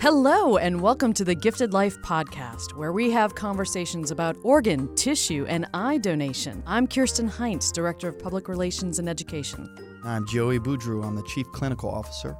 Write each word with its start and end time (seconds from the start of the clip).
Hello, 0.00 0.56
and 0.56 0.80
welcome 0.80 1.12
to 1.14 1.24
the 1.24 1.34
Gifted 1.34 1.72
Life 1.72 2.00
podcast, 2.02 2.76
where 2.76 2.92
we 2.92 3.10
have 3.10 3.34
conversations 3.34 4.12
about 4.12 4.36
organ, 4.44 4.94
tissue, 4.94 5.44
and 5.48 5.66
eye 5.74 5.98
donation. 5.98 6.62
I'm 6.64 6.86
Kirsten 6.86 7.28
Heintz, 7.28 7.72
Director 7.72 8.06
of 8.08 8.20
Public 8.20 8.48
Relations 8.48 9.00
and 9.00 9.08
Education. 9.08 9.68
I'm 10.04 10.26
Joey 10.28 10.60
Boudreau. 10.60 11.04
I'm 11.04 11.16
the 11.16 11.24
Chief 11.24 11.46
Clinical 11.52 11.90
Officer. 11.90 12.36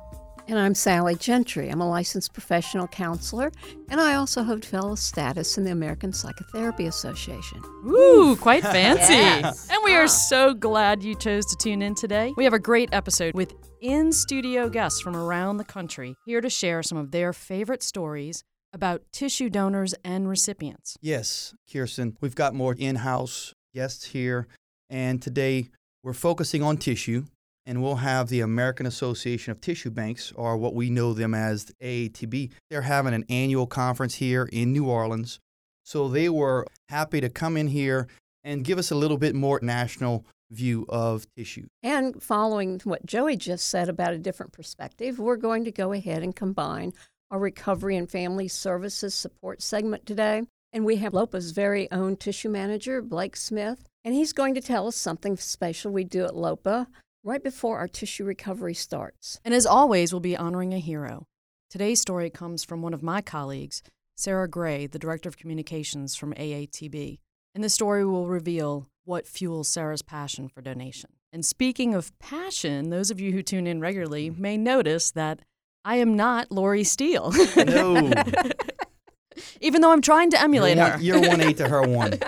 And 0.48 0.58
I'm 0.58 0.74
Sally 0.74 1.14
Gentry. 1.14 1.68
I'm 1.68 1.82
a 1.82 1.88
licensed 1.88 2.32
professional 2.32 2.88
counselor, 2.88 3.52
and 3.90 4.00
I 4.00 4.14
also 4.14 4.42
hold 4.42 4.64
fellow 4.64 4.94
status 4.94 5.58
in 5.58 5.64
the 5.64 5.72
American 5.72 6.10
Psychotherapy 6.10 6.86
Association. 6.86 7.60
Ooh, 7.86 8.34
quite 8.40 8.62
fancy. 8.62 9.12
Yes. 9.12 9.68
And 9.70 9.78
we 9.84 9.94
are 9.94 10.08
so 10.08 10.54
glad 10.54 11.02
you 11.02 11.14
chose 11.14 11.44
to 11.44 11.56
tune 11.56 11.82
in 11.82 11.94
today. 11.94 12.32
We 12.38 12.44
have 12.44 12.54
a 12.54 12.58
great 12.58 12.88
episode 12.92 13.34
with 13.34 13.52
in 13.82 14.10
studio 14.10 14.70
guests 14.70 15.02
from 15.02 15.14
around 15.14 15.58
the 15.58 15.64
country 15.64 16.14
here 16.24 16.40
to 16.40 16.48
share 16.48 16.82
some 16.82 16.96
of 16.96 17.10
their 17.10 17.34
favorite 17.34 17.82
stories 17.82 18.42
about 18.72 19.02
tissue 19.12 19.50
donors 19.50 19.94
and 20.02 20.30
recipients. 20.30 20.96
Yes, 21.02 21.52
Kirsten, 21.70 22.16
we've 22.22 22.34
got 22.34 22.54
more 22.54 22.74
in 22.78 22.96
house 22.96 23.52
guests 23.74 24.06
here, 24.06 24.48
and 24.88 25.20
today 25.20 25.68
we're 26.02 26.14
focusing 26.14 26.62
on 26.62 26.78
tissue. 26.78 27.26
And 27.68 27.82
we'll 27.82 27.96
have 27.96 28.30
the 28.30 28.40
American 28.40 28.86
Association 28.86 29.50
of 29.50 29.60
Tissue 29.60 29.90
Banks, 29.90 30.32
or 30.34 30.56
what 30.56 30.74
we 30.74 30.88
know 30.88 31.12
them 31.12 31.34
as 31.34 31.66
AATB. 31.82 32.50
They're 32.70 32.80
having 32.80 33.12
an 33.12 33.26
annual 33.28 33.66
conference 33.66 34.14
here 34.14 34.48
in 34.50 34.72
New 34.72 34.88
Orleans. 34.88 35.38
So 35.84 36.08
they 36.08 36.30
were 36.30 36.66
happy 36.88 37.20
to 37.20 37.28
come 37.28 37.58
in 37.58 37.68
here 37.68 38.08
and 38.42 38.64
give 38.64 38.78
us 38.78 38.90
a 38.90 38.94
little 38.94 39.18
bit 39.18 39.34
more 39.34 39.60
national 39.62 40.24
view 40.50 40.86
of 40.88 41.26
tissue. 41.36 41.66
And 41.82 42.22
following 42.22 42.80
what 42.84 43.04
Joey 43.04 43.36
just 43.36 43.68
said 43.68 43.90
about 43.90 44.14
a 44.14 44.18
different 44.18 44.52
perspective, 44.52 45.18
we're 45.18 45.36
going 45.36 45.64
to 45.64 45.70
go 45.70 45.92
ahead 45.92 46.22
and 46.22 46.34
combine 46.34 46.94
our 47.30 47.38
recovery 47.38 47.98
and 47.98 48.10
family 48.10 48.48
services 48.48 49.14
support 49.14 49.60
segment 49.60 50.06
today. 50.06 50.44
And 50.72 50.86
we 50.86 50.96
have 50.96 51.12
LOPA's 51.12 51.50
very 51.50 51.92
own 51.92 52.16
tissue 52.16 52.48
manager, 52.48 53.02
Blake 53.02 53.36
Smith, 53.36 53.84
and 54.04 54.14
he's 54.14 54.32
going 54.32 54.54
to 54.54 54.62
tell 54.62 54.86
us 54.86 54.96
something 54.96 55.36
special 55.36 55.92
we 55.92 56.04
do 56.04 56.24
at 56.24 56.34
LOPA 56.34 56.86
right 57.24 57.42
before 57.42 57.78
our 57.78 57.88
tissue 57.88 58.24
recovery 58.24 58.74
starts. 58.74 59.40
And 59.44 59.54
as 59.54 59.66
always, 59.66 60.12
we'll 60.12 60.20
be 60.20 60.36
honoring 60.36 60.72
a 60.72 60.78
hero. 60.78 61.26
Today's 61.70 62.00
story 62.00 62.30
comes 62.30 62.64
from 62.64 62.80
one 62.80 62.94
of 62.94 63.02
my 63.02 63.20
colleagues, 63.20 63.82
Sarah 64.16 64.48
Gray, 64.48 64.86
the 64.86 64.98
Director 64.98 65.28
of 65.28 65.36
Communications 65.36 66.14
from 66.14 66.32
AATB. 66.34 67.18
And 67.54 67.64
the 67.64 67.68
story 67.68 68.04
will 68.04 68.26
reveal 68.28 68.88
what 69.04 69.26
fuels 69.26 69.68
Sarah's 69.68 70.02
passion 70.02 70.48
for 70.48 70.62
donation. 70.62 71.10
And 71.32 71.44
speaking 71.44 71.94
of 71.94 72.16
passion, 72.18 72.90
those 72.90 73.10
of 73.10 73.20
you 73.20 73.32
who 73.32 73.42
tune 73.42 73.66
in 73.66 73.80
regularly 73.80 74.28
hmm. 74.28 74.40
may 74.40 74.56
notice 74.56 75.10
that 75.12 75.40
I 75.84 75.96
am 75.96 76.16
not 76.16 76.50
Lori 76.50 76.84
Steele. 76.84 77.32
No. 77.56 78.12
Even 79.60 79.80
though 79.80 79.92
I'm 79.92 80.02
trying 80.02 80.30
to 80.30 80.40
emulate 80.40 80.76
you're 80.76 80.86
her. 80.86 80.92
one, 80.92 81.02
you're 81.02 81.20
one 81.20 81.40
eight 81.40 81.56
to 81.58 81.68
her 81.68 81.82
one. 81.82 82.18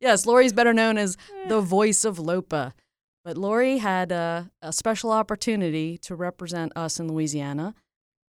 yes, 0.00 0.24
Lori's 0.24 0.52
better 0.52 0.72
known 0.72 0.96
as 0.98 1.16
eh. 1.44 1.48
the 1.48 1.60
voice 1.60 2.04
of 2.04 2.18
LOPA. 2.18 2.72
But 3.24 3.36
Lori 3.36 3.78
had 3.78 4.12
a, 4.12 4.50
a 4.62 4.72
special 4.72 5.10
opportunity 5.10 5.98
to 5.98 6.14
represent 6.14 6.72
us 6.74 6.98
in 6.98 7.08
Louisiana. 7.08 7.74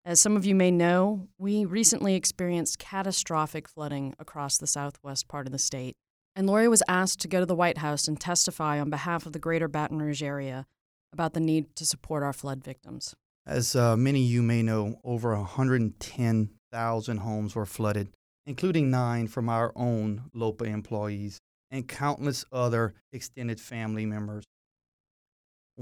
As 0.04 0.20
some 0.20 0.36
of 0.36 0.46
you 0.46 0.56
may 0.56 0.72
know, 0.72 1.28
we 1.38 1.64
recently 1.64 2.16
experienced 2.16 2.80
catastrophic 2.80 3.68
flooding 3.68 4.14
across 4.20 4.58
the 4.58 4.68
southwest 4.68 5.28
part 5.28 5.48
of 5.48 5.54
the 5.54 5.60
state. 5.60 5.96
And 6.36 6.48
Lori 6.48 6.68
was 6.68 6.84
asked 6.88 7.20
to 7.22 7.28
go 7.28 7.40
to 7.40 7.46
the 7.46 7.56
White 7.56 7.78
House 7.78 8.08
and 8.08 8.20
testify 8.20 8.80
on 8.80 8.90
behalf 8.90 9.26
of 9.26 9.34
the 9.34 9.40
greater 9.40 9.68
Baton 9.68 10.00
Rouge 10.00 10.24
area 10.24 10.66
about 11.14 11.34
the 11.34 11.40
need 11.40 11.76
to 11.76 11.86
support 11.86 12.24
our 12.24 12.34
flood 12.34 12.64
victims. 12.64 13.16
As 13.46 13.76
uh, 13.76 13.98
many 13.98 14.24
of 14.24 14.30
you 14.30 14.42
may 14.42 14.62
know, 14.62 15.00
over 15.04 15.36
110,000 15.36 17.18
homes 17.18 17.56
were 17.56 17.66
flooded, 17.66 18.10
including 18.46 18.90
nine 18.92 19.28
from 19.28 19.50
our 19.50 19.72
own 19.76 20.30
LOPA 20.34 20.66
employees 20.66 21.40
and 21.70 21.88
countless 21.88 22.46
other 22.52 22.94
extended 23.12 23.60
family 23.60 24.06
members. 24.06 24.46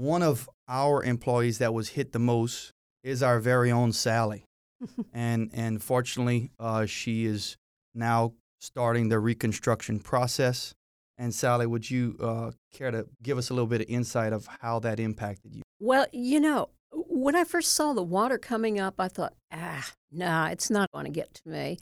One 0.00 0.22
of 0.22 0.48
our 0.66 1.04
employees 1.04 1.58
that 1.58 1.74
was 1.74 1.90
hit 1.90 2.12
the 2.12 2.18
most 2.18 2.72
is 3.02 3.22
our 3.22 3.38
very 3.38 3.70
own 3.70 3.92
Sally. 3.92 4.46
and, 5.12 5.50
and 5.52 5.82
fortunately, 5.82 6.52
uh, 6.58 6.86
she 6.86 7.26
is 7.26 7.58
now 7.94 8.32
starting 8.60 9.10
the 9.10 9.18
reconstruction 9.18 10.00
process. 10.00 10.72
And 11.18 11.34
Sally, 11.34 11.66
would 11.66 11.90
you 11.90 12.16
uh, 12.18 12.52
care 12.72 12.90
to 12.90 13.08
give 13.22 13.36
us 13.36 13.50
a 13.50 13.52
little 13.52 13.66
bit 13.66 13.82
of 13.82 13.88
insight 13.90 14.32
of 14.32 14.48
how 14.60 14.78
that 14.78 14.98
impacted 14.98 15.54
you? 15.54 15.60
Well, 15.80 16.06
you 16.12 16.40
know, 16.40 16.70
when 16.92 17.36
I 17.36 17.44
first 17.44 17.74
saw 17.74 17.92
the 17.92 18.02
water 18.02 18.38
coming 18.38 18.80
up, 18.80 18.94
I 18.98 19.08
thought, 19.08 19.34
ah, 19.52 19.92
nah, 20.10 20.46
it's 20.46 20.70
not 20.70 20.90
going 20.92 21.04
to 21.04 21.10
get 21.10 21.34
to 21.34 21.42
me. 21.46 21.76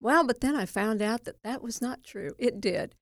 Well, 0.00 0.24
but 0.24 0.42
then 0.42 0.54
I 0.54 0.64
found 0.64 1.02
out 1.02 1.24
that 1.24 1.42
that 1.42 1.60
was 1.60 1.82
not 1.82 2.04
true. 2.04 2.36
It 2.38 2.60
did. 2.60 2.94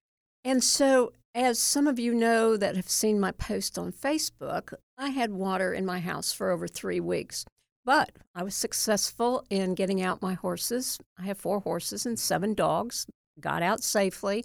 And 0.46 0.64
so, 0.64 1.12
as 1.36 1.58
some 1.58 1.86
of 1.86 1.98
you 1.98 2.14
know 2.14 2.56
that 2.56 2.76
have 2.76 2.88
seen 2.88 3.20
my 3.20 3.30
post 3.30 3.78
on 3.78 3.92
Facebook, 3.92 4.72
I 4.96 5.10
had 5.10 5.30
water 5.32 5.74
in 5.74 5.84
my 5.84 6.00
house 6.00 6.32
for 6.32 6.50
over 6.50 6.66
three 6.66 6.98
weeks. 6.98 7.44
But 7.84 8.12
I 8.34 8.42
was 8.42 8.56
successful 8.56 9.44
in 9.50 9.74
getting 9.74 10.00
out 10.02 10.22
my 10.22 10.32
horses. 10.32 10.98
I 11.18 11.24
have 11.24 11.38
four 11.38 11.60
horses 11.60 12.06
and 12.06 12.18
seven 12.18 12.54
dogs, 12.54 13.06
got 13.38 13.62
out 13.62 13.84
safely. 13.84 14.44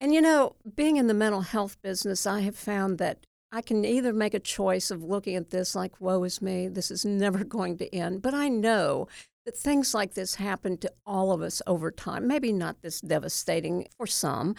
And 0.00 0.12
you 0.12 0.20
know, 0.20 0.56
being 0.74 0.96
in 0.96 1.06
the 1.06 1.14
mental 1.14 1.42
health 1.42 1.80
business, 1.82 2.26
I 2.26 2.40
have 2.40 2.56
found 2.56 2.98
that 2.98 3.24
I 3.52 3.62
can 3.62 3.84
either 3.84 4.12
make 4.12 4.34
a 4.34 4.40
choice 4.40 4.90
of 4.90 5.02
looking 5.02 5.36
at 5.36 5.50
this 5.50 5.74
like, 5.76 6.00
woe 6.00 6.24
is 6.24 6.42
me, 6.42 6.66
this 6.66 6.90
is 6.90 7.04
never 7.06 7.44
going 7.44 7.78
to 7.78 7.94
end. 7.94 8.22
But 8.22 8.34
I 8.34 8.48
know 8.48 9.06
that 9.46 9.56
things 9.56 9.94
like 9.94 10.12
this 10.12 10.34
happen 10.34 10.76
to 10.78 10.92
all 11.06 11.32
of 11.32 11.40
us 11.40 11.62
over 11.66 11.90
time. 11.90 12.26
Maybe 12.26 12.52
not 12.52 12.82
this 12.82 13.00
devastating 13.00 13.86
for 13.96 14.06
some, 14.06 14.56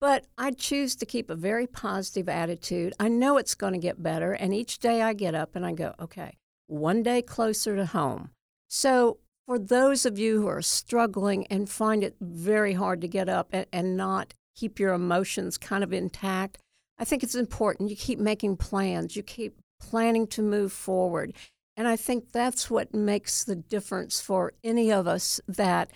but 0.00 0.26
I 0.36 0.52
choose 0.52 0.94
to 0.96 1.06
keep 1.06 1.28
a 1.28 1.34
very 1.34 1.66
positive 1.66 2.28
attitude. 2.28 2.94
I 3.00 3.08
know 3.08 3.36
it's 3.36 3.54
going 3.54 3.72
to 3.72 3.78
get 3.78 4.02
better. 4.02 4.32
And 4.32 4.54
each 4.54 4.78
day 4.78 5.02
I 5.02 5.12
get 5.12 5.34
up 5.34 5.56
and 5.56 5.66
I 5.66 5.72
go, 5.72 5.94
okay, 6.00 6.36
one 6.66 7.02
day 7.02 7.22
closer 7.22 7.74
to 7.76 7.86
home. 7.86 8.30
So, 8.68 9.18
for 9.46 9.58
those 9.58 10.04
of 10.04 10.18
you 10.18 10.42
who 10.42 10.46
are 10.46 10.60
struggling 10.60 11.46
and 11.46 11.70
find 11.70 12.04
it 12.04 12.16
very 12.20 12.74
hard 12.74 13.00
to 13.00 13.08
get 13.08 13.30
up 13.30 13.48
and, 13.50 13.64
and 13.72 13.96
not 13.96 14.34
keep 14.54 14.78
your 14.78 14.92
emotions 14.92 15.56
kind 15.56 15.82
of 15.82 15.90
intact, 15.90 16.58
I 16.98 17.04
think 17.06 17.22
it's 17.22 17.34
important 17.34 17.88
you 17.88 17.96
keep 17.96 18.18
making 18.18 18.58
plans, 18.58 19.16
you 19.16 19.22
keep 19.22 19.56
planning 19.80 20.26
to 20.28 20.42
move 20.42 20.70
forward. 20.70 21.32
And 21.78 21.88
I 21.88 21.96
think 21.96 22.32
that's 22.32 22.68
what 22.68 22.92
makes 22.92 23.42
the 23.44 23.56
difference 23.56 24.20
for 24.20 24.52
any 24.62 24.92
of 24.92 25.06
us 25.06 25.40
that 25.48 25.90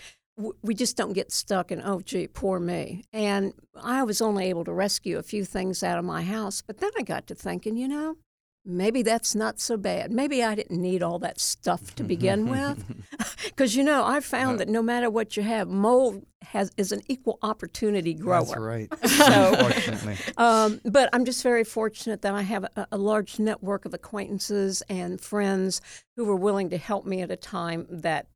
we 0.63 0.75
just 0.75 0.97
don't 0.97 1.13
get 1.13 1.31
stuck 1.31 1.71
in, 1.71 1.81
oh, 1.85 2.01
gee, 2.01 2.27
poor 2.27 2.59
me. 2.59 3.05
And 3.13 3.53
I 3.81 4.03
was 4.03 4.21
only 4.23 4.47
able 4.47 4.65
to 4.65 4.73
rescue 4.73 5.19
a 5.19 5.23
few 5.23 5.45
things 5.45 5.83
out 5.83 5.99
of 5.99 6.05
my 6.05 6.23
house, 6.23 6.63
but 6.67 6.79
then 6.79 6.91
I 6.99 7.03
got 7.03 7.27
to 7.29 7.35
thinking, 7.35 7.77
you 7.77 7.87
know, 7.89 8.17
maybe 8.65 9.03
that's 9.03 9.35
not 9.35 9.61
so 9.61 9.77
bad. 9.77 10.11
Maybe 10.11 10.43
I 10.43 10.55
didn't 10.55 10.81
need 10.81 11.03
all 11.03 11.19
that 11.19 11.39
stuff 11.41 11.95
to 11.97 12.03
begin 12.05 12.49
with. 12.51 12.85
Because, 13.45 13.75
you 13.77 13.83
know, 13.83 14.05
I 14.05 14.21
found 14.21 14.61
that 14.61 14.69
no 14.69 14.83
matter 14.83 15.11
what 15.11 15.37
you 15.37 15.43
have, 15.43 15.69
mold 15.69 16.25
has 16.43 16.71
is 16.77 16.93
an 16.93 17.03
equal 17.09 17.39
opportunity 17.43 18.15
grower. 18.15 18.45
That's 18.45 18.57
right. 18.57 18.89
So- 19.09 19.53
Unfortunately. 19.55 20.17
Um, 20.39 20.81
but 20.85 21.11
I'm 21.13 21.25
just 21.25 21.43
very 21.43 21.65
fortunate 21.65 22.23
that 22.23 22.33
I 22.35 22.43
have 22.43 22.65
a, 22.77 22.87
a 22.93 22.97
large 22.97 23.39
network 23.39 23.85
of 23.85 23.93
acquaintances 23.95 24.83
and 24.89 25.21
friends 25.21 25.81
who 26.17 26.25
were 26.25 26.37
willing 26.37 26.71
to 26.71 26.79
help 26.79 27.05
me 27.05 27.21
at 27.21 27.31
a 27.31 27.37
time 27.37 27.87
that 27.91 28.27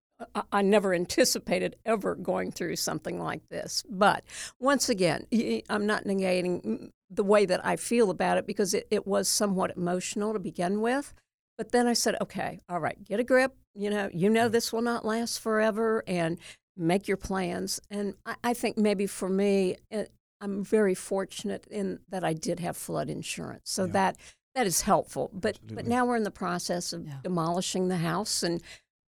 I, 0.52 0.62
never 0.62 0.94
anticipated 0.94 1.76
ever 1.84 2.14
going 2.14 2.50
through 2.50 2.76
something 2.76 3.20
like 3.20 3.48
this. 3.48 3.84
But 3.88 4.24
once 4.58 4.88
again, 4.88 5.26
I'm 5.68 5.86
not 5.86 6.04
negating 6.04 6.90
the 7.10 7.22
way 7.24 7.44
that 7.46 7.64
I 7.64 7.76
feel 7.76 8.10
about 8.10 8.38
it 8.38 8.46
because 8.46 8.72
it, 8.74 8.86
it 8.90 9.06
was 9.06 9.28
somewhat 9.28 9.76
emotional 9.76 10.32
to 10.32 10.38
begin 10.38 10.80
with. 10.80 11.12
But 11.58 11.72
then 11.72 11.86
I 11.86 11.92
said, 11.92 12.16
okay, 12.20 12.60
all 12.68 12.80
right, 12.80 13.02
get 13.04 13.20
a 13.20 13.24
grip. 13.24 13.54
You 13.74 13.90
know, 13.90 14.10
you 14.12 14.30
know 14.30 14.48
this 14.48 14.72
will 14.72 14.82
not 14.82 15.04
last 15.04 15.38
forever, 15.40 16.02
and 16.06 16.38
make 16.76 17.08
your 17.08 17.16
plans. 17.18 17.80
And 17.90 18.14
I, 18.24 18.34
I 18.44 18.54
think 18.54 18.76
maybe 18.78 19.06
for 19.06 19.28
me, 19.28 19.76
it, 19.90 20.10
I'm 20.40 20.64
very 20.64 20.94
fortunate 20.94 21.66
in 21.70 22.00
that 22.10 22.24
I 22.24 22.32
did 22.34 22.60
have 22.60 22.76
flood 22.76 23.08
insurance, 23.08 23.70
so 23.70 23.84
Yeah. 23.84 23.92
that 23.92 24.16
that 24.54 24.66
is 24.66 24.82
helpful. 24.82 25.30
But 25.34 25.58
but 25.62 25.86
now 25.86 26.04
we're 26.06 26.16
in 26.16 26.24
the 26.24 26.30
process 26.30 26.92
of 26.94 27.06
Yeah. 27.06 27.18
demolishing 27.22 27.88
the 27.88 27.96
house, 27.98 28.42
and 28.42 28.62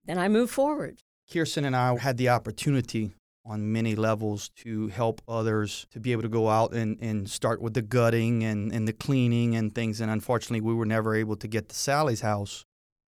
then 0.08 0.18
I 0.18 0.28
move 0.28 0.50
forward. 0.50 0.98
Kirsten 1.30 1.64
and 1.64 1.76
I 1.76 1.96
had 1.98 2.16
the 2.16 2.30
opportunity 2.30 3.12
on 3.44 3.72
many 3.72 3.94
levels 3.94 4.50
to 4.56 4.88
help 4.88 5.20
others 5.28 5.86
to 5.90 6.00
be 6.00 6.12
able 6.12 6.22
to 6.22 6.28
go 6.28 6.48
out 6.48 6.72
and, 6.72 6.98
and 7.00 7.28
start 7.28 7.60
with 7.60 7.74
the 7.74 7.82
gutting 7.82 8.44
and, 8.44 8.72
and 8.72 8.86
the 8.86 8.92
cleaning 8.92 9.56
and 9.56 9.74
things. 9.74 10.00
And 10.00 10.10
unfortunately, 10.10 10.60
we 10.60 10.74
were 10.74 10.86
never 10.86 11.14
able 11.14 11.36
to 11.36 11.48
get 11.48 11.68
to 11.68 11.74
Sally's 11.74 12.20
house. 12.20 12.64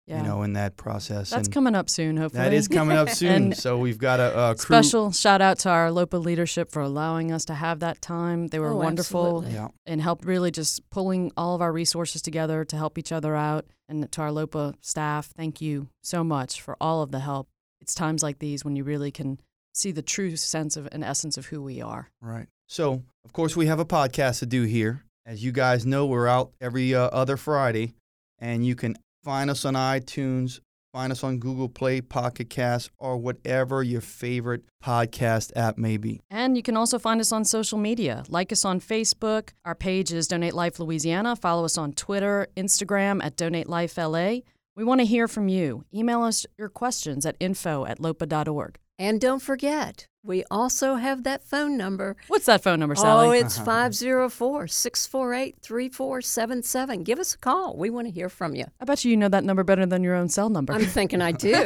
Yeah. 0.09 0.17
you 0.21 0.27
know, 0.27 0.41
in 0.41 0.53
that 0.53 0.75
process. 0.75 1.29
That's 1.29 1.47
and 1.47 1.53
coming 1.53 1.75
up 1.75 1.87
soon, 1.89 2.17
hopefully. 2.17 2.43
that 2.43 2.51
is 2.53 2.67
coming 2.67 2.97
up 2.97 3.09
soon. 3.09 3.53
So 3.59 3.77
we've 3.77 3.99
got 3.99 4.19
a, 4.19 4.51
a 4.51 4.55
crew. 4.55 4.75
Special 4.75 5.11
shout 5.11 5.39
out 5.41 5.59
to 5.59 5.69
our 5.69 5.89
LOPA 5.91 6.17
leadership 6.17 6.71
for 6.71 6.81
allowing 6.81 7.31
us 7.31 7.45
to 7.45 7.53
have 7.53 7.79
that 7.81 8.01
time. 8.01 8.47
They 8.47 8.57
were 8.59 8.71
Oh, 8.71 8.77
wonderful. 8.77 9.45
Yeah. 9.47 9.67
and 9.85 10.01
helped 10.01 10.25
really 10.25 10.49
just 10.49 10.89
pulling 10.89 11.31
all 11.37 11.53
of 11.55 11.61
our 11.61 11.71
resources 11.71 12.21
together 12.23 12.65
to 12.65 12.75
help 12.75 12.97
each 12.97 13.11
other 13.11 13.35
out. 13.35 13.65
And 13.87 14.11
to 14.11 14.21
our 14.21 14.31
LOPA 14.31 14.75
staff, 14.81 15.27
thank 15.37 15.61
you 15.61 15.89
so 16.01 16.23
much 16.23 16.61
for 16.61 16.75
all 16.81 17.01
of 17.03 17.11
the 17.11 17.19
help. 17.19 17.47
It's 17.81 17.93
times 17.93 18.23
like 18.23 18.39
these 18.39 18.65
when 18.65 18.75
you 18.75 18.83
really 18.83 19.11
can 19.11 19.39
see 19.73 19.91
the 19.91 20.01
true 20.01 20.35
sense 20.35 20.75
of 20.75 20.87
and 20.91 21.03
essence 21.03 21.37
of 21.37 21.45
who 21.47 21.61
we 21.61 21.81
are. 21.81 22.09
Right. 22.21 22.47
So, 22.67 23.03
of 23.25 23.33
course, 23.33 23.55
we 23.55 23.67
have 23.67 23.79
a 23.79 23.85
podcast 23.85 24.39
to 24.39 24.45
do 24.47 24.63
here. 24.63 25.03
As 25.25 25.43
you 25.43 25.51
guys 25.51 25.85
know, 25.85 26.05
we're 26.07 26.27
out 26.27 26.51
every 26.59 26.93
uh, 26.95 27.01
other 27.09 27.37
Friday, 27.37 27.93
and 28.39 28.65
you 28.65 28.75
can 28.75 28.95
find 29.23 29.49
us 29.49 29.65
on 29.65 29.73
iTunes, 29.73 30.59
find 30.93 31.11
us 31.11 31.23
on 31.23 31.39
Google 31.39 31.69
Play, 31.69 32.01
Pocket 32.01 32.49
Cast, 32.49 32.91
or 32.97 33.17
whatever 33.17 33.83
your 33.83 34.01
favorite 34.01 34.63
podcast 34.83 35.51
app 35.55 35.77
may 35.77 35.97
be. 35.97 36.21
And 36.29 36.57
you 36.57 36.63
can 36.63 36.77
also 36.77 36.99
find 36.99 37.21
us 37.21 37.31
on 37.31 37.45
social 37.45 37.77
media. 37.77 38.23
Like 38.27 38.51
us 38.51 38.65
on 38.65 38.79
Facebook. 38.79 39.49
Our 39.65 39.75
page 39.75 40.11
is 40.11 40.27
Donate 40.27 40.53
Life 40.53 40.79
Louisiana. 40.79 41.35
Follow 41.35 41.65
us 41.65 41.77
on 41.77 41.93
Twitter, 41.93 42.47
Instagram 42.57 43.23
at 43.23 43.35
Donate 43.35 43.69
Life 43.69 43.97
LA. 43.97 44.39
We 44.75 44.83
want 44.83 45.01
to 45.01 45.05
hear 45.05 45.27
from 45.27 45.49
you. 45.49 45.83
Email 45.93 46.23
us 46.23 46.45
your 46.57 46.69
questions 46.69 47.25
at 47.25 47.35
info 47.39 47.85
at 47.85 47.99
lopa.org. 47.99 48.79
And 49.01 49.21
don't 49.21 49.41
forget, 49.41 50.07
we 50.23 50.43
also 50.51 50.95
have 50.95 51.23
that 51.23 51.41
phone 51.41 51.77
number. 51.77 52.17
What's 52.27 52.47
that 52.47 52.61
phone 52.61 52.81
number, 52.81 52.95
Sally? 52.95 53.27
Oh, 53.27 53.31
it's 53.31 53.55
uh-huh. 53.55 53.65
504 53.65 54.67
648 54.67 55.55
3477. 55.61 57.03
Give 57.03 57.17
us 57.17 57.33
a 57.33 57.37
call. 57.37 57.77
We 57.77 57.89
want 57.89 58.07
to 58.07 58.11
hear 58.11 58.27
from 58.27 58.55
you. 58.55 58.65
I 58.81 58.83
bet 58.83 59.05
you 59.05 59.11
you 59.11 59.15
know 59.15 59.29
that 59.29 59.45
number 59.45 59.63
better 59.63 59.85
than 59.85 60.03
your 60.03 60.15
own 60.15 60.27
cell 60.27 60.49
number. 60.49 60.73
I'm 60.73 60.83
thinking 60.83 61.21
I 61.21 61.31
do. 61.31 61.53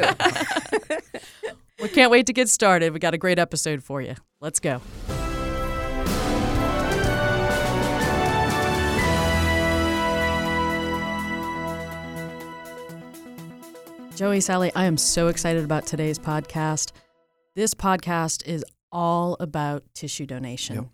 we 1.82 1.88
can't 1.88 2.12
wait 2.12 2.26
to 2.26 2.32
get 2.32 2.48
started. 2.48 2.92
We 2.92 3.00
got 3.00 3.14
a 3.14 3.18
great 3.18 3.40
episode 3.40 3.82
for 3.82 4.00
you. 4.00 4.14
Let's 4.40 4.60
go. 4.60 4.80
Joey, 14.14 14.40
Sally, 14.40 14.70
I 14.76 14.84
am 14.84 14.96
so 14.96 15.26
excited 15.26 15.64
about 15.64 15.86
today's 15.86 16.20
podcast. 16.20 16.92
This 17.56 17.72
podcast 17.72 18.44
is 18.46 18.64
all 18.90 19.36
about 19.38 19.84
tissue 19.94 20.26
donation. 20.26 20.74
Yep. 20.74 20.86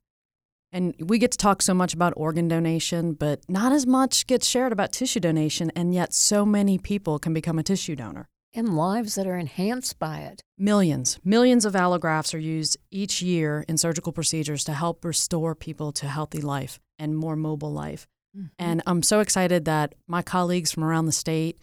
And 0.73 0.95
we 1.01 1.19
get 1.19 1.31
to 1.33 1.39
talk 1.39 1.63
so 1.63 1.73
much 1.73 1.95
about 1.95 2.13
organ 2.17 2.49
donation, 2.49 3.15
but 3.15 3.41
not 3.49 3.73
as 3.73 3.87
much 3.87 4.27
gets 4.27 4.47
shared 4.47 4.71
about 4.71 4.93
tissue 4.93 5.21
donation, 5.21 5.73
and 5.75 5.95
yet 5.95 6.13
so 6.13 6.45
many 6.45 6.77
people 6.77 7.19
can 7.19 7.33
become 7.33 7.59
a 7.59 7.63
tissue 7.63 7.97
donor. 7.97 8.29
and 8.55 8.77
lives 8.77 9.15
that 9.15 9.27
are 9.27 9.37
enhanced 9.37 9.99
by 9.99 10.19
it. 10.21 10.43
Millions, 10.59 11.19
millions 11.25 11.65
of 11.65 11.75
allografts 11.75 12.35
are 12.35 12.39
used 12.39 12.77
each 12.91 13.23
year 13.23 13.65
in 13.69 13.77
surgical 13.77 14.13
procedures 14.13 14.65
to 14.65 14.73
help 14.73 15.05
restore 15.05 15.55
people 15.55 15.93
to 15.93 16.07
healthy 16.07 16.41
life 16.41 16.81
and 16.99 17.17
more 17.17 17.37
mobile 17.37 17.73
life. 17.73 18.07
Mm-hmm. 18.37 18.47
And 18.59 18.83
I'm 18.87 19.03
so 19.03 19.21
excited 19.21 19.65
that 19.65 19.95
my 20.07 20.23
colleagues 20.23 20.73
from 20.73 20.85
around 20.85 21.07
the 21.07 21.13
state, 21.13 21.59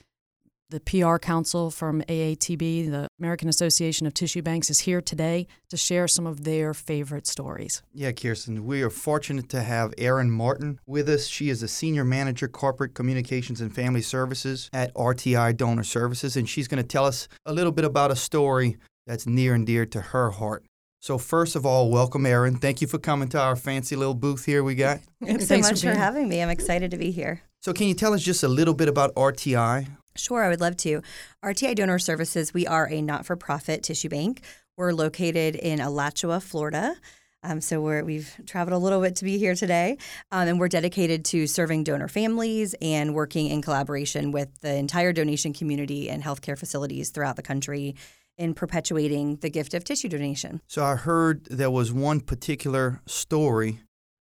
the 0.69 0.79
PR 0.81 1.17
Council 1.17 1.71
from 1.71 2.01
AATB, 2.03 2.91
the 2.91 3.07
American 3.19 3.47
Association 3.47 4.05
of 4.05 4.13
Tissue 4.13 4.41
Banks, 4.41 4.69
is 4.69 4.79
here 4.79 5.01
today 5.01 5.47
to 5.69 5.77
share 5.77 6.07
some 6.07 6.27
of 6.27 6.43
their 6.43 6.73
favorite 6.73 7.25
stories. 7.25 7.81
Yeah, 7.93 8.11
Kirsten, 8.11 8.65
we 8.65 8.81
are 8.81 8.89
fortunate 8.89 9.47
to 9.49 9.63
have 9.63 9.93
Erin 9.97 10.29
Morton 10.29 10.79
with 10.85 11.07
us. 11.07 11.27
She 11.27 11.49
is 11.49 11.63
a 11.63 11.69
senior 11.69 12.03
manager, 12.03 12.49
corporate 12.49 12.93
communications 12.95 13.61
and 13.61 13.73
family 13.73 14.01
services 14.01 14.69
at 14.73 14.93
RTI 14.93 15.55
Donor 15.55 15.83
Services, 15.83 16.35
and 16.35 16.49
she's 16.49 16.67
going 16.67 16.81
to 16.81 16.87
tell 16.87 17.05
us 17.05 17.29
a 17.45 17.53
little 17.53 17.71
bit 17.71 17.85
about 17.85 18.11
a 18.11 18.15
story 18.15 18.77
that's 19.05 19.25
near 19.25 19.53
and 19.53 19.65
dear 19.65 19.85
to 19.85 20.01
her 20.01 20.31
heart. 20.31 20.65
So, 20.99 21.17
first 21.17 21.55
of 21.55 21.65
all, 21.65 21.89
welcome, 21.89 22.25
Erin. 22.25 22.57
Thank 22.57 22.81
you 22.81 22.87
for 22.87 22.97
coming 22.97 23.29
to 23.29 23.39
our 23.39 23.55
fancy 23.55 23.95
little 23.95 24.15
booth 24.15 24.43
here 24.43 24.63
we 24.63 24.75
got. 24.75 24.99
Thanks 25.23 25.43
so 25.43 25.47
Thanks 25.47 25.67
for 25.67 25.73
much 25.73 25.81
for 25.93 25.97
having 25.97 26.27
me. 26.27 26.41
I'm 26.41 26.49
excited 26.49 26.91
to 26.91 26.97
be 26.97 27.11
here. 27.11 27.43
So, 27.61 27.71
can 27.71 27.87
you 27.87 27.93
tell 27.93 28.13
us 28.13 28.21
just 28.21 28.43
a 28.43 28.47
little 28.47 28.73
bit 28.73 28.89
about 28.89 29.15
RTI? 29.15 29.87
Sure, 30.17 30.43
I 30.43 30.49
would 30.49 30.61
love 30.61 30.77
to. 30.77 31.01
RTI 31.43 31.75
Donor 31.75 31.99
Services, 31.99 32.53
we 32.53 32.67
are 32.67 32.89
a 32.89 33.01
not 33.01 33.25
for 33.25 33.35
profit 33.35 33.83
tissue 33.83 34.09
bank. 34.09 34.43
We're 34.77 34.93
located 34.93 35.55
in 35.55 35.79
Alachua, 35.79 36.39
Florida. 36.39 36.95
Um, 37.43 37.61
so 37.61 37.79
we're, 37.79 38.03
we've 38.03 38.35
traveled 38.45 38.73
a 38.73 38.77
little 38.77 39.01
bit 39.01 39.15
to 39.17 39.25
be 39.25 39.37
here 39.37 39.55
today. 39.55 39.97
Um, 40.31 40.47
and 40.47 40.59
we're 40.59 40.67
dedicated 40.67 41.23
to 41.25 41.47
serving 41.47 41.83
donor 41.83 42.07
families 42.07 42.75
and 42.81 43.13
working 43.13 43.47
in 43.47 43.61
collaboration 43.61 44.31
with 44.31 44.49
the 44.61 44.73
entire 44.73 45.13
donation 45.13 45.53
community 45.53 46.09
and 46.09 46.23
healthcare 46.23 46.57
facilities 46.57 47.09
throughout 47.09 47.35
the 47.35 47.43
country 47.43 47.95
in 48.37 48.53
perpetuating 48.53 49.37
the 49.37 49.49
gift 49.49 49.73
of 49.73 49.83
tissue 49.83 50.09
donation. 50.09 50.61
So, 50.67 50.83
I 50.83 50.95
heard 50.95 51.45
there 51.45 51.71
was 51.71 51.91
one 51.91 52.21
particular 52.21 53.01
story 53.07 53.79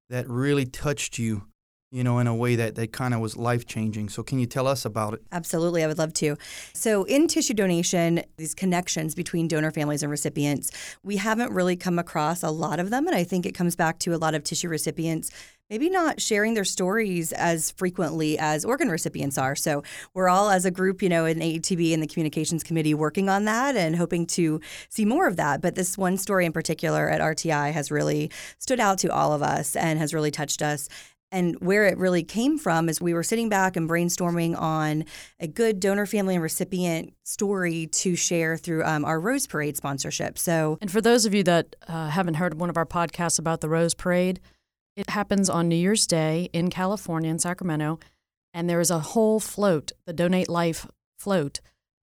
that 0.10 0.30
really 0.30 0.66
touched 0.66 1.18
you, 1.18 1.48
you 1.94 2.04
know, 2.04 2.18
in 2.18 2.26
a 2.26 2.34
way 2.34 2.56
that, 2.56 2.74
that 2.74 2.92
kind 2.92 3.14
of 3.14 3.20
was 3.20 3.38
life 3.38 3.68
changing. 3.68 4.10
So, 4.10 4.24
can 4.24 4.40
you 4.40 4.48
tell 4.48 4.66
us 4.66 4.84
about 4.84 5.14
it? 5.14 5.22
Absolutely, 5.32 5.84
I 5.84 5.88
would 5.88 6.00
love 6.00 6.12
to. 6.16 6.36
So, 6.74 7.04
in 7.04 7.28
tissue 7.28 7.54
donation, 7.54 8.24
these 8.38 8.56
connections 8.56 9.14
between 9.14 9.48
donor 9.48 9.70
families 9.70 10.02
and 10.02 10.10
recipients, 10.10 10.72
we 11.04 11.18
haven't 11.18 11.52
really 11.52 11.76
come 11.76 12.00
across 12.00 12.42
a 12.42 12.50
lot 12.50 12.80
of 12.80 12.90
them. 12.90 13.06
And 13.06 13.16
I 13.16 13.24
think 13.24 13.46
it 13.46 13.54
comes 13.54 13.76
back 13.76 14.00
to 14.00 14.16
a 14.16 14.18
lot 14.18 14.34
of 14.34 14.44
tissue 14.44 14.70
recipients 14.70 15.30
maybe 15.70 15.90
not 15.90 16.22
sharing 16.22 16.54
their 16.54 16.66
stories 16.66 17.32
as 17.32 17.72
frequently 17.72 18.38
as 18.38 18.64
organ 18.64 18.90
recipients 18.90 19.38
are. 19.38 19.56
So, 19.56 19.84
we're 20.16 20.30
all 20.30 20.50
as 20.50 20.66
a 20.66 20.72
group, 20.72 21.04
you 21.04 21.10
know, 21.10 21.26
in 21.26 21.38
AATB 21.38 21.94
and 21.94 22.02
the 22.02 22.08
communications 22.08 22.64
committee 22.64 22.96
working 22.96 23.30
on 23.30 23.46
that 23.46 23.76
and 23.76 23.96
hoping 23.96 24.26
to 24.28 24.60
see 24.90 25.06
more 25.06 25.28
of 25.28 25.36
that. 25.36 25.62
But 25.62 25.76
this 25.76 25.96
one 25.96 26.18
story 26.18 26.48
in 26.48 26.54
particular 26.54 27.08
at 27.08 27.22
RTI 27.22 27.72
has 27.72 27.92
really 27.92 28.32
stood 28.58 28.80
out 28.80 28.98
to 29.00 29.14
all 29.14 29.32
of 29.32 29.44
us 29.44 29.76
and 29.76 30.00
has 30.00 30.12
really 30.12 30.32
touched 30.32 30.64
us. 30.64 30.90
And 31.34 31.56
where 31.62 31.86
it 31.88 31.98
really 31.98 32.24
came 32.24 32.60
from 32.60 32.88
is 32.88 33.02
we 33.02 33.16
were 33.16 33.24
sitting 33.24 33.50
back 33.50 33.76
and 33.76 33.90
brainstorming 33.90 34.56
on 34.56 35.04
a 35.40 35.48
good 35.48 35.80
donor 35.80 36.06
family 36.06 36.36
and 36.36 36.44
recipient 36.44 37.12
story 37.24 37.88
to 37.88 38.16
share 38.16 38.56
through 38.56 38.84
um, 38.84 39.04
our 39.04 39.20
Rose 39.20 39.48
Parade 39.48 39.76
sponsorship. 39.76 40.38
So, 40.38 40.78
And 40.80 40.92
for 40.92 41.02
those 41.02 41.26
of 41.26 41.34
you 41.34 41.42
that 41.44 41.76
uh, 41.88 42.10
haven't 42.10 42.36
heard 42.36 42.60
one 42.60 42.70
of 42.70 42.78
our 42.78 42.86
podcasts 42.86 43.40
about 43.40 43.62
the 43.62 43.68
Rose 43.68 43.96
Parade, 43.96 44.40
it 44.96 45.10
happens 45.10 45.50
on 45.50 45.68
New 45.68 45.76
Year's 45.76 46.06
Day 46.06 46.50
in 46.54 46.70
California, 46.70 47.32
in 47.32 47.40
Sacramento. 47.40 48.00
And 48.54 48.70
there 48.70 48.80
is 48.80 48.92
a 48.92 49.00
whole 49.00 49.40
float, 49.40 49.92
the 50.06 50.14
Donate 50.14 50.50
Life 50.50 50.86
float, 51.18 51.62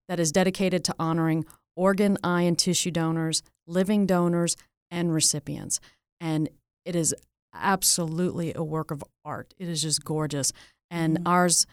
that 0.08 0.18
is 0.18 0.32
dedicated 0.32 0.82
to 0.86 0.94
honoring 0.98 1.44
organ, 1.76 2.18
eye, 2.24 2.42
and 2.42 2.58
tissue 2.58 2.90
donors, 2.90 3.44
living 3.68 4.06
donors, 4.06 4.56
and 4.90 5.14
recipients. 5.14 5.78
And 6.20 6.48
it 6.84 6.96
is 6.96 7.14
absolutely 7.54 8.52
a 8.54 8.62
work 8.62 8.90
of 8.90 9.02
art. 9.24 9.54
It 9.58 9.68
is 9.68 9.82
just 9.82 10.04
gorgeous. 10.04 10.52
And 10.90 11.20
ours, 11.26 11.66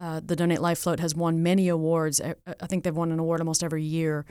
uh, 0.00 0.20
the 0.24 0.36
Donate 0.36 0.60
Life 0.60 0.78
float, 0.78 1.00
has 1.00 1.14
won 1.14 1.42
many 1.42 1.68
awards. 1.68 2.20
I, 2.20 2.34
I 2.46 2.66
think 2.66 2.84
they've 2.84 2.96
won 2.96 3.12
an 3.12 3.18
award 3.18 3.40
almost 3.40 3.62
every 3.62 3.84
year 3.84 4.24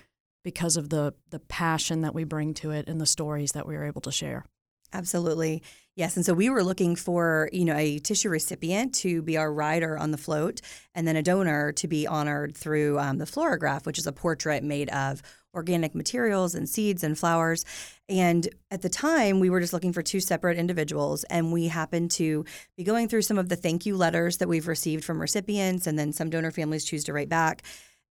because 0.43 0.77
of 0.77 0.89
the 0.89 1.13
the 1.29 1.39
passion 1.39 2.01
that 2.01 2.15
we 2.15 2.24
bring 2.24 2.53
to 2.55 2.72
it 2.72 2.88
and 2.88 3.00
the 3.00 3.05
stories 3.05 3.51
that 3.51 3.67
we 3.67 3.75
are 3.75 3.84
able 3.86 4.01
to 4.01 4.12
share. 4.12 4.46
Absolutely. 4.93 5.63
Yes. 5.96 6.15
And 6.15 6.25
so 6.25 6.34
we 6.34 6.50
were 6.50 6.63
looking 6.63 6.96
for, 6.96 7.50
you 7.53 7.65
know, 7.65 7.75
a 7.75 8.00
tissue 8.00 8.29
recipient 8.29 8.93
to 8.96 9.22
be 9.22 9.38
our 9.38 9.53
rider 9.53 9.98
on 9.98 10.12
the 10.12 10.17
float 10.17 10.62
and 10.93 11.08
then 11.08 11.15
a 11.15 11.24
donor 11.24 11.72
to 11.74 11.88
be 11.88 12.08
honored 12.08 12.55
through 12.55 13.00
um, 13.00 13.17
the 13.17 13.25
Floragraph, 13.25 13.86
which 13.86 13.98
is 13.98 14.08
a 14.08 14.12
portrait 14.12 14.63
made 14.63 14.89
of 14.89 15.22
organic 15.53 15.93
materials 15.96 16.55
and 16.55 16.67
seeds 16.67 17.03
and 17.03 17.17
flowers. 17.17 17.65
And 18.08 18.48
at 18.70 18.81
the 18.81 18.89
time, 18.89 19.39
we 19.39 19.50
were 19.50 19.60
just 19.60 19.74
looking 19.74 19.93
for 19.93 20.01
two 20.01 20.20
separate 20.20 20.58
individuals. 20.58 21.24
And 21.25 21.51
we 21.51 21.67
happened 21.67 22.12
to 22.12 22.46
be 22.77 22.84
going 22.84 23.08
through 23.08 23.24
some 23.24 23.38
of 23.38 23.50
the 23.50 23.55
thank 23.55 23.86
you 23.86 23.98
letters 23.98 24.38
that 24.38 24.48
we've 24.48 24.67
received 24.67 25.03
from 25.03 25.22
recipients. 25.22 25.88
And 25.88 25.98
then 25.98 26.13
some 26.13 26.29
donor 26.29 26.51
families 26.51 26.86
choose 26.86 27.03
to 27.05 27.13
write 27.13 27.29
back. 27.29 27.63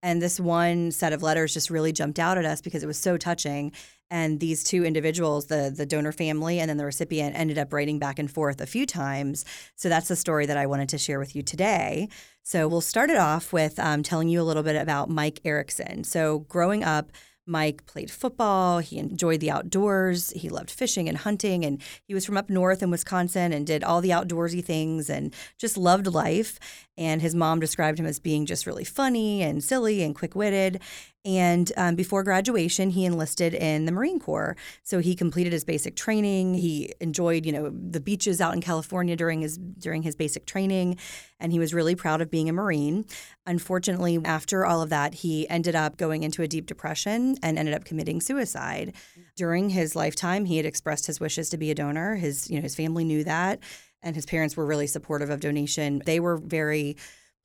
And 0.01 0.21
this 0.21 0.39
one 0.39 0.91
set 0.91 1.11
of 1.11 1.23
letters 1.23 1.53
just 1.53 1.69
really 1.69 1.91
jumped 1.91 2.19
out 2.19 2.37
at 2.37 2.45
us 2.45 2.61
because 2.61 2.83
it 2.83 2.87
was 2.87 2.97
so 2.97 3.17
touching. 3.17 3.73
And 4.09 4.39
these 4.39 4.63
two 4.63 4.85
individuals, 4.85 5.47
the 5.47 5.71
the 5.75 5.85
donor 5.85 6.11
family 6.11 6.59
and 6.59 6.69
then 6.69 6.77
the 6.77 6.85
recipient, 6.85 7.35
ended 7.35 7.57
up 7.57 7.73
writing 7.73 7.99
back 7.99 8.17
and 8.17 8.31
forth 8.31 8.61
a 8.61 8.65
few 8.65 8.85
times. 8.85 9.45
So 9.75 9.89
that's 9.89 10.07
the 10.07 10.15
story 10.15 10.45
that 10.45 10.57
I 10.57 10.65
wanted 10.65 10.89
to 10.89 10.97
share 10.97 11.19
with 11.19 11.35
you 11.35 11.43
today. 11.43 12.07
So 12.41 12.67
we'll 12.67 12.81
start 12.81 13.09
it 13.09 13.17
off 13.17 13.53
with 13.53 13.77
um, 13.77 14.01
telling 14.01 14.29
you 14.29 14.41
a 14.41 14.43
little 14.43 14.63
bit 14.63 14.75
about 14.75 15.09
Mike 15.09 15.41
Erickson. 15.45 16.03
So 16.03 16.39
growing 16.39 16.83
up, 16.83 17.11
Mike 17.49 17.85
played 17.85 18.11
football. 18.11 18.79
He 18.79 18.97
enjoyed 18.97 19.39
the 19.39 19.51
outdoors. 19.51 20.29
He 20.31 20.49
loved 20.49 20.69
fishing 20.69 21.09
and 21.09 21.17
hunting. 21.17 21.65
And 21.65 21.81
he 22.03 22.13
was 22.13 22.25
from 22.25 22.37
up 22.37 22.49
north 22.49 22.83
in 22.83 22.91
Wisconsin 22.91 23.51
and 23.51 23.65
did 23.65 23.83
all 23.83 23.99
the 23.99 24.11
outdoorsy 24.11 24.63
things 24.63 25.09
and 25.09 25.33
just 25.57 25.75
loved 25.77 26.07
life. 26.07 26.59
And 26.99 27.21
his 27.21 27.33
mom 27.33 27.61
described 27.61 27.97
him 27.97 28.05
as 28.05 28.19
being 28.19 28.45
just 28.45 28.67
really 28.67 28.83
funny 28.83 29.41
and 29.41 29.63
silly 29.63 30.03
and 30.03 30.13
quick 30.13 30.35
witted. 30.35 30.81
And 31.25 31.71
um, 31.75 31.95
before 31.95 32.23
graduation, 32.23 32.91
he 32.91 33.05
enlisted 33.05 33.53
in 33.53 33.85
the 33.85 33.91
Marine 33.91 34.19
Corps. 34.19 34.55
So 34.83 34.99
he 34.99 35.15
completed 35.15 35.51
his 35.51 35.63
basic 35.65 35.95
training. 35.95 36.55
He 36.55 36.93
enjoyed, 36.99 37.45
you 37.45 37.51
know, 37.51 37.69
the 37.69 37.99
beaches 37.99 38.39
out 38.39 38.53
in 38.53 38.61
California 38.61 39.15
during 39.15 39.41
his 39.41 39.57
during 39.57 40.03
his 40.03 40.15
basic 40.15 40.45
training, 40.45 40.97
and 41.39 41.51
he 41.51 41.59
was 41.59 41.73
really 41.73 41.95
proud 41.95 42.21
of 42.21 42.31
being 42.31 42.49
a 42.49 42.53
Marine. 42.53 43.05
Unfortunately, 43.45 44.19
after 44.23 44.65
all 44.65 44.81
of 44.81 44.89
that, 44.89 45.15
he 45.15 45.49
ended 45.49 45.75
up 45.75 45.97
going 45.97 46.23
into 46.23 46.41
a 46.41 46.47
deep 46.47 46.65
depression 46.65 47.37
and 47.43 47.57
ended 47.57 47.75
up 47.75 47.85
committing 47.85 48.21
suicide. 48.21 48.93
During 49.35 49.69
his 49.69 49.95
lifetime, 49.95 50.45
he 50.45 50.57
had 50.57 50.65
expressed 50.65 51.05
his 51.07 51.19
wishes 51.19 51.49
to 51.49 51.57
be 51.57 51.71
a 51.71 51.75
donor. 51.75 52.15
His, 52.15 52.49
you 52.49 52.57
know, 52.57 52.61
his 52.61 52.75
family 52.75 53.03
knew 53.03 53.23
that, 53.23 53.59
and 54.01 54.15
his 54.15 54.25
parents 54.25 54.55
were 54.55 54.65
really 54.65 54.87
supportive 54.87 55.29
of 55.29 55.39
donation. 55.39 56.01
They 56.05 56.19
were 56.19 56.37
very 56.37 56.97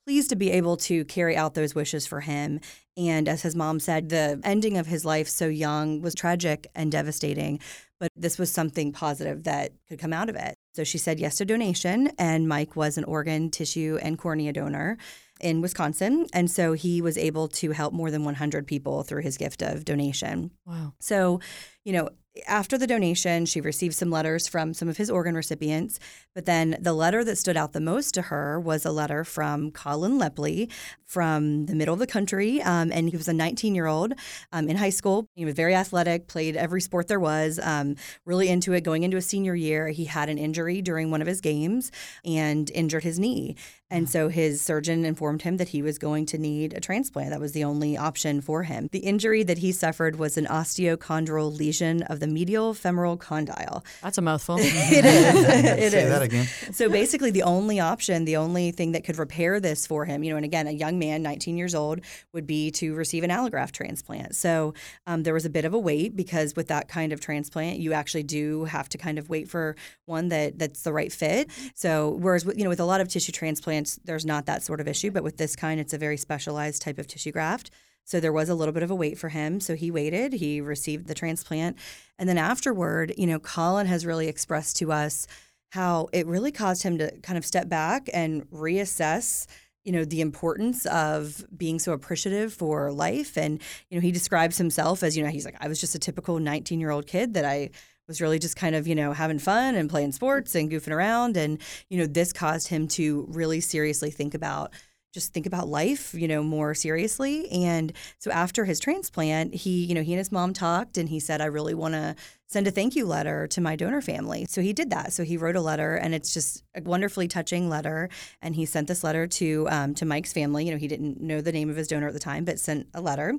pleased 0.06 0.28
to 0.30 0.36
be 0.36 0.50
able 0.50 0.76
to 0.76 1.04
carry 1.06 1.36
out 1.36 1.54
those 1.54 1.74
wishes 1.74 2.06
for 2.06 2.20
him. 2.20 2.60
And 2.96 3.28
as 3.28 3.42
his 3.42 3.56
mom 3.56 3.80
said, 3.80 4.10
the 4.10 4.40
ending 4.44 4.76
of 4.76 4.86
his 4.86 5.04
life 5.04 5.28
so 5.28 5.46
young 5.46 6.02
was 6.02 6.14
tragic 6.14 6.66
and 6.74 6.92
devastating, 6.92 7.58
but 7.98 8.10
this 8.14 8.38
was 8.38 8.52
something 8.52 8.92
positive 8.92 9.44
that 9.44 9.72
could 9.88 9.98
come 9.98 10.12
out 10.12 10.28
of 10.28 10.36
it. 10.36 10.54
So 10.74 10.84
she 10.84 10.98
said 10.98 11.18
yes 11.18 11.36
to 11.36 11.44
donation, 11.44 12.10
and 12.18 12.48
Mike 12.48 12.76
was 12.76 12.98
an 12.98 13.04
organ, 13.04 13.50
tissue, 13.50 13.98
and 14.02 14.18
cornea 14.18 14.52
donor 14.52 14.98
in 15.40 15.60
Wisconsin. 15.60 16.26
And 16.32 16.50
so 16.50 16.74
he 16.74 17.00
was 17.00 17.16
able 17.16 17.48
to 17.48 17.70
help 17.70 17.94
more 17.94 18.10
than 18.10 18.24
100 18.24 18.66
people 18.66 19.04
through 19.04 19.22
his 19.22 19.36
gift 19.36 19.62
of 19.62 19.84
donation. 19.84 20.50
Wow. 20.66 20.92
So, 21.00 21.40
you 21.84 21.92
know, 21.92 22.10
after 22.46 22.76
the 22.76 22.86
donation, 22.86 23.46
she 23.46 23.60
received 23.60 23.94
some 23.94 24.10
letters 24.10 24.48
from 24.48 24.74
some 24.74 24.88
of 24.88 24.96
his 24.96 25.08
organ 25.08 25.36
recipients. 25.36 26.00
But 26.34 26.46
then 26.46 26.76
the 26.80 26.92
letter 26.92 27.22
that 27.22 27.38
stood 27.38 27.56
out 27.56 27.72
the 27.72 27.80
most 27.80 28.12
to 28.14 28.22
her 28.22 28.58
was 28.58 28.84
a 28.84 28.90
letter 28.90 29.24
from 29.24 29.70
Colin 29.70 30.18
Lepley 30.18 30.70
from 31.06 31.66
the 31.66 31.76
middle 31.76 31.92
of 31.92 32.00
the 32.00 32.06
country. 32.06 32.60
Um, 32.60 32.90
and 32.90 33.08
he 33.08 33.16
was 33.16 33.28
a 33.28 33.32
19 33.32 33.74
year 33.74 33.86
old 33.86 34.14
um, 34.52 34.68
in 34.68 34.76
high 34.76 34.90
school. 34.90 35.28
He 35.34 35.44
was 35.44 35.54
very 35.54 35.74
athletic, 35.74 36.26
played 36.26 36.56
every 36.56 36.80
sport 36.80 37.06
there 37.06 37.20
was, 37.20 37.60
um, 37.62 37.94
really 38.24 38.48
into 38.48 38.72
it. 38.72 38.82
Going 38.82 39.04
into 39.04 39.16
a 39.16 39.22
senior 39.22 39.54
year, 39.54 39.88
he 39.88 40.06
had 40.06 40.28
an 40.28 40.38
injury 40.38 40.82
during 40.82 41.10
one 41.10 41.20
of 41.20 41.28
his 41.28 41.40
games 41.40 41.92
and 42.24 42.68
injured 42.72 43.04
his 43.04 43.18
knee. 43.18 43.54
And 43.90 44.08
so 44.08 44.28
his 44.28 44.60
surgeon 44.60 45.04
informed 45.04 45.42
him 45.42 45.58
that 45.58 45.68
he 45.68 45.82
was 45.82 45.98
going 45.98 46.26
to 46.26 46.38
need 46.38 46.72
a 46.72 46.80
transplant. 46.80 47.30
That 47.30 47.40
was 47.40 47.52
the 47.52 47.64
only 47.64 47.96
option 47.96 48.40
for 48.40 48.62
him. 48.62 48.88
The 48.92 49.00
injury 49.00 49.42
that 49.44 49.58
he 49.58 49.72
suffered 49.72 50.16
was 50.16 50.36
an 50.36 50.46
osteochondral 50.46 51.56
lesion 51.56 52.02
of 52.04 52.18
the 52.20 52.26
medial 52.26 52.74
femoral 52.74 53.16
condyle. 53.16 53.84
That's 54.02 54.18
a 54.18 54.22
mouthful. 54.22 54.56
it 54.60 55.04
is. 55.04 55.44
It 55.84 55.92
Say 55.92 56.02
is. 56.04 56.08
that 56.08 56.22
again. 56.22 56.46
So 56.72 56.88
basically, 56.88 57.30
the 57.30 57.42
only 57.42 57.78
option, 57.78 58.24
the 58.24 58.36
only 58.36 58.70
thing 58.70 58.92
that 58.92 59.04
could 59.04 59.18
repair 59.18 59.60
this 59.60 59.86
for 59.86 60.04
him, 60.04 60.24
you 60.24 60.30
know, 60.30 60.36
and 60.36 60.44
again, 60.44 60.66
a 60.66 60.72
young 60.72 60.98
man, 60.98 61.22
19 61.22 61.56
years 61.56 61.74
old, 61.74 62.00
would 62.32 62.46
be 62.46 62.70
to 62.72 62.94
receive 62.94 63.22
an 63.22 63.30
allograft 63.30 63.72
transplant. 63.72 64.34
So 64.34 64.74
um, 65.06 65.24
there 65.24 65.34
was 65.34 65.44
a 65.44 65.50
bit 65.50 65.64
of 65.64 65.74
a 65.74 65.78
wait 65.78 66.16
because 66.16 66.56
with 66.56 66.68
that 66.68 66.88
kind 66.88 67.12
of 67.12 67.20
transplant, 67.20 67.78
you 67.78 67.92
actually 67.92 68.22
do 68.22 68.64
have 68.64 68.88
to 68.90 68.98
kind 68.98 69.18
of 69.18 69.28
wait 69.28 69.48
for 69.48 69.76
one 70.06 70.28
that 70.28 70.58
that's 70.58 70.82
the 70.82 70.92
right 70.92 71.12
fit. 71.12 71.48
So 71.74 72.10
whereas 72.20 72.44
you 72.44 72.64
know 72.64 72.70
with 72.70 72.80
a 72.80 72.84
lot 72.84 73.00
of 73.00 73.08
tissue 73.08 73.32
transplants, 73.32 73.73
there's 74.04 74.26
not 74.26 74.46
that 74.46 74.62
sort 74.62 74.80
of 74.80 74.88
issue, 74.88 75.10
but 75.10 75.22
with 75.22 75.36
this 75.36 75.56
kind, 75.56 75.80
it's 75.80 75.92
a 75.92 75.98
very 75.98 76.16
specialized 76.16 76.82
type 76.82 76.98
of 76.98 77.06
tissue 77.06 77.32
graft. 77.32 77.70
So 78.04 78.20
there 78.20 78.32
was 78.32 78.48
a 78.48 78.54
little 78.54 78.74
bit 78.74 78.82
of 78.82 78.90
a 78.90 78.94
wait 78.94 79.18
for 79.18 79.30
him. 79.30 79.60
So 79.60 79.74
he 79.74 79.90
waited, 79.90 80.34
he 80.34 80.60
received 80.60 81.06
the 81.06 81.14
transplant. 81.14 81.78
And 82.18 82.28
then 82.28 82.38
afterward, 82.38 83.14
you 83.16 83.26
know, 83.26 83.38
Colin 83.38 83.86
has 83.86 84.04
really 84.04 84.28
expressed 84.28 84.76
to 84.76 84.92
us 84.92 85.26
how 85.70 86.08
it 86.12 86.26
really 86.26 86.52
caused 86.52 86.82
him 86.82 86.98
to 86.98 87.10
kind 87.22 87.38
of 87.38 87.44
step 87.44 87.68
back 87.68 88.08
and 88.12 88.48
reassess 88.50 89.46
you 89.84 89.92
know 89.92 90.04
the 90.04 90.20
importance 90.20 90.86
of 90.86 91.44
being 91.54 91.78
so 91.78 91.92
appreciative 91.92 92.52
for 92.52 92.90
life 92.90 93.36
and 93.36 93.60
you 93.90 93.96
know 93.96 94.00
he 94.00 94.10
describes 94.10 94.56
himself 94.56 95.02
as 95.02 95.16
you 95.16 95.22
know 95.22 95.30
he's 95.30 95.44
like 95.44 95.56
i 95.60 95.68
was 95.68 95.80
just 95.80 95.94
a 95.94 95.98
typical 95.98 96.38
19 96.38 96.80
year 96.80 96.90
old 96.90 97.06
kid 97.06 97.34
that 97.34 97.44
i 97.44 97.68
was 98.08 98.20
really 98.20 98.38
just 98.38 98.56
kind 98.56 98.74
of 98.74 98.86
you 98.86 98.94
know 98.94 99.12
having 99.12 99.38
fun 99.38 99.74
and 99.74 99.90
playing 99.90 100.12
sports 100.12 100.54
and 100.54 100.70
goofing 100.70 100.92
around 100.92 101.36
and 101.36 101.60
you 101.88 101.98
know 101.98 102.06
this 102.06 102.32
caused 102.32 102.68
him 102.68 102.86
to 102.88 103.26
really 103.28 103.60
seriously 103.60 104.10
think 104.10 104.34
about 104.34 104.72
just 105.14 105.32
think 105.32 105.46
about 105.46 105.68
life, 105.68 106.12
you 106.12 106.26
know, 106.26 106.42
more 106.42 106.74
seriously. 106.74 107.48
And 107.50 107.92
so 108.18 108.32
after 108.32 108.64
his 108.64 108.80
transplant, 108.80 109.54
he, 109.54 109.84
you 109.84 109.94
know, 109.94 110.02
he 110.02 110.12
and 110.12 110.18
his 110.18 110.32
mom 110.32 110.52
talked 110.52 110.98
and 110.98 111.08
he 111.08 111.20
said, 111.20 111.40
I 111.40 111.44
really 111.44 111.72
want 111.72 111.94
to 111.94 112.16
send 112.48 112.66
a 112.66 112.72
thank 112.72 112.96
you 112.96 113.06
letter 113.06 113.46
to 113.46 113.60
my 113.60 113.76
donor 113.76 114.02
family. 114.02 114.44
So 114.46 114.60
he 114.60 114.72
did 114.72 114.90
that. 114.90 115.12
So 115.12 115.22
he 115.22 115.36
wrote 115.36 115.54
a 115.54 115.60
letter 115.60 115.94
and 115.94 116.16
it's 116.16 116.34
just 116.34 116.64
a 116.74 116.82
wonderfully 116.82 117.28
touching 117.28 117.68
letter. 117.68 118.10
And 118.42 118.56
he 118.56 118.66
sent 118.66 118.88
this 118.88 119.04
letter 119.04 119.28
to 119.28 119.68
um, 119.70 119.94
to 119.94 120.04
Mike's 120.04 120.32
family. 120.32 120.66
You 120.66 120.72
know, 120.72 120.78
he 120.78 120.88
didn't 120.88 121.20
know 121.20 121.40
the 121.40 121.52
name 121.52 121.70
of 121.70 121.76
his 121.76 121.86
donor 121.86 122.08
at 122.08 122.12
the 122.12 122.18
time, 122.18 122.44
but 122.44 122.58
sent 122.58 122.88
a 122.92 123.00
letter. 123.00 123.34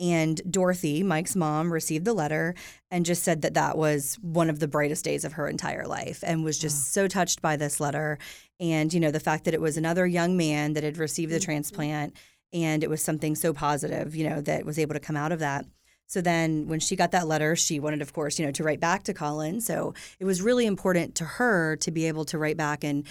And 0.00 0.40
Dorothy, 0.50 1.02
Mike's 1.02 1.36
mom, 1.36 1.72
received 1.72 2.04
the 2.04 2.12
letter 2.12 2.54
and 2.90 3.06
just 3.06 3.22
said 3.22 3.42
that 3.42 3.54
that 3.54 3.78
was 3.78 4.18
one 4.22 4.50
of 4.50 4.58
the 4.58 4.66
brightest 4.66 5.04
days 5.04 5.24
of 5.24 5.34
her 5.34 5.48
entire 5.48 5.86
life 5.86 6.24
and 6.26 6.42
was 6.42 6.58
just 6.58 6.92
so 6.92 7.06
touched 7.06 7.40
by 7.40 7.56
this 7.56 7.78
letter. 7.78 8.18
And, 8.58 8.92
you 8.92 8.98
know, 8.98 9.12
the 9.12 9.20
fact 9.20 9.44
that 9.44 9.54
it 9.54 9.60
was 9.60 9.76
another 9.76 10.06
young 10.06 10.36
man 10.36 10.72
that 10.72 10.82
had 10.82 10.98
received 10.98 11.30
the 11.30 11.36
mm-hmm. 11.36 11.44
transplant 11.44 12.16
and 12.52 12.82
it 12.82 12.90
was 12.90 13.02
something 13.02 13.34
so 13.34 13.52
positive, 13.52 14.14
you 14.16 14.28
know, 14.28 14.40
that 14.40 14.64
was 14.64 14.78
able 14.78 14.94
to 14.94 15.00
come 15.00 15.16
out 15.16 15.32
of 15.32 15.40
that. 15.40 15.64
So 16.06 16.20
then 16.20 16.68
when 16.68 16.80
she 16.80 16.96
got 16.96 17.12
that 17.12 17.26
letter, 17.26 17.56
she 17.56 17.80
wanted, 17.80 18.02
of 18.02 18.12
course, 18.12 18.38
you 18.38 18.44
know, 18.46 18.52
to 18.52 18.62
write 18.62 18.80
back 18.80 19.04
to 19.04 19.14
Colin. 19.14 19.60
So 19.60 19.94
it 20.20 20.24
was 20.24 20.42
really 20.42 20.66
important 20.66 21.14
to 21.16 21.24
her 21.24 21.76
to 21.76 21.90
be 21.90 22.06
able 22.06 22.24
to 22.26 22.38
write 22.38 22.56
back 22.56 22.84
and 22.84 23.06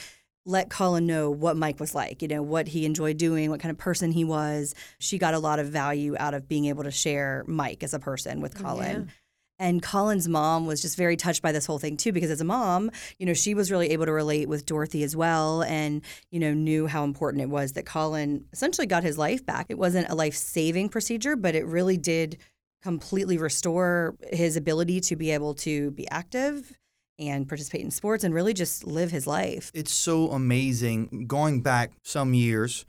let 0.45 0.69
Colin 0.69 1.05
know 1.05 1.29
what 1.29 1.55
Mike 1.55 1.79
was 1.79 1.95
like, 1.95 2.21
you 2.21 2.27
know, 2.27 2.41
what 2.41 2.67
he 2.67 2.85
enjoyed 2.85 3.17
doing, 3.17 3.49
what 3.49 3.59
kind 3.59 3.71
of 3.71 3.77
person 3.77 4.11
he 4.11 4.23
was. 4.23 4.75
She 4.99 5.17
got 5.17 5.33
a 5.33 5.39
lot 5.39 5.59
of 5.59 5.67
value 5.67 6.15
out 6.19 6.33
of 6.33 6.47
being 6.47 6.65
able 6.65 6.83
to 6.83 6.91
share 6.91 7.43
Mike 7.47 7.83
as 7.83 7.93
a 7.93 7.99
person 7.99 8.41
with 8.41 8.59
oh, 8.59 8.63
Colin. 8.63 9.11
And 9.59 9.81
Colin's 9.81 10.27
mom 10.27 10.65
was 10.65 10.81
just 10.81 10.97
very 10.97 11.15
touched 11.15 11.41
by 11.41 11.51
this 11.51 11.65
whole 11.65 11.79
thing 11.79 11.95
too, 11.95 12.11
because 12.11 12.31
as 12.31 12.41
a 12.41 12.45
mom, 12.45 12.91
you 13.17 13.25
know, 13.25 13.33
she 13.33 13.53
was 13.53 13.71
really 13.71 13.91
able 13.91 14.05
to 14.05 14.11
relate 14.11 14.49
with 14.49 14.65
Dorothy 14.65 15.03
as 15.03 15.15
well 15.15 15.63
and, 15.63 16.01
you 16.31 16.39
know, 16.39 16.53
knew 16.53 16.87
how 16.87 17.03
important 17.03 17.43
it 17.43 17.49
was 17.49 17.73
that 17.73 17.85
Colin 17.85 18.45
essentially 18.51 18.87
got 18.87 19.03
his 19.03 19.17
life 19.17 19.45
back. 19.45 19.67
It 19.69 19.77
wasn't 19.77 20.09
a 20.09 20.15
life 20.15 20.35
saving 20.35 20.89
procedure, 20.89 21.35
but 21.35 21.55
it 21.55 21.65
really 21.65 21.97
did 21.97 22.37
completely 22.81 23.37
restore 23.37 24.15
his 24.31 24.57
ability 24.57 24.99
to 24.99 25.15
be 25.15 25.31
able 25.31 25.53
to 25.53 25.91
be 25.91 26.09
active 26.09 26.77
and 27.19 27.47
participate 27.47 27.81
in 27.81 27.91
sports 27.91 28.23
and 28.23 28.33
really 28.33 28.53
just 28.53 28.85
live 28.85 29.11
his 29.11 29.27
life. 29.27 29.71
It's 29.73 29.93
so 29.93 30.31
amazing. 30.31 31.25
Going 31.27 31.61
back 31.61 31.91
some 32.03 32.33
years, 32.33 32.85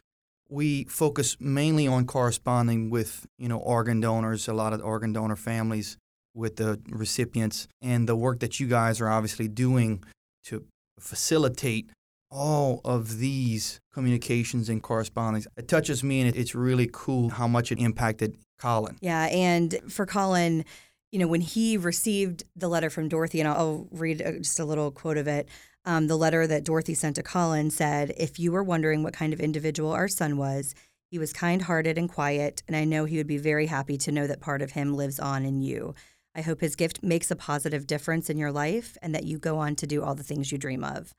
we 0.49 0.85
focus 0.85 1.37
mainly 1.41 1.87
on 1.87 2.07
corresponding 2.07 2.91
with, 2.91 3.27
you 3.39 3.49
know, 3.49 3.59
organ 3.59 4.01
donors, 4.01 4.49
a 4.49 4.55
lot 4.55 4.73
of 4.73 4.83
organ 4.83 5.13
donor 5.13 5.37
families 5.37 5.97
with 6.35 6.57
the 6.57 6.81
recipients 6.89 7.69
and 7.81 8.09
the 8.09 8.17
work 8.17 8.41
that 8.41 8.59
you 8.59 8.67
guys 8.67 9.01
are 9.01 9.09
obviously 9.09 9.49
doing 9.49 10.03
to 10.45 10.65
facilitate 10.99 11.89
all 12.31 12.81
of 12.85 13.19
these 13.19 13.81
communications 13.93 14.69
and 14.69 14.83
correspondence. 14.83 15.47
It 15.57 15.69
touches 15.69 16.03
me 16.03 16.21
and 16.21 16.35
it's 16.35 16.55
really 16.55 16.91
cool 16.93 17.31
how 17.31 17.47
much 17.47 17.71
it 17.71 17.79
impacted 17.79 18.37
Colin. 18.59 18.97
Yeah, 19.01 19.27
and 19.27 19.79
for 19.89 20.05
Colin, 20.05 20.65
you 21.15 21.21
know, 21.21 21.29
when 21.29 21.43
he 21.43 21.77
received 21.77 22.43
the 22.57 22.67
letter 22.67 22.91
from 22.91 23.09
Dorothy, 23.09 23.39
and 23.39 23.49
I'll, 23.49 23.57
I'll 23.57 23.89
read 23.93 24.21
uh, 24.21 24.33
just 24.33 24.59
a 24.59 24.65
little 24.65 24.91
quote 24.91 25.17
of 25.17 25.29
it. 25.29 25.49
Um, 25.85 26.09
the 26.09 26.17
letter 26.17 26.45
that 26.45 26.65
Dorothy 26.65 26.95
sent 26.95 27.15
to 27.15 27.23
Colin 27.23 27.71
said, 27.71 28.13
If 28.17 28.41
you 28.41 28.51
were 28.51 28.65
wondering 28.65 29.05
what 29.05 29.15
kind 29.15 29.33
of 29.33 29.39
individual 29.39 29.93
our 29.93 30.09
son 30.09 30.37
was, 30.37 30.75
he 31.13 31.21
was 31.21 31.33
kind 31.33 31.63
hearted 31.63 31.97
and 31.99 32.11
quiet, 32.11 32.65
and 32.67 32.77
I 32.77 32.83
know 32.83 33.05
he 33.05 33.17
would 33.17 33.29
be 33.29 33.39
very 33.39 33.67
happy 33.67 33.97
to 33.99 34.11
know 34.11 34.27
that 34.27 34.41
part 34.41 34.61
of 34.61 34.73
him 34.73 34.97
lives 34.97 35.21
on 35.21 35.45
in 35.45 35.61
you. 35.61 35.95
I 36.35 36.41
hope 36.41 36.61
his 36.61 36.75
gift 36.75 37.01
makes 37.01 37.31
a 37.31 37.37
positive 37.37 37.87
difference 37.87 38.29
in 38.29 38.37
your 38.37 38.51
life 38.51 38.97
and 39.01 39.15
that 39.15 39.23
you 39.23 39.39
go 39.39 39.59
on 39.59 39.77
to 39.77 39.87
do 39.87 40.03
all 40.03 40.17
the 40.17 40.25
things 40.25 40.51
you 40.51 40.59
dream 40.59 40.83
of. 40.83 41.15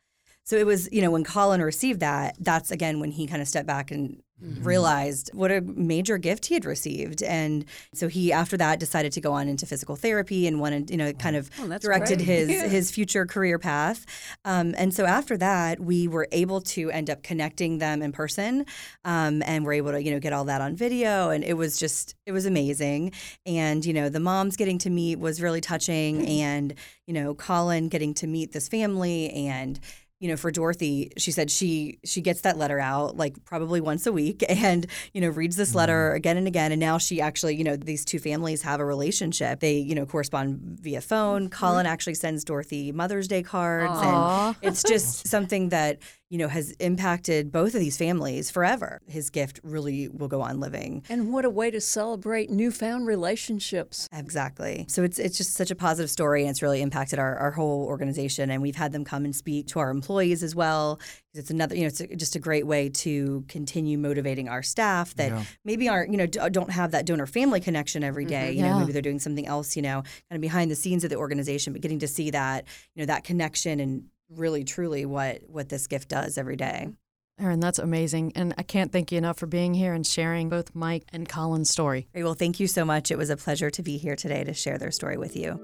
So 0.45 0.55
it 0.57 0.65
was, 0.65 0.87
you 0.91 1.01
know, 1.01 1.11
when 1.11 1.23
Colin 1.23 1.61
received 1.61 1.99
that, 1.99 2.35
that's 2.39 2.71
again 2.71 2.99
when 2.99 3.11
he 3.11 3.25
kind 3.27 3.41
of 3.41 3.47
stepped 3.47 3.67
back 3.67 3.91
and 3.91 4.21
realized 4.61 5.31
what 5.33 5.49
a 5.49 5.61
major 5.61 6.17
gift 6.17 6.45
he 6.47 6.53
had 6.53 6.65
received. 6.65 7.23
And 7.23 7.65
so 7.93 8.07
he, 8.09 8.31
after 8.33 8.57
that, 8.57 8.79
decided 8.79 9.11
to 9.13 9.21
go 9.21 9.31
on 9.33 9.47
into 9.47 9.65
physical 9.65 9.95
therapy 9.95 10.45
and 10.45 10.59
wanted, 10.59 10.91
you 10.91 10.97
know, 10.97 11.13
kind 11.13 11.35
of 11.35 11.49
Oh, 11.59 11.67
directed 11.79 12.17
great. 12.17 12.25
his 12.27 12.49
Yeah. 12.49 12.67
his 12.67 12.91
future 12.91 13.25
career 13.25 13.57
path. 13.57 14.05
Um, 14.43 14.75
and 14.77 14.93
so 14.93 15.05
after 15.05 15.35
that, 15.37 15.79
we 15.79 16.07
were 16.07 16.27
able 16.31 16.61
to 16.61 16.91
end 16.91 17.09
up 17.09 17.23
connecting 17.23 17.77
them 17.79 18.01
in 18.01 18.11
person, 18.11 18.65
um, 19.05 19.41
and 19.45 19.65
we're 19.65 19.73
able 19.73 19.93
to, 19.93 20.03
you 20.03 20.11
know, 20.11 20.19
get 20.19 20.33
all 20.33 20.45
that 20.45 20.61
on 20.61 20.75
video. 20.75 21.29
And 21.29 21.43
it 21.43 21.53
was 21.53 21.77
just, 21.79 22.13
it 22.25 22.31
was 22.33 22.45
amazing. 22.45 23.13
And 23.45 23.83
you 23.85 23.93
know, 23.93 24.09
the 24.09 24.19
moms 24.19 24.57
getting 24.57 24.77
to 24.79 24.89
meet 24.89 25.17
was 25.17 25.41
really 25.41 25.61
touching, 25.61 26.27
and 26.27 26.73
you 27.07 27.13
know, 27.13 27.33
Colin 27.35 27.87
getting 27.87 28.13
to 28.15 28.27
meet 28.27 28.51
this 28.51 28.67
family 28.67 29.29
and 29.31 29.79
you 30.25 30.31
know, 30.31 30.37
for 30.37 30.49
Dorothy, 30.49 31.11
she 31.19 31.31
said 31.31 31.51
she 31.51 31.99
she 32.03 32.19
gets 32.19 32.41
that 32.41 32.57
letter 32.57 32.79
out 32.79 33.15
like 33.15 33.45
probably 33.45 33.79
once 33.79 34.07
a 34.07 34.11
week 34.11 34.43
and, 34.49 34.87
you 35.13 35.21
know, 35.21 35.29
reads 35.29 35.55
this 35.55 35.75
letter 35.75 36.09
Mm-hmm. 36.09 36.15
again 36.15 36.37
and 36.37 36.47
again. 36.47 36.71
And 36.71 36.79
now 36.79 36.97
she 36.97 37.21
actually, 37.21 37.55
you 37.57 37.63
know, 37.63 37.75
these 37.75 38.03
two 38.03 38.17
families 38.17 38.63
have 38.63 38.79
a 38.79 38.85
relationship. 38.85 39.59
They, 39.59 39.77
you 39.77 39.93
know, 39.93 40.07
correspond 40.07 40.79
via 40.81 40.99
phone. 40.99 41.49
Colin 41.51 41.85
actually 41.85 42.15
sends 42.15 42.43
Dorothy 42.43 42.91
Mother's 42.91 43.27
Day 43.27 43.43
cards. 43.43 43.93
Aw. 43.93 44.47
And 44.47 44.57
it's 44.63 44.81
just 44.81 45.27
something 45.35 45.69
that, 45.69 45.99
you 46.35 46.39
know, 46.39 46.49
has 46.49 46.71
impacted 46.81 47.49
both 47.49 47.75
of 47.75 47.79
these 47.79 47.95
families 47.95 48.51
forever. 48.51 48.99
His 49.07 49.29
gift 49.29 49.61
really 49.63 50.09
will 50.09 50.27
go 50.27 50.41
on 50.41 50.59
living. 50.59 51.01
And 51.07 51.31
what 51.31 51.45
a 51.45 51.49
way 51.49 51.71
to 51.71 51.79
celebrate 51.79 52.49
newfound 52.49 53.07
relationships. 53.07 54.09
Exactly. 54.11 54.83
So 54.89 55.01
it's 55.03 55.17
it's 55.17 55.37
just 55.37 55.53
such 55.53 55.71
a 55.71 55.75
positive 55.75 56.09
story, 56.09 56.41
and 56.41 56.49
it's 56.49 56.61
really 56.61 56.81
impacted 56.81 57.19
our, 57.19 57.37
our 57.37 57.51
whole 57.51 57.85
organization. 57.85 58.51
And 58.51 58.61
we've 58.61 58.75
had 58.75 58.91
them 58.91 59.05
come 59.05 59.23
and 59.23 59.33
speak 59.33 59.67
to 59.67 59.79
our 59.79 59.89
employees 59.89 60.43
as 60.43 60.53
well. 60.53 60.99
It's 61.33 61.51
another, 61.51 61.73
you 61.75 61.81
know, 61.81 61.87
it's 61.87 62.01
a, 62.01 62.15
just 62.15 62.35
a 62.35 62.39
great 62.39 62.67
way 62.67 62.89
to 62.89 63.45
continue 63.47 63.97
motivating 63.97 64.49
our 64.49 64.63
staff 64.63 65.15
that 65.15 65.31
Yeah. 65.31 65.43
maybe 65.63 65.87
aren't, 65.87 66.11
you 66.11 66.17
know, 66.17 66.27
don't 66.27 66.71
have 66.71 66.91
that 66.91 67.05
donor 67.05 67.27
family 67.27 67.61
connection 67.61 68.03
every 68.03 68.23
mm-hmm. 68.23 68.29
day. 68.29 68.51
You 68.53 68.61
know, 68.61 68.69
Yeah. 68.69 68.79
maybe 68.79 68.91
they're 68.91 69.01
doing 69.01 69.19
something 69.19 69.45
else, 69.45 69.75
you 69.75 69.81
know, 69.81 70.01
kind 70.29 70.35
of 70.35 70.41
behind 70.41 70.69
the 70.69 70.75
scenes 70.75 71.03
of 71.05 71.09
the 71.09 71.17
organization, 71.17 71.71
but 71.73 71.81
getting 71.81 71.99
to 71.99 72.07
see 72.07 72.31
that, 72.31 72.65
you 72.93 73.01
know, 73.01 73.05
that 73.07 73.23
connection 73.23 73.79
and 73.79 74.03
really 74.29 74.63
truly 74.63 75.05
what 75.05 75.41
what 75.47 75.69
this 75.69 75.87
gift 75.87 76.09
does 76.09 76.37
every 76.37 76.55
day. 76.55 76.89
Erin, 77.37 77.59
that's 77.59 77.79
amazing. 77.79 78.31
And 78.35 78.53
I 78.57 78.63
can't 78.63 78.91
thank 78.91 79.11
you 79.11 79.17
enough 79.17 79.37
for 79.37 79.45
being 79.45 79.73
here 79.73 79.93
and 79.93 80.07
sharing 80.07 80.47
both 80.47 80.73
Mike 80.73 81.03
and 81.11 81.27
Colin's 81.27 81.69
story. 81.69 82.07
Well, 82.15 82.33
thank 82.33 82.61
you 82.61 82.67
so 82.67 82.85
much. 82.85 83.11
It 83.11 83.17
was 83.17 83.29
a 83.29 83.35
pleasure 83.35 83.69
to 83.69 83.83
be 83.83 83.97
here 83.97 84.15
today 84.15 84.45
to 84.45 84.53
share 84.53 84.77
their 84.77 84.91
story 84.91 85.17
with 85.17 85.35
you. 85.35 85.59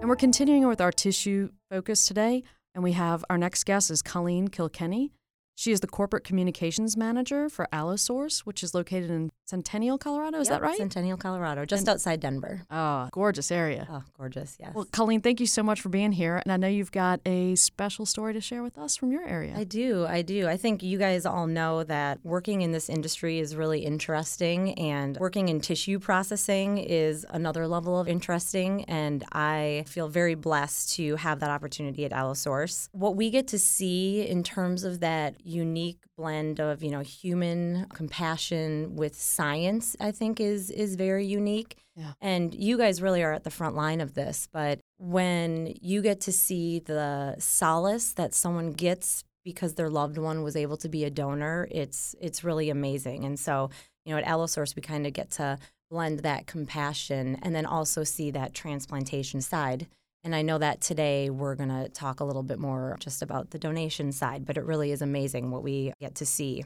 And 0.00 0.08
we're 0.08 0.16
continuing 0.16 0.66
with 0.68 0.82
our 0.82 0.92
tissue 0.92 1.50
focus 1.70 2.06
today. 2.06 2.42
And 2.74 2.84
we 2.84 2.92
have 2.92 3.24
our 3.30 3.38
next 3.38 3.64
guest 3.64 3.90
is 3.90 4.02
Colleen 4.02 4.48
Kilkenny. 4.48 5.12
She 5.58 5.72
is 5.72 5.80
the 5.80 5.88
corporate 5.88 6.22
communications 6.22 6.96
manager 6.96 7.48
for 7.48 7.66
Allosource, 7.72 8.46
which 8.46 8.62
is 8.62 8.74
located 8.76 9.10
in 9.10 9.32
Centennial, 9.44 9.98
Colorado. 9.98 10.38
Is 10.38 10.48
Yep, 10.48 10.60
that 10.60 10.62
right? 10.64 10.76
Centennial, 10.78 11.16
Colorado, 11.16 11.64
just 11.64 11.80
And- 11.80 11.88
outside 11.88 12.20
Denver. 12.20 12.62
Oh, 12.70 13.08
gorgeous 13.10 13.50
area. 13.50 13.88
Oh, 13.90 14.04
gorgeous, 14.16 14.56
yes. 14.60 14.72
Well, 14.72 14.84
Colleen, 14.92 15.20
thank 15.20 15.40
you 15.40 15.48
so 15.48 15.64
much 15.64 15.80
for 15.80 15.88
being 15.88 16.12
here. 16.12 16.36
And 16.44 16.52
I 16.52 16.58
know 16.58 16.68
you've 16.68 16.92
got 16.92 17.18
a 17.26 17.56
special 17.56 18.06
story 18.06 18.34
to 18.34 18.40
share 18.40 18.62
with 18.62 18.78
us 18.78 18.96
from 18.96 19.10
your 19.10 19.24
area. 19.26 19.52
I 19.56 19.64
do, 19.64 20.06
I 20.06 20.22
do. 20.22 20.46
I 20.46 20.56
think 20.56 20.84
you 20.84 20.96
guys 20.96 21.26
all 21.26 21.48
know 21.48 21.82
that 21.82 22.20
working 22.22 22.60
in 22.62 22.70
this 22.70 22.88
industry 22.88 23.40
is 23.40 23.56
really 23.56 23.80
interesting, 23.80 24.74
and 24.78 25.16
working 25.16 25.48
in 25.48 25.60
tissue 25.60 25.98
processing 25.98 26.78
is 26.78 27.26
another 27.30 27.66
level 27.66 27.98
of 27.98 28.06
interesting. 28.06 28.84
And 28.84 29.24
I 29.32 29.82
feel 29.88 30.06
very 30.06 30.36
blessed 30.36 30.94
to 30.94 31.16
have 31.16 31.40
that 31.40 31.50
opportunity 31.50 32.04
at 32.04 32.12
Allosource. 32.12 32.90
What 32.92 33.16
we 33.16 33.30
get 33.30 33.48
to 33.48 33.58
see 33.58 34.24
in 34.24 34.44
terms 34.44 34.84
of 34.84 35.00
that 35.00 35.34
unique 35.48 36.00
blend 36.16 36.60
of 36.60 36.82
you 36.82 36.90
know 36.90 37.00
human 37.00 37.86
compassion 37.94 38.96
with 38.96 39.14
science, 39.14 39.96
I 40.00 40.12
think 40.12 40.40
is 40.40 40.70
is 40.70 40.94
very 40.96 41.26
unique. 41.26 41.76
Yeah. 41.96 42.12
And 42.20 42.54
you 42.54 42.78
guys 42.78 43.02
really 43.02 43.22
are 43.22 43.32
at 43.32 43.44
the 43.44 43.50
front 43.50 43.74
line 43.74 44.00
of 44.00 44.14
this. 44.14 44.48
But 44.52 44.78
when 44.98 45.74
you 45.80 46.00
get 46.00 46.20
to 46.22 46.32
see 46.32 46.78
the 46.78 47.34
solace 47.38 48.12
that 48.12 48.34
someone 48.34 48.72
gets 48.72 49.24
because 49.44 49.74
their 49.74 49.90
loved 49.90 50.18
one 50.18 50.42
was 50.42 50.54
able 50.54 50.76
to 50.76 50.88
be 50.88 51.04
a 51.04 51.10
donor, 51.10 51.66
it's 51.70 52.14
it's 52.20 52.44
really 52.44 52.70
amazing. 52.70 53.24
And 53.24 53.38
so, 53.38 53.70
you 54.04 54.12
know, 54.12 54.18
at 54.18 54.26
Allosource, 54.26 54.76
we 54.76 54.82
kind 54.82 55.06
of 55.06 55.12
get 55.12 55.30
to 55.32 55.58
blend 55.90 56.20
that 56.20 56.46
compassion 56.46 57.38
and 57.42 57.54
then 57.54 57.66
also 57.66 58.04
see 58.04 58.30
that 58.30 58.54
transplantation 58.54 59.40
side. 59.40 59.86
And 60.24 60.34
I 60.34 60.42
know 60.42 60.58
that 60.58 60.80
today 60.80 61.30
we're 61.30 61.54
going 61.54 61.68
to 61.68 61.88
talk 61.88 62.20
a 62.20 62.24
little 62.24 62.42
bit 62.42 62.58
more 62.58 62.96
just 63.00 63.22
about 63.22 63.50
the 63.50 63.58
donation 63.58 64.12
side, 64.12 64.44
but 64.44 64.56
it 64.56 64.64
really 64.64 64.90
is 64.92 65.00
amazing 65.02 65.50
what 65.50 65.62
we 65.62 65.92
get 66.00 66.16
to 66.16 66.26
see. 66.26 66.64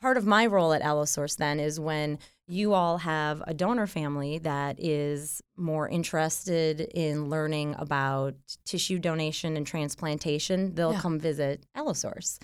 Part 0.00 0.16
of 0.16 0.26
my 0.26 0.46
role 0.46 0.72
at 0.72 0.82
Allosource 0.82 1.36
then 1.36 1.58
is 1.58 1.80
when 1.80 2.18
you 2.46 2.74
all 2.74 2.98
have 2.98 3.42
a 3.46 3.54
donor 3.54 3.86
family 3.86 4.38
that 4.38 4.76
is 4.78 5.40
more 5.56 5.88
interested 5.88 6.80
in 6.80 7.30
learning 7.30 7.74
about 7.78 8.34
tissue 8.66 8.98
donation 8.98 9.56
and 9.56 9.66
transplantation, 9.66 10.74
they'll 10.74 10.92
Yeah. 10.92 11.00
come 11.00 11.18
visit 11.18 11.64
Allosource. 11.74 12.38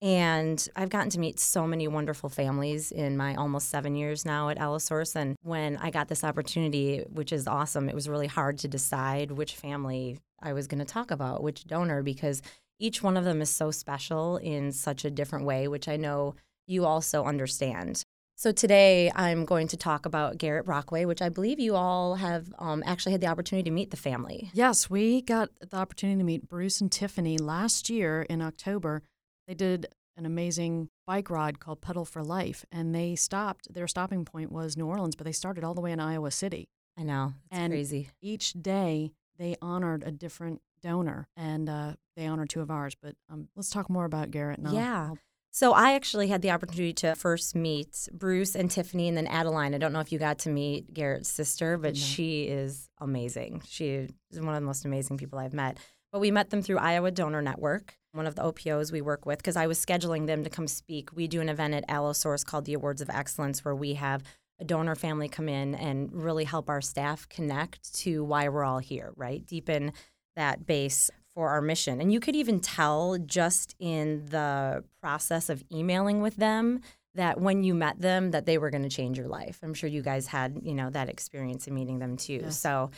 And 0.00 0.66
I've 0.76 0.90
gotten 0.90 1.10
to 1.10 1.18
meet 1.18 1.40
so 1.40 1.66
many 1.66 1.88
wonderful 1.88 2.28
families 2.28 2.92
in 2.92 3.16
my 3.16 3.34
almost 3.34 3.68
seven 3.68 3.96
years 3.96 4.24
now 4.24 4.48
at 4.48 4.58
Allosource. 4.58 5.16
And 5.16 5.36
when 5.42 5.76
I 5.78 5.90
got 5.90 6.08
this 6.08 6.22
opportunity, 6.22 7.04
which 7.12 7.32
is 7.32 7.48
awesome, 7.48 7.88
it 7.88 7.94
was 7.94 8.08
really 8.08 8.28
hard 8.28 8.58
to 8.58 8.68
decide 8.68 9.32
which 9.32 9.56
family 9.56 10.18
I 10.40 10.52
was 10.52 10.68
going 10.68 10.78
to 10.78 10.84
talk 10.84 11.10
about, 11.10 11.42
which 11.42 11.66
donor, 11.66 12.02
because 12.02 12.42
each 12.78 13.02
one 13.02 13.16
of 13.16 13.24
them 13.24 13.42
is 13.42 13.50
so 13.50 13.72
special 13.72 14.36
in 14.36 14.70
such 14.70 15.04
a 15.04 15.10
different 15.10 15.44
way, 15.44 15.66
which 15.66 15.88
I 15.88 15.96
know 15.96 16.36
you 16.68 16.84
also 16.84 17.24
understand. 17.24 18.04
So 18.36 18.52
today 18.52 19.10
I'm 19.16 19.44
going 19.44 19.66
to 19.66 19.76
talk 19.76 20.06
about 20.06 20.38
Garrett 20.38 20.66
Brockway, 20.66 21.06
which 21.06 21.20
I 21.20 21.28
believe 21.28 21.58
you 21.58 21.74
all 21.74 22.14
have 22.14 22.54
um, 22.60 22.84
actually 22.86 23.10
had 23.10 23.20
the 23.20 23.26
opportunity 23.26 23.68
to 23.68 23.74
meet 23.74 23.90
the 23.90 23.96
family. 23.96 24.48
Yes, 24.54 24.88
we 24.88 25.22
got 25.22 25.48
the 25.58 25.76
opportunity 25.76 26.18
to 26.18 26.24
meet 26.24 26.48
Bruce 26.48 26.80
and 26.80 26.92
Tiffany 26.92 27.36
last 27.36 27.90
year 27.90 28.22
in 28.30 28.40
October. 28.40 29.02
They 29.48 29.54
did 29.54 29.86
an 30.16 30.26
amazing 30.26 30.90
bike 31.06 31.30
ride 31.30 31.58
called 31.58 31.80
Pedal 31.80 32.04
for 32.04 32.22
Life, 32.22 32.64
and 32.70 32.94
they 32.94 33.16
stopped. 33.16 33.72
Their 33.72 33.88
stopping 33.88 34.24
point 34.24 34.52
was 34.52 34.76
New 34.76 34.86
Orleans, 34.86 35.16
but 35.16 35.24
they 35.24 35.32
started 35.32 35.64
all 35.64 35.74
the 35.74 35.80
way 35.80 35.90
in 35.90 36.00
Iowa 36.00 36.30
City. 36.30 36.68
I 36.98 37.02
know, 37.02 37.32
it's 37.50 37.58
And 37.58 37.72
crazy. 37.72 38.10
Each 38.20 38.52
day, 38.52 39.12
they 39.38 39.56
honored 39.62 40.02
a 40.04 40.10
different 40.10 40.60
donor, 40.82 41.28
and 41.36 41.68
uh, 41.68 41.92
they 42.16 42.26
honored 42.26 42.50
two 42.50 42.60
of 42.60 42.70
ours. 42.70 42.94
But 43.00 43.14
um, 43.30 43.48
let's 43.56 43.70
talk 43.70 43.88
more 43.88 44.04
about 44.04 44.30
Garrett 44.30 44.58
now. 44.60 44.72
Yeah. 44.72 45.10
So 45.50 45.72
I 45.72 45.94
actually 45.94 46.28
had 46.28 46.42
the 46.42 46.50
opportunity 46.50 46.92
to 46.94 47.14
first 47.14 47.54
meet 47.54 48.06
Bruce 48.12 48.54
and 48.54 48.70
Tiffany 48.70 49.08
and 49.08 49.16
then 49.16 49.26
Adeline. 49.26 49.74
I 49.74 49.78
don't 49.78 49.92
know 49.94 50.00
if 50.00 50.12
you 50.12 50.18
got 50.18 50.40
to 50.40 50.50
meet 50.50 50.92
Garrett's 50.92 51.30
sister, 51.30 51.78
but 51.78 51.94
No. 51.94 51.98
she 51.98 52.42
is 52.44 52.90
amazing. 53.00 53.62
She 53.66 53.88
is 53.88 54.10
one 54.34 54.48
of 54.54 54.60
the 54.60 54.66
most 54.66 54.84
amazing 54.84 55.16
people 55.16 55.38
I've 55.38 55.54
met. 55.54 55.78
But 56.12 56.20
we 56.20 56.30
met 56.30 56.50
them 56.50 56.62
through 56.62 56.78
Iowa 56.78 57.10
Donor 57.10 57.42
Network, 57.42 57.96
one 58.18 58.26
of 58.26 58.34
the 58.34 58.42
OPOs 58.42 58.92
we 58.92 59.00
work 59.00 59.24
with, 59.24 59.38
because 59.38 59.56
I 59.56 59.66
was 59.66 59.82
scheduling 59.82 60.26
them 60.26 60.44
to 60.44 60.50
come 60.50 60.68
speak. 60.68 61.08
We 61.14 61.26
do 61.26 61.40
an 61.40 61.48
event 61.48 61.72
at 61.72 61.88
Allosource 61.88 62.44
called 62.44 62.66
the 62.66 62.74
Awards 62.74 63.00
of 63.00 63.08
Excellence 63.08 63.64
where 63.64 63.74
we 63.74 63.94
have 63.94 64.22
a 64.60 64.64
donor 64.64 64.94
family 64.94 65.28
come 65.28 65.48
in 65.48 65.74
and 65.74 66.12
really 66.12 66.44
help 66.44 66.68
our 66.68 66.82
staff 66.82 67.26
connect 67.28 67.94
to 67.94 68.24
why 68.24 68.48
we're 68.48 68.64
all 68.64 68.80
here, 68.80 69.12
right? 69.16 69.46
Deepen 69.46 69.92
that 70.36 70.66
base 70.66 71.10
for 71.32 71.50
our 71.50 71.62
mission. 71.62 72.00
And 72.00 72.12
you 72.12 72.20
could 72.20 72.34
even 72.34 72.58
tell 72.60 73.16
just 73.18 73.76
in 73.78 74.26
the 74.26 74.82
process 75.00 75.48
of 75.48 75.62
emailing 75.72 76.20
with 76.20 76.36
them 76.36 76.80
that 77.14 77.40
when 77.40 77.62
you 77.62 77.74
met 77.74 78.00
them 78.00 78.32
that 78.32 78.46
they 78.46 78.58
were 78.58 78.70
going 78.70 78.82
to 78.82 78.88
change 78.88 79.16
your 79.16 79.28
life. 79.28 79.60
I'm 79.62 79.74
sure 79.74 79.88
you 79.88 80.02
guys 80.02 80.26
had, 80.26 80.58
you 80.62 80.74
know, 80.74 80.90
that 80.90 81.08
experience 81.08 81.66
in 81.66 81.74
meeting 81.74 82.00
them 82.00 82.16
too. 82.16 82.40
Yes. 82.42 82.58
So 82.58 82.90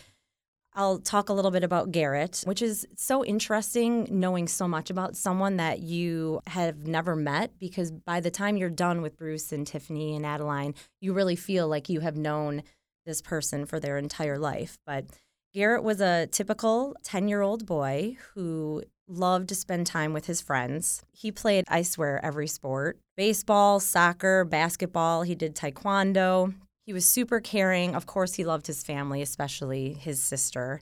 I'll 0.75 0.99
talk 0.99 1.29
a 1.29 1.33
little 1.33 1.51
bit 1.51 1.65
about 1.65 1.91
Garrett, 1.91 2.43
which 2.45 2.63
is 2.63 2.87
so 2.97 3.25
interesting 3.25 4.07
knowing 4.11 4.47
so 4.47 4.69
much 4.69 4.89
about 4.89 5.17
someone 5.17 5.57
that 5.57 5.81
you 5.81 6.41
have 6.47 6.87
never 6.87 7.17
met 7.17 7.59
because 7.59 7.91
by 7.91 8.21
the 8.21 8.31
time 8.31 8.57
you're 8.57 8.71
done 8.71 9.03
with 9.03 9.17
Bruce 9.17 9.51
and 9.53 9.67
Tiffany 9.67 10.15
and 10.15 10.25
Adeline, 10.25 10.75
you 11.01 11.13
really 11.13 11.37
feel 11.37 11.67
like 11.67 11.89
you 11.89 12.01
have 12.01 12.17
known 12.17 12.63
this 13.05 13.21
person 13.21 13.67
for 13.67 13.81
their 13.81 13.99
entire 13.99 14.39
life. 14.39 14.79
But 14.87 15.07
Garrett 15.53 15.83
was 15.83 16.01
a 16.01 16.29
typical 16.29 16.95
10 17.03 17.27
year 17.27 17.43
old 17.43 17.67
boy 17.67 18.17
who 18.35 18.85
loved 19.09 19.49
to 19.49 19.55
spend 19.57 19.87
time 19.87 20.13
with 20.13 20.27
his 20.27 20.41
friends. 20.41 21.03
He 21.11 21.33
played, 21.33 21.65
I 21.69 21.83
swear, 21.83 22.25
every 22.25 22.47
sport 22.47 22.99
baseball, 23.17 23.81
soccer, 23.81 24.45
basketball. 24.45 25.23
He 25.23 25.35
did 25.35 25.55
taekwondo. 25.55 26.55
He 26.91 26.95
was 26.95 27.07
super 27.07 27.39
caring. 27.39 27.95
Of 27.95 28.07
course, 28.07 28.35
he 28.35 28.43
loved 28.43 28.67
his 28.67 28.83
family, 28.83 29.23
especially 29.23 29.93
his 29.93 30.21
sister. 30.21 30.81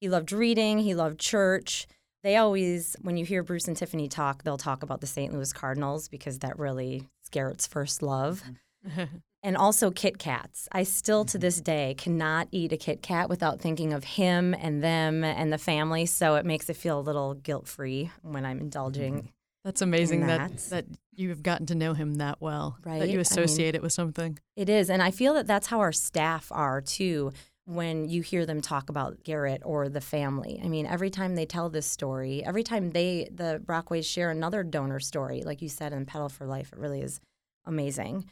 He 0.00 0.08
loved 0.08 0.32
reading, 0.32 0.80
he 0.80 0.96
loved 0.96 1.20
church. 1.20 1.86
They 2.24 2.36
always, 2.36 2.96
when 3.02 3.16
you 3.16 3.24
hear 3.24 3.44
Bruce 3.44 3.68
and 3.68 3.76
Tiffany 3.76 4.08
talk, 4.08 4.42
they'll 4.42 4.58
talk 4.58 4.82
about 4.82 5.00
the 5.00 5.06
St. 5.06 5.32
Louis 5.32 5.52
Cardinals 5.52 6.08
because 6.08 6.40
that 6.40 6.58
really 6.58 6.96
is 7.22 7.28
Garrett's 7.30 7.68
first 7.68 8.02
love 8.02 8.42
mm-hmm. 8.84 9.04
and 9.44 9.56
also 9.56 9.92
Kit 9.92 10.18
Kats. 10.18 10.68
I 10.72 10.82
still 10.82 11.24
to 11.26 11.38
mm-hmm. 11.38 11.42
this 11.42 11.60
day 11.60 11.94
cannot 11.96 12.48
eat 12.50 12.72
a 12.72 12.76
Kit 12.76 13.00
Kat 13.00 13.28
without 13.28 13.60
thinking 13.60 13.92
of 13.92 14.02
him 14.02 14.52
and 14.52 14.82
them 14.82 15.22
and 15.22 15.52
the 15.52 15.58
family. 15.58 16.06
So 16.06 16.34
it 16.34 16.44
makes 16.44 16.68
it 16.68 16.74
feel 16.74 16.98
a 16.98 17.06
little 17.08 17.34
guilt 17.34 17.68
free 17.68 18.10
when 18.22 18.44
I'm 18.44 18.58
indulging. 18.58 19.14
Mm-hmm. 19.14 19.26
That's 19.64 19.82
amazing 19.82 20.26
that, 20.26 20.56
that. 20.56 20.70
that 20.70 20.98
you've 21.16 21.42
gotten 21.42 21.66
to 21.66 21.74
know 21.74 21.94
him 21.94 22.14
that 22.14 22.40
well. 22.40 22.78
That 22.82 22.90
Right? 22.90 23.02
I 23.02 23.04
you 23.06 23.12
mean- 23.12 23.20
associate 23.20 23.74
it 23.74 23.82
with 23.82 23.92
something. 23.92 24.38
It 24.56 24.68
is. 24.68 24.90
And 24.90 25.02
I 25.02 25.10
feel 25.10 25.34
that 25.34 25.46
that's 25.46 25.66
how 25.66 25.80
our 25.80 25.92
staff 25.92 26.48
are 26.50 26.80
too 26.80 27.32
when 27.64 28.08
you 28.08 28.22
hear 28.22 28.46
them 28.46 28.60
talk 28.60 28.88
about 28.88 29.24
Garrett 29.24 29.60
or 29.64 29.88
the 29.88 30.00
family. 30.00 30.60
I 30.62 30.68
mean, 30.68 30.86
every 30.86 31.10
time 31.10 31.34
they 31.34 31.46
tell 31.46 31.68
this 31.68 31.86
story, 31.86 32.44
every 32.44 32.62
time 32.62 32.90
they, 32.92 33.28
the 33.34 33.60
Brockways, 33.64 34.06
share 34.06 34.30
another 34.30 34.62
donor 34.62 35.00
story, 35.00 35.42
like 35.42 35.60
you 35.62 35.68
said 35.68 35.92
in 35.92 36.06
Pedal 36.06 36.28
for 36.28 36.46
Life, 36.46 36.72
it 36.72 36.78
really 36.78 37.00
is 37.02 37.20
amazing. 37.64 38.26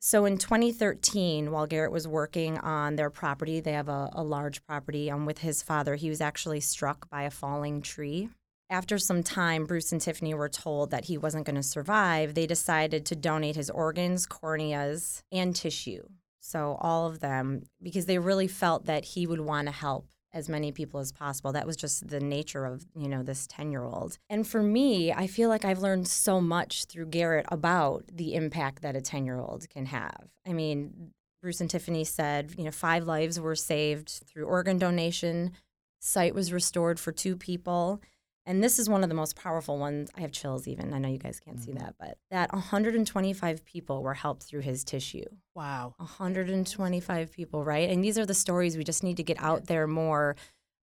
So 0.00 0.24
in 0.24 0.38
2013, 0.38 1.52
while 1.52 1.66
Garrett 1.66 1.92
was 1.92 2.08
working 2.08 2.58
on 2.58 2.96
their 2.96 3.10
property, 3.10 3.60
they 3.60 3.72
have 3.72 3.88
a, 3.90 4.08
a 4.14 4.24
large 4.24 4.64
property 4.66 5.10
um, 5.10 5.26
with 5.26 5.38
his 5.38 5.62
father. 5.62 5.94
He 5.94 6.08
was 6.08 6.20
actually 6.22 6.60
struck 6.60 7.08
by 7.10 7.24
a 7.24 7.30
falling 7.30 7.82
tree. 7.82 8.30
After 8.70 8.98
some 8.98 9.24
time, 9.24 9.66
Bruce 9.66 9.90
and 9.90 10.00
Tiffany 10.00 10.32
were 10.32 10.48
told 10.48 10.92
that 10.92 11.06
he 11.06 11.18
wasn't 11.18 11.44
going 11.44 11.56
to 11.56 11.62
survive. 11.62 12.34
They 12.34 12.46
decided 12.46 13.04
to 13.06 13.16
donate 13.16 13.56
his 13.56 13.68
organs, 13.68 14.26
corneas, 14.26 15.22
and 15.32 15.56
tissue. 15.56 16.04
So 16.38 16.78
all 16.80 17.08
of 17.08 17.18
them, 17.18 17.64
because 17.82 18.06
they 18.06 18.18
really 18.18 18.46
felt 18.46 18.86
that 18.86 19.04
he 19.04 19.26
would 19.26 19.40
want 19.40 19.66
to 19.66 19.72
help 19.72 20.06
as 20.32 20.48
many 20.48 20.70
people 20.70 21.00
as 21.00 21.10
possible. 21.10 21.50
That 21.50 21.66
was 21.66 21.76
just 21.76 22.06
the 22.06 22.20
nature 22.20 22.64
of, 22.64 22.86
you 22.94 23.08
know, 23.08 23.24
this 23.24 23.48
10-year-old. 23.48 24.18
And 24.28 24.46
for 24.46 24.62
me, 24.62 25.12
I 25.12 25.26
feel 25.26 25.48
like 25.48 25.64
I've 25.64 25.80
learned 25.80 26.06
so 26.06 26.40
much 26.40 26.84
through 26.84 27.06
Garrett 27.06 27.46
about 27.48 28.04
the 28.12 28.34
impact 28.34 28.82
that 28.82 28.94
a 28.94 29.00
10-year-old 29.00 29.68
can 29.68 29.86
have. 29.86 30.28
I 30.46 30.52
mean, 30.52 31.10
Bruce 31.42 31.60
and 31.60 31.68
Tiffany 31.68 32.04
said, 32.04 32.54
you 32.56 32.62
know, 32.62 32.70
five 32.70 33.04
lives 33.04 33.40
were 33.40 33.56
saved 33.56 34.22
through 34.28 34.44
organ 34.44 34.78
donation. 34.78 35.50
Sight 35.98 36.34
was 36.34 36.52
restored 36.52 37.00
for 37.00 37.10
two 37.10 37.36
people. 37.36 38.00
And 38.50 38.64
this 38.64 38.80
is 38.80 38.88
one 38.88 39.04
of 39.04 39.08
the 39.08 39.14
most 39.14 39.36
powerful 39.36 39.78
ones. 39.78 40.10
I 40.16 40.22
have 40.22 40.32
chills 40.32 40.66
even. 40.66 40.92
I 40.92 40.98
know 40.98 41.08
you 41.08 41.18
guys 41.18 41.38
can't 41.38 41.60
see 41.60 41.70
mm-hmm. 41.70 41.84
that, 41.84 41.94
but 42.00 42.18
that 42.32 42.52
125 42.52 43.64
people 43.64 44.02
were 44.02 44.12
helped 44.12 44.42
through 44.42 44.62
his 44.62 44.82
tissue. 44.82 45.22
Wow. 45.54 45.94
125 45.98 47.30
people, 47.30 47.64
right? 47.64 47.88
And 47.88 48.02
these 48.02 48.18
are 48.18 48.26
the 48.26 48.34
stories 48.34 48.76
we 48.76 48.82
just 48.82 49.04
need 49.04 49.18
to 49.18 49.22
get 49.22 49.36
out 49.40 49.68
there 49.68 49.86
more. 49.86 50.34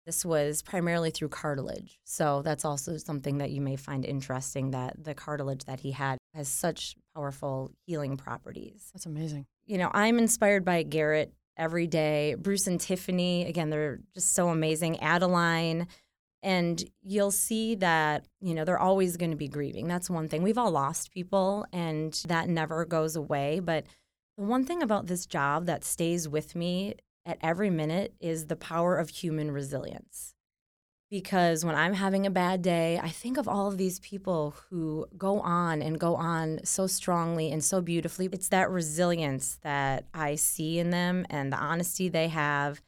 This 0.05 0.25
was 0.25 0.63
primarily 0.63 1.11
through 1.11 1.31
cartilage. 1.31 1.99
So 2.05 2.41
that's 2.43 2.65
also 2.65 2.99
something 2.99 3.39
that 3.39 3.51
you 3.51 3.61
may 3.61 3.75
find 3.75 4.05
interesting 4.05 4.71
that 4.71 5.03
the 5.03 5.15
cartilage 5.15 5.65
that 5.65 5.81
he 5.81 5.91
had 5.91 6.19
has 6.35 6.47
such 6.47 6.95
powerful 7.17 7.73
healing 7.85 8.17
properties. 8.17 8.91
That's 8.95 9.07
amazing. 9.07 9.45
You 9.65 9.79
know, 9.79 9.91
I'm 9.93 10.21
inspired 10.21 10.65
by 10.65 10.85
Garrett 10.85 11.33
every 11.57 11.89
day. 11.89 12.37
Bruce 12.39 12.69
and 12.69 12.81
Tiffany, 12.81 13.47
again, 13.47 13.71
they're 13.71 13.99
just 14.15 14.35
so 14.35 14.51
amazing. 14.51 15.01
Adeline, 15.01 15.89
and 16.47 16.85
you'll 17.03 17.33
see 17.33 17.75
that 17.75 18.25
you 18.41 18.55
know 18.55 18.65
they're 18.65 18.79
always 18.79 19.17
going 19.19 19.33
to 19.33 19.37
be 19.37 19.49
grieving. 19.49 19.89
That's 19.89 20.09
one 20.09 20.29
thing. 20.29 20.43
We've 20.43 20.57
all 20.57 20.71
lost 20.71 21.11
people 21.13 21.67
and 21.73 22.15
that 22.29 22.49
never 22.49 22.87
goes 22.87 23.17
away 23.17 23.61
but 23.61 23.85
the 24.39 24.45
one 24.45 24.65
thing 24.65 24.83
about 24.83 25.07
this 25.07 25.27
job 25.27 25.67
that 25.67 25.83
stays 25.83 26.29
with 26.29 26.55
me 26.55 26.95
at 27.25 27.39
every 27.43 27.71
minute 27.71 28.15
is 28.21 28.47
the 28.47 28.57
power 28.57 28.97
of 28.97 29.09
human 29.09 29.51
resilience. 29.51 30.35
Because 31.11 31.65
when 31.65 31.75
i'm 31.75 31.95
having 31.95 32.27
a 32.27 32.31
bad 32.31 32.63
day 32.63 33.01
i 33.03 33.09
think 33.09 33.39
of 33.39 33.49
all 33.49 33.67
of 33.67 33.77
these 33.77 33.99
people 34.01 34.55
who 34.71 35.07
go 35.19 35.41
on 35.41 35.83
and 35.83 35.99
go 35.99 36.15
on 36.15 36.61
so 36.65 36.87
strongly 36.87 37.51
and 37.51 37.65
so 37.65 37.81
beautifully. 37.81 38.29
It's 38.33 38.51
that 38.51 38.71
resilience 38.71 39.59
that 39.63 40.05
i 40.15 40.37
see 40.37 40.79
in 40.79 40.91
them 40.91 41.27
and 41.29 41.53
the 41.53 41.57
honesty 41.57 42.09
they 42.09 42.29
have 42.29 42.81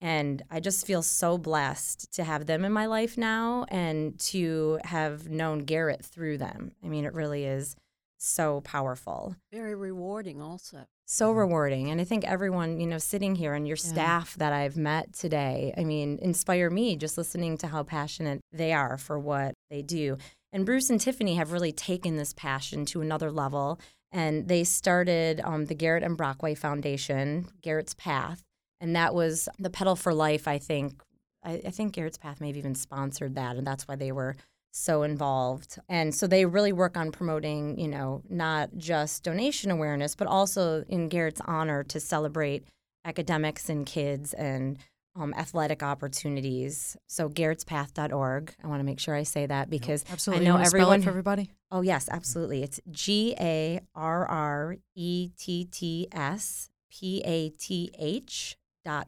and 0.00 0.42
I 0.50 0.60
just 0.60 0.86
feel 0.86 1.02
so 1.02 1.38
blessed 1.38 2.12
to 2.14 2.24
have 2.24 2.46
them 2.46 2.64
in 2.64 2.72
my 2.72 2.86
life 2.86 3.16
now 3.16 3.64
and 3.68 4.18
to 4.20 4.78
have 4.84 5.28
known 5.28 5.60
Garrett 5.60 6.04
through 6.04 6.38
them. 6.38 6.72
I 6.84 6.88
mean, 6.88 7.04
it 7.04 7.14
really 7.14 7.44
is 7.44 7.76
so 8.18 8.60
powerful. 8.62 9.36
Very 9.52 9.74
rewarding, 9.74 10.40
also. 10.40 10.86
So 11.06 11.30
rewarding. 11.32 11.90
And 11.90 12.00
I 12.00 12.04
think 12.04 12.24
everyone, 12.24 12.80
you 12.80 12.86
know, 12.86 12.98
sitting 12.98 13.36
here 13.36 13.54
and 13.54 13.66
your 13.66 13.76
Yeah. 13.76 13.88
staff 13.88 14.34
that 14.36 14.52
I've 14.52 14.76
met 14.76 15.12
today, 15.12 15.72
I 15.76 15.84
mean, 15.84 16.18
inspire 16.20 16.68
me 16.70 16.96
just 16.96 17.16
listening 17.16 17.56
to 17.58 17.68
how 17.68 17.82
passionate 17.82 18.40
they 18.52 18.72
are 18.72 18.98
for 18.98 19.18
what 19.18 19.54
they 19.70 19.82
do. 19.82 20.18
And 20.52 20.66
Bruce 20.66 20.90
and 20.90 21.00
Tiffany 21.00 21.36
have 21.36 21.52
really 21.52 21.72
taken 21.72 22.16
this 22.16 22.32
passion 22.32 22.86
to 22.86 23.02
another 23.02 23.30
level. 23.30 23.78
And 24.10 24.48
they 24.48 24.64
started 24.64 25.40
um, 25.44 25.66
the 25.66 25.74
Garrett 25.74 26.02
and 26.02 26.16
Brockway 26.16 26.54
Foundation, 26.54 27.48
Garrett's 27.60 27.94
Path. 27.94 28.42
And 28.80 28.94
that 28.96 29.14
was 29.14 29.48
the 29.58 29.70
Pedal 29.70 29.96
for 29.96 30.12
Life, 30.12 30.46
I 30.46 30.58
think. 30.58 31.02
I, 31.42 31.62
I 31.66 31.70
think 31.70 31.94
Garrett's 31.94 32.18
Path 32.18 32.40
may 32.40 32.48
have 32.48 32.56
even 32.56 32.74
sponsored 32.74 33.34
that. 33.36 33.56
And 33.56 33.66
that's 33.66 33.88
why 33.88 33.96
they 33.96 34.12
were 34.12 34.36
so 34.70 35.02
involved. 35.02 35.78
And 35.88 36.14
so 36.14 36.26
they 36.26 36.44
really 36.44 36.72
work 36.72 36.96
on 36.96 37.10
promoting, 37.10 37.78
you 37.78 37.88
know, 37.88 38.22
not 38.28 38.76
just 38.76 39.22
donation 39.22 39.70
awareness, 39.70 40.14
but 40.14 40.28
also 40.28 40.84
in 40.88 41.08
Garrett's 41.08 41.40
honor 41.46 41.82
to 41.84 41.98
celebrate 41.98 42.64
academics 43.04 43.70
and 43.70 43.86
kids 43.86 44.34
and 44.34 44.78
um, 45.14 45.32
athletic 45.34 45.82
opportunities. 45.82 46.96
So 47.06 47.30
garrettspath.org. 47.30 48.54
I 48.62 48.66
want 48.66 48.80
to 48.80 48.84
make 48.84 49.00
sure 49.00 49.14
I 49.14 49.22
say 49.22 49.46
that 49.46 49.70
because 49.70 50.04
Absolutely. 50.10 50.44
I 50.44 50.48
know 50.48 50.50
You 50.50 50.58
wanna 50.58 50.66
spell 50.66 50.78
it 50.78 50.82
everyone 50.82 51.02
for 51.02 51.08
everybody. 51.08 51.50
Oh, 51.70 51.80
yes, 51.80 52.08
absolutely. 52.10 52.62
It's 52.62 52.80
G 52.90 53.34
A 53.40 53.80
R 53.94 54.26
R 54.26 54.76
E 54.94 55.30
T 55.38 55.64
T 55.64 56.08
S 56.12 56.68
P 56.90 57.22
A 57.24 57.48
T 57.50 57.90
H 57.98 58.58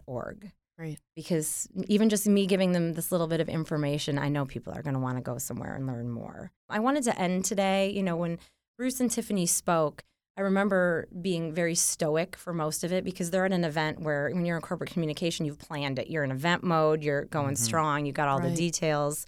org. 0.07 0.51
Great. 0.79 1.01
Because 1.17 1.67
even 1.89 2.09
just 2.09 2.27
me 2.27 2.47
giving 2.47 2.71
them 2.73 2.93
this 2.95 3.11
little 3.11 3.27
bit 3.27 3.41
of 3.41 3.49
information, 3.49 4.17
I 4.19 4.29
know 4.29 4.45
people 4.47 4.73
are 4.73 4.83
going 4.83 4.95
to 4.95 5.01
want 5.01 5.17
to 5.17 5.23
go 5.23 5.39
somewhere 5.39 5.75
and 5.75 5.87
learn 5.87 6.09
more. 6.09 6.53
I 6.69 6.79
wanted 6.79 7.03
to 7.05 7.19
end 7.19 7.45
today, 7.45 7.91
you 7.91 8.03
know, 8.03 8.17
when 8.17 8.39
Bruce 8.77 9.01
and 9.01 9.11
Tiffany 9.11 9.47
spoke, 9.47 10.05
I 10.37 10.43
remember 10.43 11.09
being 11.21 11.53
very 11.53 11.75
stoic 11.75 12.37
for 12.37 12.53
most 12.53 12.85
of 12.85 12.93
it 12.93 13.03
because 13.03 13.33
they're 13.33 13.45
at 13.45 13.53
an 13.53 13.65
event 13.65 13.99
where 14.03 14.31
when 14.33 14.45
you're 14.45 14.55
in 14.55 14.63
corporate 14.63 14.91
communication, 14.91 15.45
you've 15.47 15.59
planned 15.59 15.99
it. 15.99 16.09
You're 16.09 16.23
in 16.23 16.31
event 16.31 16.63
mode, 16.63 17.03
you're 17.03 17.25
going 17.25 17.55
Mhm. 17.55 17.59
strong, 17.59 18.07
you 18.07 18.13
got 18.13 18.29
all 18.29 18.39
the 18.41 18.51
details. 18.55 19.27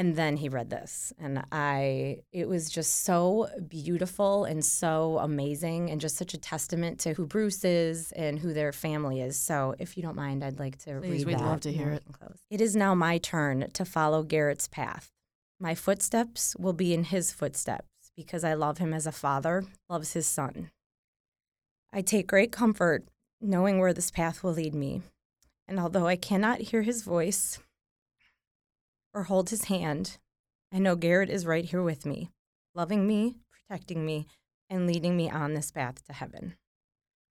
And 0.00 0.16
then 0.16 0.38
he 0.38 0.48
read 0.48 0.70
this, 0.70 1.12
and 1.18 1.44
I, 1.52 2.22
it 2.32 2.48
was 2.48 2.70
just 2.70 3.04
so 3.04 3.50
beautiful 3.68 4.46
and 4.46 4.64
so 4.64 5.18
amazing, 5.18 5.90
and 5.90 6.00
just 6.00 6.16
such 6.16 6.32
a 6.32 6.38
testament 6.38 7.00
to 7.00 7.12
who 7.12 7.26
Bruce 7.26 7.66
is 7.66 8.10
and 8.12 8.38
who 8.38 8.54
their 8.54 8.72
family 8.72 9.20
is. 9.20 9.38
So, 9.38 9.74
if 9.78 9.98
you 9.98 10.02
don't 10.02 10.16
mind, 10.16 10.42
I'd 10.42 10.58
like 10.58 10.78
to 10.84 10.94
read. 10.94 11.02
Please, 11.02 11.26
read 11.26 11.34
we'd 11.34 11.40
that. 11.40 11.50
love 11.50 11.60
to 11.60 11.70
hear 11.72 11.90
it. 11.90 12.02
It 12.48 12.62
is 12.62 12.74
now 12.74 12.94
my 12.94 13.18
turn 13.18 13.68
to 13.74 13.84
follow 13.84 14.22
Garrett's 14.22 14.68
path. 14.68 15.10
My 15.60 15.74
footsteps 15.74 16.56
will 16.58 16.72
be 16.72 16.94
in 16.94 17.04
his 17.04 17.30
footsteps 17.30 18.10
because 18.16 18.42
I 18.42 18.54
love 18.54 18.78
him 18.78 18.94
as 18.94 19.06
a 19.06 19.12
father 19.12 19.64
loves 19.90 20.14
his 20.14 20.26
son. 20.26 20.70
I 21.92 22.00
take 22.00 22.26
great 22.26 22.52
comfort 22.52 23.04
knowing 23.38 23.78
where 23.78 23.92
this 23.92 24.10
path 24.10 24.42
will 24.42 24.54
lead 24.54 24.74
me. 24.74 25.02
And 25.68 25.78
although 25.78 26.06
I 26.06 26.16
cannot 26.16 26.62
hear 26.62 26.80
his 26.80 27.02
voice 27.02 27.58
or 29.14 29.24
hold 29.24 29.50
his 29.50 29.64
hand, 29.64 30.18
I 30.72 30.78
know 30.78 30.96
Garrett 30.96 31.30
is 31.30 31.46
right 31.46 31.64
here 31.64 31.82
with 31.82 32.06
me, 32.06 32.30
loving 32.74 33.06
me, 33.06 33.36
protecting 33.68 34.04
me, 34.06 34.26
and 34.68 34.86
leading 34.86 35.16
me 35.16 35.28
on 35.30 35.54
this 35.54 35.70
path 35.70 36.04
to 36.06 36.12
heaven. 36.12 36.54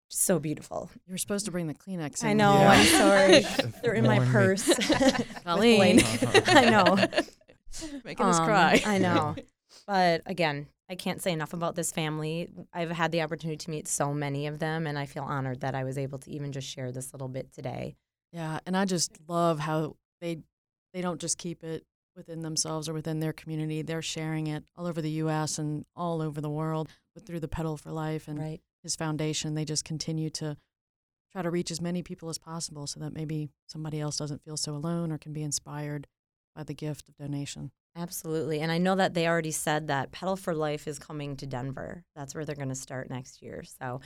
So 0.08 0.38
beautiful. 0.38 0.90
You 1.06 1.12
were 1.14 1.18
supposed 1.18 1.46
to 1.46 1.50
bring 1.50 1.66
the 1.66 1.74
Kleenex. 1.74 2.22
In 2.22 2.28
I 2.28 2.32
know, 2.34 2.52
Yeah. 2.54 2.68
I'm 2.70 2.86
sorry. 2.86 3.72
They're 3.82 3.94
in 3.94 4.06
my 4.06 4.20
purse. 4.20 4.64
Colleen. 5.44 6.00
I 6.46 6.70
know. 6.70 6.96
Making 8.04 8.26
us 8.26 8.38
Um, 8.38 8.46
cry. 8.46 8.82
I 8.86 8.98
know. 8.98 9.34
But 9.86 10.22
again, 10.26 10.68
I 10.88 10.94
can't 10.94 11.20
say 11.20 11.32
enough 11.32 11.52
about 11.54 11.74
this 11.74 11.90
family. 11.90 12.48
I've 12.72 12.90
had 12.90 13.10
the 13.10 13.22
opportunity 13.22 13.56
to 13.56 13.70
meet 13.70 13.88
so 13.88 14.14
many 14.14 14.46
of 14.46 14.60
them, 14.60 14.86
and 14.86 14.96
I 14.98 15.06
feel 15.06 15.24
honored 15.24 15.60
that 15.62 15.74
I 15.74 15.82
was 15.82 15.98
able 15.98 16.18
to 16.20 16.30
even 16.30 16.52
just 16.52 16.68
share 16.68 16.92
this 16.92 17.12
little 17.12 17.28
bit 17.28 17.52
today. 17.52 17.96
Yeah, 18.32 18.60
and 18.66 18.76
I 18.76 18.84
just 18.84 19.18
love 19.26 19.58
how 19.58 19.96
they 20.20 20.38
they 20.94 21.02
don't 21.02 21.20
just 21.20 21.36
keep 21.36 21.62
it 21.62 21.84
within 22.16 22.40
themselves 22.40 22.88
or 22.88 22.94
within 22.94 23.20
their 23.20 23.32
community. 23.32 23.82
They're 23.82 24.00
sharing 24.00 24.46
it 24.46 24.64
all 24.76 24.86
over 24.86 25.02
the 25.02 25.10
U.S. 25.10 25.58
and 25.58 25.84
all 25.96 26.22
over 26.22 26.40
the 26.40 26.48
world 26.48 26.88
with, 27.14 27.26
through 27.26 27.40
the 27.40 27.48
Pedal 27.48 27.76
for 27.76 27.90
Life 27.90 28.28
and 28.28 28.38
Right. 28.38 28.60
his 28.82 28.94
foundation. 28.96 29.54
They 29.54 29.64
just 29.64 29.84
continue 29.84 30.30
to 30.30 30.56
try 31.32 31.42
to 31.42 31.50
reach 31.50 31.72
as 31.72 31.80
many 31.80 32.02
people 32.02 32.28
as 32.28 32.38
possible 32.38 32.86
so 32.86 33.00
that 33.00 33.12
maybe 33.12 33.50
somebody 33.66 34.00
else 34.00 34.16
doesn't 34.16 34.44
feel 34.44 34.56
so 34.56 34.74
alone 34.76 35.10
or 35.10 35.18
can 35.18 35.32
be 35.32 35.42
inspired 35.42 36.06
by 36.54 36.62
the 36.62 36.74
gift 36.74 37.08
of 37.08 37.16
donation. 37.16 37.72
Absolutely. 37.96 38.60
And 38.60 38.70
I 38.70 38.78
know 38.78 38.94
that 38.94 39.14
they 39.14 39.26
already 39.26 39.50
said 39.50 39.88
that 39.88 40.12
Pedal 40.12 40.36
for 40.36 40.54
Life 40.54 40.86
is 40.86 41.00
coming 41.00 41.36
to 41.36 41.46
Denver. 41.46 42.04
That's 42.14 42.34
where 42.34 42.44
they're 42.44 42.54
going 42.54 42.68
to 42.68 42.74
start 42.76 43.10
next 43.10 43.42
year. 43.42 43.64
So 43.80 44.00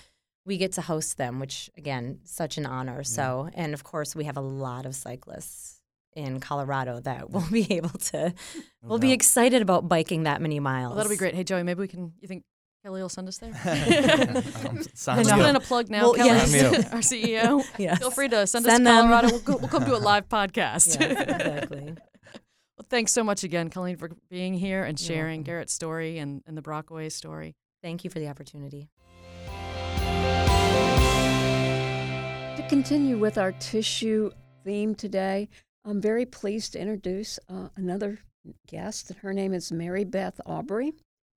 we 0.46 0.56
get 0.56 0.72
to 0.72 0.80
host 0.80 1.18
them, 1.18 1.38
which 1.38 1.68
again, 1.76 2.20
such 2.24 2.56
an 2.56 2.64
honor. 2.64 3.02
So, 3.04 3.50
and 3.52 3.74
of 3.74 3.84
course, 3.84 4.16
we 4.16 4.24
have 4.24 4.38
a 4.38 4.42
lot 4.42 4.86
of 4.86 4.94
cyclists 4.94 5.77
in 6.14 6.40
Colorado 6.40 7.00
that 7.00 7.30
we'll 7.30 7.48
be 7.50 7.72
able 7.74 7.90
to, 7.90 8.34
we'll 8.82 8.98
be 8.98 9.12
excited 9.12 9.62
about 9.62 9.88
biking 9.88 10.24
that 10.24 10.40
many 10.40 10.60
miles. 10.60 10.90
Well, 10.90 10.96
that'll 10.96 11.10
be 11.10 11.16
great. 11.16 11.34
Hey, 11.34 11.44
Joey, 11.44 11.62
maybe 11.62 11.80
we 11.80 11.88
can. 11.88 12.12
You 12.20 12.28
think 12.28 12.44
Kelly 12.84 13.02
will 13.02 13.08
send 13.08 13.28
us 13.28 13.38
there? 13.38 13.52
Um, 14.68 14.82
sign 14.94 15.16
Let's 15.18 15.30
me 15.30 15.36
put 15.36 15.46
in 15.46 15.56
a 15.56 15.60
plug 15.60 15.90
now. 15.90 16.02
Well, 16.02 16.14
Kelly, 16.14 16.28
yes. 16.30 16.50
Sign 16.50 16.72
me 16.72 16.78
up. 16.78 16.92
our 16.92 17.00
CEO. 17.00 17.64
Yes. 17.78 17.98
Feel 17.98 18.10
free 18.10 18.28
to 18.28 18.46
send, 18.46 18.64
Send 18.64 18.66
us 18.66 18.78
to 18.78 18.84
them. 18.84 19.06
Colorado. 19.08 19.28
We'll, 19.28 19.40
go, 19.40 19.56
we'll 19.56 19.68
come 19.68 19.84
do 19.84 19.94
a 19.94 19.98
live 19.98 20.28
podcast. 20.28 21.00
Yes, 21.00 21.20
exactly. 21.20 21.94
well, 21.94 22.86
thanks 22.88 23.12
so 23.12 23.22
much 23.24 23.44
again, 23.44 23.70
Colleen, 23.70 23.96
for 23.96 24.10
being 24.30 24.54
here 24.54 24.84
and 24.84 24.98
sharing 24.98 25.40
welcome. 25.40 25.44
Garrett's 25.44 25.72
story 25.72 26.18
and, 26.18 26.42
and 26.46 26.56
the 26.56 26.62
Brockway 26.62 27.08
story. 27.08 27.54
Thank 27.82 28.04
you 28.04 28.10
for 28.10 28.18
the 28.18 28.28
opportunity. 28.28 28.90
To 32.56 32.66
continue 32.68 33.18
with 33.18 33.38
our 33.38 33.52
tissue 33.52 34.30
theme 34.64 34.94
today, 34.94 35.48
I'm 35.84 36.00
very 36.00 36.26
pleased 36.26 36.72
to 36.72 36.80
introduce 36.80 37.38
uh, 37.48 37.68
another 37.76 38.18
guest. 38.66 39.12
Her 39.22 39.32
name 39.32 39.54
is 39.54 39.72
Mary 39.72 40.04
Beth 40.04 40.40
Aubry. 40.46 40.92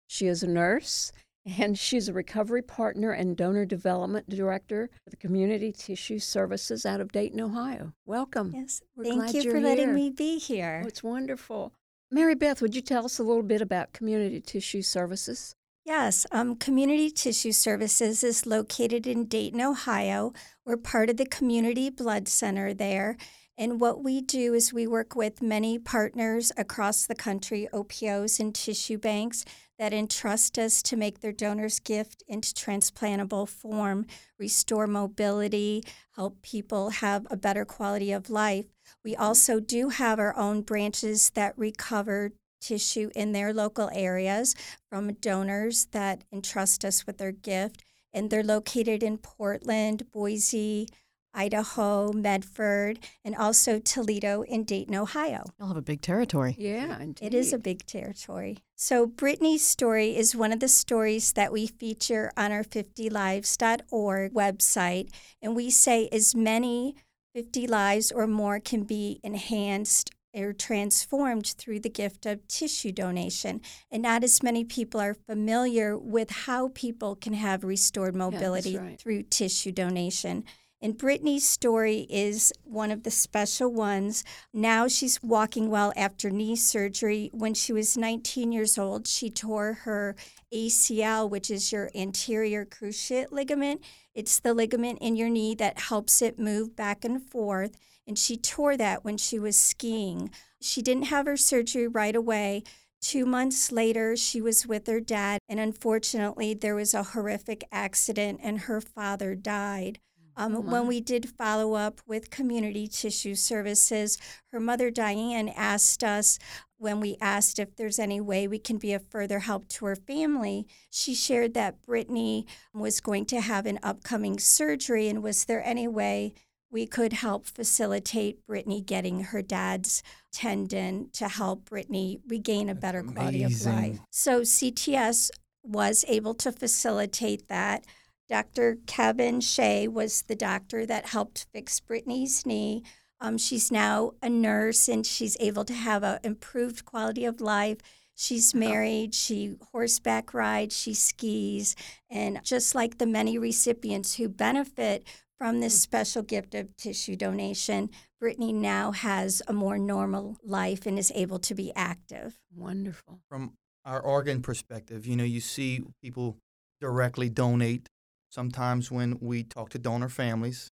She 0.07 0.26
is 0.26 0.42
a 0.42 0.48
nurse 0.48 1.12
And 1.59 1.79
she's 1.79 2.09
a 2.09 2.12
recovery 2.12 2.62
partner 2.62 3.12
and 3.12 3.37
donor 3.37 3.64
development 3.64 4.29
director 4.29 4.90
for 5.03 5.11
the 5.11 5.16
Community 5.16 5.72
Tissue 5.72 6.18
Services 6.18 6.85
out 6.85 7.00
of 7.00 7.12
Dayton, 7.12 7.40
Ohio. 7.40 7.92
Welcome. 8.05 8.53
Yes. 8.55 8.83
We're 8.94 9.05
Thank 9.05 9.35
you 9.35 9.50
for 9.50 9.61
letting 9.61 9.94
me 9.94 10.11
be 10.11 10.38
here. 10.38 10.83
Oh, 10.85 10.88
it's 10.88 11.03
wonderful. 11.03 11.72
Mary 12.11 12.35
Beth, 12.35 12.61
would 12.61 12.74
you 12.74 12.83
tell 12.83 13.05
us 13.05 13.18
a 13.18 13.22
little 13.22 13.42
bit 13.42 13.62
about 13.62 13.92
Community 13.92 14.40
Tissue 14.40 14.83
Services? 14.83 15.55
Yes, 15.87 16.26
um, 16.31 16.57
Community 16.57 17.11
Tissue 17.11 17.53
Services 17.53 18.22
is 18.22 18.44
located 18.44 19.07
in 19.07 19.24
Dayton, 19.24 19.61
Ohio. 19.61 20.33
We're 20.66 20.76
part 20.76 21.09
of 21.09 21.16
the 21.16 21.26
Community 21.26 21.88
Blood 21.88 22.29
Center 22.29 22.74
there. 22.74 23.16
And 23.61 23.79
what 23.79 24.03
we 24.03 24.23
do 24.23 24.55
is 24.55 24.73
we 24.73 24.87
work 24.87 25.14
with 25.14 25.42
many 25.42 25.79
partners 25.79 26.51
across 26.57 27.05
the 27.05 27.14
country, 27.14 27.68
OPOs 27.75 28.40
and 28.40 28.55
tissue 28.55 28.96
banks, 28.96 29.44
that 29.79 29.92
entrust 29.92 30.59
us 30.59 30.83
to 30.85 30.96
make 30.96 31.20
their 31.20 31.31
donors' 31.31 31.79
gift 31.79 32.23
into 32.27 32.55
transplantable 32.55 33.46
form, 33.46 34.07
restore 34.38 34.87
mobility, 34.87 35.83
help 36.16 36.40
people 36.40 36.88
have 36.88 37.27
a 37.31 37.37
better 37.37 37.66
quality 37.66 38.12
of 38.12 38.31
life. 38.31 38.64
We 39.05 39.14
also 39.14 39.61
do 39.61 39.90
have 39.90 40.18
our 40.18 40.35
own 40.38 40.62
branches 40.62 41.29
that 41.35 41.53
recover 41.59 42.33
tissue 42.62 43.11
in 43.14 43.33
their 43.33 43.53
local 43.53 43.90
areas 43.92 44.55
from 44.88 45.12
donors 45.12 45.85
that 45.92 46.25
entrust 46.33 46.83
us 46.83 47.07
with 47.07 47.18
their 47.18 47.33
gift. 47.33 47.85
And 48.11 48.31
they're 48.31 48.42
located 48.42 49.03
in 49.03 49.18
Portland, 49.18 50.11
Boise, 50.12 50.88
Idaho, 51.34 52.12
Medford, 52.12 52.98
and 53.24 53.36
also 53.36 53.78
Toledo 53.78 54.42
in 54.42 54.64
Dayton, 54.64 54.94
Ohio. 54.94 55.44
You'll 55.58 55.68
have 55.68 55.76
a 55.76 55.82
big 55.82 56.00
territory. 56.00 56.56
Yeah, 56.58 56.98
indeed. 57.00 57.26
It 57.26 57.34
is 57.34 57.52
a 57.52 57.58
big 57.58 57.86
territory. 57.86 58.58
So, 58.76 59.06
Brittany's 59.06 59.64
story 59.64 60.16
is 60.16 60.34
one 60.34 60.52
of 60.52 60.60
the 60.60 60.68
stories 60.68 61.32
that 61.32 61.52
we 61.52 61.66
feature 61.66 62.32
on 62.36 62.52
our 62.52 62.64
50lives.org 62.64 64.32
website. 64.34 65.10
And 65.42 65.54
we 65.54 65.70
say 65.70 66.08
as 66.10 66.34
many 66.34 66.96
50 67.34 67.66
lives 67.66 68.10
or 68.10 68.26
more 68.26 68.58
can 68.58 68.84
be 68.84 69.20
enhanced 69.22 70.10
or 70.34 70.52
transformed 70.52 71.46
through 71.46 71.80
the 71.80 71.88
gift 71.88 72.24
of 72.24 72.46
tissue 72.46 72.92
donation. 72.92 73.60
And 73.90 74.02
not 74.02 74.22
as 74.22 74.42
many 74.42 74.64
people 74.64 75.00
are 75.00 75.14
familiar 75.14 75.98
with 75.98 76.30
how 76.30 76.68
people 76.68 77.16
can 77.16 77.32
have 77.32 77.64
restored 77.64 78.14
mobility 78.14 78.76
right. 78.76 79.00
through 79.00 79.24
tissue 79.24 79.72
donation. 79.72 80.44
And 80.82 80.96
Brittany's 80.96 81.46
story 81.46 82.06
is 82.08 82.54
one 82.64 82.90
of 82.90 83.02
the 83.02 83.10
special 83.10 83.70
ones. 83.70 84.24
Now 84.54 84.88
she's 84.88 85.22
walking 85.22 85.68
well 85.68 85.92
after 85.94 86.30
knee 86.30 86.56
surgery. 86.56 87.30
When 87.34 87.52
she 87.52 87.72
was 87.72 87.98
19 87.98 88.50
years 88.50 88.78
old, 88.78 89.06
she 89.06 89.28
tore 89.28 89.74
her 89.84 90.16
ACL, 90.54 91.28
which 91.28 91.50
is 91.50 91.70
your 91.70 91.90
anterior 91.94 92.64
cruciate 92.64 93.30
ligament. 93.30 93.82
It's 94.14 94.40
the 94.40 94.54
ligament 94.54 95.00
in 95.02 95.16
your 95.16 95.28
knee 95.28 95.54
that 95.56 95.80
helps 95.80 96.22
it 96.22 96.38
move 96.38 96.74
back 96.76 97.04
and 97.04 97.22
forth. 97.30 97.76
And 98.06 98.18
she 98.18 98.38
tore 98.38 98.78
that 98.78 99.04
when 99.04 99.18
she 99.18 99.38
was 99.38 99.58
skiing. 99.58 100.30
She 100.62 100.80
didn't 100.80 101.04
have 101.04 101.26
her 101.26 101.36
surgery 101.36 101.88
right 101.88 102.16
away. 102.16 102.62
Two 103.02 103.24
months 103.24 103.70
later, 103.70 104.16
she 104.16 104.40
was 104.40 104.66
with 104.66 104.86
her 104.86 105.00
dad, 105.00 105.40
and 105.48 105.58
unfortunately, 105.58 106.52
there 106.52 106.74
was 106.74 106.92
a 106.92 107.02
horrific 107.02 107.64
accident, 107.72 108.40
and 108.42 108.60
her 108.60 108.80
father 108.80 109.34
died. 109.34 110.00
Um, 110.36 110.56
Oh, 110.56 110.60
when 110.60 110.86
we 110.86 111.00
did 111.00 111.28
follow 111.28 111.74
up 111.74 112.00
with 112.06 112.30
Community 112.30 112.86
Tissue 112.86 113.34
Services, 113.34 114.18
her 114.52 114.60
mother 114.60 114.90
Diane 114.90 115.48
asked 115.48 116.02
us 116.02 116.38
when 116.78 117.00
we 117.00 117.16
asked 117.20 117.58
if 117.58 117.76
there's 117.76 117.98
any 117.98 118.20
way 118.20 118.48
we 118.48 118.58
can 118.58 118.78
be 118.78 118.92
of 118.94 119.04
further 119.10 119.40
help 119.40 119.68
to 119.68 119.84
her 119.86 119.96
family. 119.96 120.66
She 120.90 121.14
shared 121.14 121.52
that 121.54 121.82
Brittany 121.82 122.46
was 122.72 123.00
going 123.00 123.26
to 123.26 123.40
have 123.40 123.66
an 123.66 123.78
upcoming 123.82 124.38
surgery, 124.38 125.08
and 125.08 125.22
was 125.22 125.44
there 125.44 125.62
any 125.64 125.86
way 125.86 126.32
we 126.70 126.86
could 126.86 127.12
help 127.14 127.46
facilitate 127.46 128.46
Brittany 128.46 128.80
getting 128.80 129.24
her 129.24 129.42
dad's 129.42 130.02
tendon 130.32 131.10
to 131.12 131.28
help 131.28 131.64
Brittany 131.66 132.20
regain 132.26 132.68
a 132.70 132.74
better 132.74 133.02
quality 133.02 133.42
of 133.42 133.50
life? 133.66 134.00
So 134.10 134.40
CTS 134.42 135.30
was 135.62 136.04
able 136.08 136.32
to 136.34 136.50
facilitate 136.52 137.48
that. 137.48 137.84
Dr. 138.30 138.78
Kevin 138.86 139.40
Shea 139.40 139.88
was 139.88 140.22
the 140.22 140.36
doctor 140.36 140.86
that 140.86 141.06
helped 141.06 141.48
fix 141.52 141.80
Brittany's 141.80 142.46
knee. 142.46 142.84
Um, 143.20 143.36
she's 143.36 143.72
now 143.72 144.12
a 144.22 144.30
nurse 144.30 144.88
and 144.88 145.04
she's 145.04 145.36
able 145.40 145.64
to 145.64 145.74
have 145.74 146.04
an 146.04 146.20
improved 146.22 146.84
quality 146.84 147.24
of 147.24 147.40
life. 147.40 147.78
She's 148.14 148.54
married, 148.54 149.14
she 149.16 149.56
horseback 149.72 150.32
rides, 150.32 150.76
she 150.76 150.94
skis, 150.94 151.74
and 152.08 152.40
just 152.44 152.74
like 152.74 152.98
the 152.98 153.06
many 153.06 153.36
recipients 153.36 154.14
who 154.14 154.28
benefit 154.28 155.04
from 155.36 155.58
this 155.58 155.80
special 155.80 156.22
gift 156.22 156.54
of 156.54 156.76
tissue 156.76 157.16
donation, 157.16 157.90
Brittany 158.20 158.52
now 158.52 158.92
has 158.92 159.42
a 159.48 159.52
more 159.52 159.78
normal 159.78 160.36
life 160.44 160.86
and 160.86 160.98
is 160.98 161.10
able 161.16 161.40
to 161.40 161.54
be 161.54 161.72
active. 161.74 162.38
Wonderful. 162.54 163.20
From 163.28 163.54
our 163.84 164.00
organ 164.00 164.40
perspective, 164.40 165.04
you 165.04 165.16
know, 165.16 165.24
you 165.24 165.40
see 165.40 165.82
people 166.00 166.36
directly 166.80 167.28
donate. 167.28 167.88
Sometimes 168.30 168.90
when 168.90 169.18
we 169.20 169.42
talk 169.42 169.70
to 169.70 169.78
donor 169.78 170.08
families, 170.08 170.70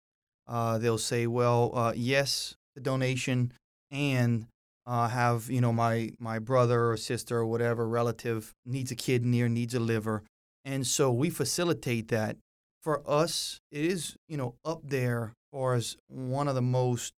uh, 0.49 0.79
they'll 0.79 0.99
say, 0.99 1.27
"Well, 1.27 1.71
uh, 1.75 1.93
yes, 1.97 2.55
the 2.75 2.81
donation, 2.81 3.53
and 3.91 4.47
uh, 4.87 5.09
have 5.09 5.49
you 5.51 5.61
know 5.61 5.73
my 5.73 6.11
my 6.19 6.39
brother 6.39 6.91
or 6.91 6.97
sister 6.97 7.39
or 7.39 7.47
whatever 7.47 7.87
relative 7.89 8.53
needs 8.67 8.91
a 8.91 8.97
kidney 8.97 9.41
or 9.43 9.49
needs 9.49 9.75
a 9.75 9.81
liver," 9.81 10.23
and 10.65 10.87
so 10.87 11.13
we 11.13 11.31
facilitate 11.31 12.09
that. 12.09 12.37
For 12.83 13.03
us, 13.09 13.59
it 13.71 13.85
is 13.85 14.17
you 14.29 14.37
know 14.37 14.57
up 14.65 14.81
there 14.85 15.33
for 15.53 15.75
as 15.75 15.97
one 16.09 16.49
of 16.49 16.55
the 16.57 16.63
most 16.63 17.15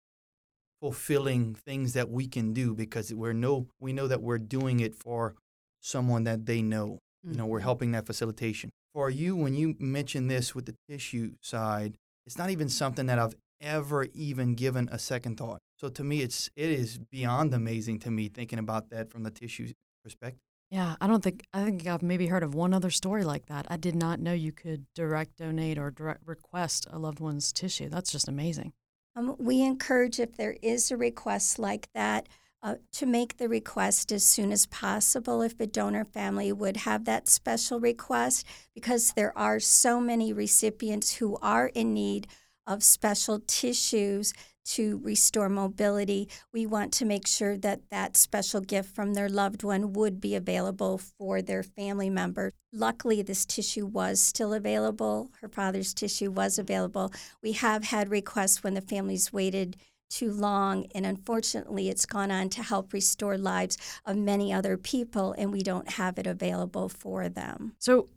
fulfilling 0.83 1.55
things 1.55 1.95
that 1.95 2.11
we 2.11 2.27
can 2.29 2.53
do 2.53 2.75
because 2.75 3.13
we're 3.13 3.33
no 3.33 3.67
we 3.81 3.93
know 3.93 4.07
that 4.07 4.23
we're 4.23 4.39
doing 4.39 4.81
it 4.81 4.95
for 4.95 5.35
someone 5.81 6.25
that 6.25 6.47
they 6.47 6.63
know. 6.63 6.99
You 7.25 7.37
know, 7.39 7.47
we're 7.47 7.59
Mhm. 7.61 7.63
helping 7.63 7.91
that 7.93 8.07
facilitation. 8.07 8.71
For 8.97 9.11
you, 9.11 9.37
when 9.37 9.53
you 9.53 9.77
mention 9.79 10.27
this 10.27 10.55
with 10.55 10.65
the 10.65 10.75
tissue 10.89 11.33
side, 11.43 11.99
it's 12.25 12.39
not 12.39 12.49
even 12.49 12.71
something 12.71 13.05
that 13.09 13.19
I've 13.19 13.35
ever 13.61 14.05
even 14.15 14.55
given 14.55 14.89
a 14.91 14.99
second 14.99 15.37
thought. 15.37 15.59
So 15.77 15.91
to 15.91 16.03
me, 16.03 16.23
it's 16.23 16.49
it 16.57 16.71
is 16.71 16.97
beyond 16.97 17.53
amazing 17.53 17.99
to 18.01 18.11
me 18.11 18.29
thinking 18.29 18.59
about 18.59 18.89
that 18.89 19.11
from 19.11 19.23
the 19.23 19.31
tissue 19.31 19.71
perspective. 20.03 20.41
Yeah, 20.71 20.97
I 20.99 21.09
don't 21.09 21.23
think 21.23 21.45
I 21.53 21.63
think 21.63 21.87
I've 21.87 22.03
maybe 22.03 22.29
heard 22.29 22.43
of 22.43 22.55
one 22.55 22.73
other 22.73 22.89
story 22.89 23.23
like 23.23 23.49
that. 23.49 23.67
I 23.69 23.77
did 23.77 23.95
not 23.95 24.19
know 24.19 24.33
you 24.33 24.51
could 24.51 24.87
direct 24.95 25.37
donate 25.37 25.77
or 25.77 25.91
direct 25.91 26.27
request 26.27 26.87
a 26.91 26.99
loved 26.99 27.21
one's 27.21 27.53
tissue. 27.53 27.91
That's 27.91 28.11
just 28.11 28.29
amazing. 28.29 28.73
Um, 29.15 29.37
we 29.39 29.61
encourage 29.61 30.19
if 30.19 30.39
there 30.39 30.57
is 30.63 30.91
a 30.91 30.97
request 30.97 31.59
like 31.59 31.91
that 31.93 32.31
uh, 32.67 32.75
to 32.91 33.07
make 33.07 33.37
the 33.37 33.49
request 33.49 34.11
as 34.11 34.25
soon 34.25 34.51
as 34.51 34.67
possible 34.67 35.41
if 35.41 35.61
a 35.61 35.69
donor 35.69 36.05
family 36.05 36.51
would 36.53 36.79
have 36.79 37.05
that 37.05 37.29
special 37.29 37.79
request 37.79 38.45
because 38.75 39.13
there 39.13 39.33
are 39.39 39.61
so 39.61 40.01
many 40.01 40.33
recipients 40.33 41.15
who 41.15 41.39
are 41.41 41.69
in 41.69 41.95
need 41.95 42.27
of 42.67 42.83
special 42.83 43.39
tissues 43.47 44.35
to 44.65 45.01
restore 45.05 45.49
mobility. 45.49 46.29
We 46.53 46.67
want 46.67 46.93
to 46.95 47.05
make 47.05 47.29
sure 47.29 47.57
that 47.57 47.83
that 47.93 48.17
special 48.17 48.61
gift 48.61 48.93
from 48.93 49.15
their 49.15 49.29
loved 49.29 49.63
one 49.63 49.93
would 49.93 50.21
be 50.21 50.35
available 50.35 50.99
for 50.99 51.41
their 51.41 51.63
family 51.63 52.11
member. 52.11 52.51
Luckily, 52.73 53.23
this 53.23 53.47
tissue 53.47 53.87
was 53.87 54.19
still 54.19 54.53
available. 54.53 55.31
Her 55.41 55.49
father's 55.49 55.95
tissue 55.95 56.33
was 56.33 56.59
available. 56.59 57.13
We 57.45 57.53
have 57.53 57.85
had 57.85 58.11
requests 58.11 58.65
when 58.65 58.75
the 58.75 58.81
families 58.81 59.33
waited 59.33 59.77
too 60.09 60.33
long, 60.33 60.87
and 60.95 61.07
unfortunately, 61.07 61.89
it's 61.89 62.07
gone 62.07 62.31
on 62.31 62.49
to 62.51 62.63
help 62.63 62.93
restore 62.93 63.39
lives 63.39 63.79
of 64.05 64.17
many 64.17 64.53
other 64.53 64.77
people, 64.77 65.35
and 65.39 65.53
we 65.53 65.63
don't 65.63 65.91
have 65.93 66.19
it 66.19 66.27
available 66.27 66.89
for 66.89 67.29
them. 67.29 67.75
So, 67.79 68.09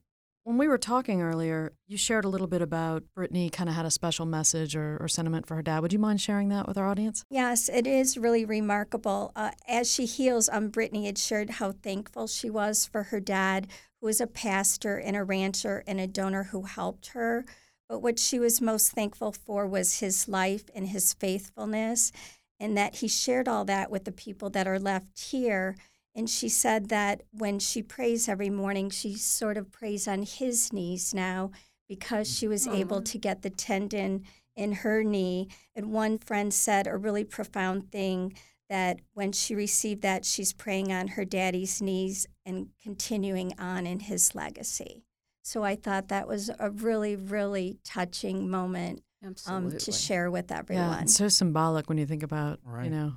when 0.44 0.58
we 0.58 0.68
were 0.68 0.80
talking 0.80 1.22
earlier, 1.22 1.74
you 1.86 1.96
shared 1.96 2.26
a 2.26 2.30
little 2.30 2.48
bit 2.48 2.62
about 2.62 3.04
Brittany 3.14 3.52
kind 3.52 3.70
of 3.70 3.76
had 3.76 3.86
a 3.86 3.92
special 3.92 4.26
message 4.26 4.76
or, 4.76 4.98
or 5.00 5.08
sentiment 5.08 5.46
for 5.46 5.54
her 5.56 5.62
dad. 5.62 5.82
Would 5.82 5.94
you 5.94 6.00
mind 6.00 6.22
sharing 6.22 6.50
that 6.50 6.68
with 6.68 6.76
our 6.76 6.88
audience? 6.88 7.24
Yes, 7.30 7.70
it 7.70 7.86
is 7.86 8.18
really 8.18 8.46
remarkable. 8.46 9.32
Uh, 9.36 9.52
as 9.68 9.92
she 9.92 10.06
heals, 10.06 10.50
um, 10.50 10.70
Brittany 10.70 11.06
had 11.06 11.20
shared 11.20 11.52
how 11.52 11.74
thankful 11.74 12.26
she 12.26 12.50
was 12.50 12.88
for 12.88 13.04
her 13.04 13.20
dad, 13.20 13.68
who 14.00 14.08
was 14.08 14.20
a 14.20 14.26
pastor 14.26 14.98
and 14.98 15.16
a 15.16 15.24
rancher 15.24 15.84
and 15.86 16.00
a 16.00 16.08
donor 16.08 16.46
who 16.46 16.64
helped 16.64 17.10
her. 17.10 17.46
But 17.90 18.04
what 18.04 18.20
she 18.20 18.38
was 18.40 18.62
most 18.62 18.92
thankful 18.92 19.32
for 19.32 19.66
was 19.66 20.00
his 20.00 20.28
life 20.28 20.70
and 20.76 20.88
his 20.88 21.14
faithfulness, 21.14 22.12
and 22.60 22.78
that 22.78 22.98
he 22.98 23.08
shared 23.08 23.48
all 23.48 23.66
that 23.66 23.90
with 23.90 24.06
the 24.06 24.12
people 24.12 24.52
that 24.52 24.68
are 24.68 24.80
left 24.80 25.20
here. 25.20 25.76
And 26.16 26.30
she 26.30 26.50
said 26.50 26.90
that 26.90 27.24
when 27.32 27.58
she 27.58 27.82
prays 27.82 28.30
every 28.30 28.50
morning, 28.50 28.92
she 28.92 29.16
sort 29.16 29.58
of 29.58 29.72
prays 29.72 30.08
on 30.08 30.22
his 30.22 30.72
knees 30.72 31.14
now 31.14 31.52
because 31.88 32.32
she 32.32 32.48
was 32.48 32.68
able 32.68 33.02
to 33.02 33.18
get 33.18 33.42
the 33.42 33.50
tendon 33.50 34.24
in 34.56 34.74
her 34.74 35.04
knee. 35.04 35.48
And 35.76 35.92
one 35.92 36.20
friend 36.20 36.54
said 36.54 36.86
a 36.86 36.96
really 36.96 37.24
profound 37.24 37.92
thing 37.92 38.34
that 38.70 39.00
when 39.14 39.32
she 39.32 39.56
received 39.56 40.04
that, 40.04 40.26
she's 40.26 40.54
praying 40.54 40.92
on 40.92 41.10
her 41.10 41.26
daddy's 41.26 41.82
knees 41.82 42.28
and 42.46 42.70
continuing 42.84 43.54
on 43.58 43.88
in 43.88 44.02
his 44.02 44.36
legacy. 44.36 45.06
So 45.44 45.64
I 45.64 45.76
thought 45.76 46.10
that 46.10 46.28
was 46.28 46.50
a 46.60 46.70
really, 46.70 47.16
really 47.16 47.78
touching 47.84 48.50
moment 48.50 49.04
um, 49.48 49.72
to 49.72 49.92
share 49.92 50.30
with 50.32 50.52
everyone. 50.52 50.82
Yeah, 50.84 50.88
everyone. 50.90 51.04
it's 51.04 51.16
so 51.16 51.28
symbolic 51.28 51.90
when 51.90 51.98
you 51.98 52.06
think 52.06 52.24
about 52.24 52.60
you 52.84 52.90
know 52.90 53.14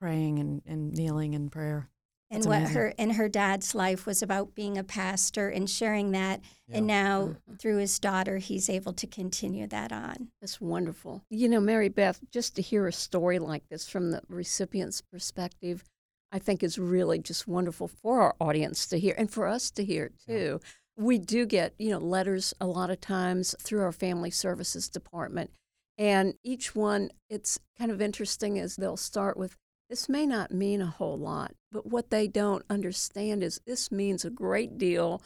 praying 0.00 0.38
and, 0.38 0.62
and 0.66 0.92
kneeling 0.92 1.34
in 1.34 1.48
prayer. 1.48 1.88
and 2.30 2.46
what 2.46 2.58
amazing. 2.60 2.74
her 2.76 2.94
and 2.98 3.12
her 3.12 3.28
dad's 3.28 3.74
life 3.74 4.06
was 4.06 4.22
about 4.22 4.54
being 4.54 4.78
a 4.78 4.82
pastor 4.84 5.50
and 5.50 5.68
sharing 5.68 6.12
that. 6.12 6.40
And 6.72 6.86
now 6.86 7.34
Mhm. 7.48 7.58
through 7.60 7.76
his 7.76 7.98
daughter, 7.98 8.38
he's 8.38 8.70
able 8.70 8.94
to 8.94 9.06
continue 9.06 9.66
that 9.66 9.92
on. 9.92 10.30
That's 10.40 10.58
wonderful. 10.58 11.22
You 11.28 11.48
know, 11.50 11.60
Mary 11.60 11.90
Beth, 11.90 12.20
just 12.30 12.56
to 12.56 12.62
hear 12.62 12.86
a 12.86 12.92
story 12.92 13.38
like 13.38 13.68
this 13.68 13.86
from 13.86 14.12
the 14.12 14.22
recipient's 14.30 15.02
perspective, 15.02 15.84
I 16.32 16.38
think 16.38 16.62
is 16.62 16.78
really 16.78 17.18
just 17.18 17.46
wonderful 17.46 17.86
for 17.88 18.22
our 18.22 18.34
audience 18.40 18.86
to 18.86 18.98
hear 18.98 19.14
and 19.18 19.30
for 19.30 19.46
us 19.46 19.70
to 19.72 19.84
hear 19.84 20.10
too. 20.26 20.58
We 20.96 21.18
do 21.18 21.46
get, 21.46 21.74
you 21.78 21.90
know, 21.90 21.98
letters 21.98 22.54
a 22.60 22.66
lot 22.66 22.90
of 22.90 23.00
times 23.00 23.54
through 23.60 23.82
our 23.82 23.92
family 23.92 24.30
services 24.30 24.88
department. 24.88 25.50
And 25.98 26.34
each 26.42 26.74
one, 26.74 27.10
it's 27.28 27.58
kind 27.78 27.90
of 27.90 28.00
interesting 28.00 28.58
as 28.58 28.76
they'll 28.76 28.96
start 28.96 29.36
with, 29.36 29.56
this 29.88 30.08
may 30.08 30.26
not 30.26 30.50
mean 30.50 30.80
a 30.80 30.86
whole 30.86 31.18
lot, 31.18 31.52
but 31.70 31.86
what 31.86 32.10
they 32.10 32.26
don't 32.26 32.64
understand 32.70 33.42
is 33.42 33.60
this 33.66 33.92
means 33.92 34.24
a 34.24 34.30
great 34.30 34.78
deal 34.78 35.22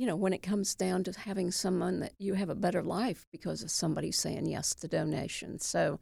you 0.00 0.06
know, 0.06 0.16
when 0.16 0.32
it 0.32 0.42
comes 0.42 0.74
down 0.74 1.04
to 1.04 1.12
having 1.12 1.50
someone 1.50 2.00
that 2.00 2.14
you 2.18 2.32
have 2.32 2.48
a 2.48 2.54
better 2.54 2.82
life 2.82 3.26
because 3.30 3.62
of 3.62 3.70
somebody 3.70 4.10
saying 4.10 4.46
yes 4.46 4.74
to 4.74 4.88
donations. 4.88 5.66
So, 5.66 6.00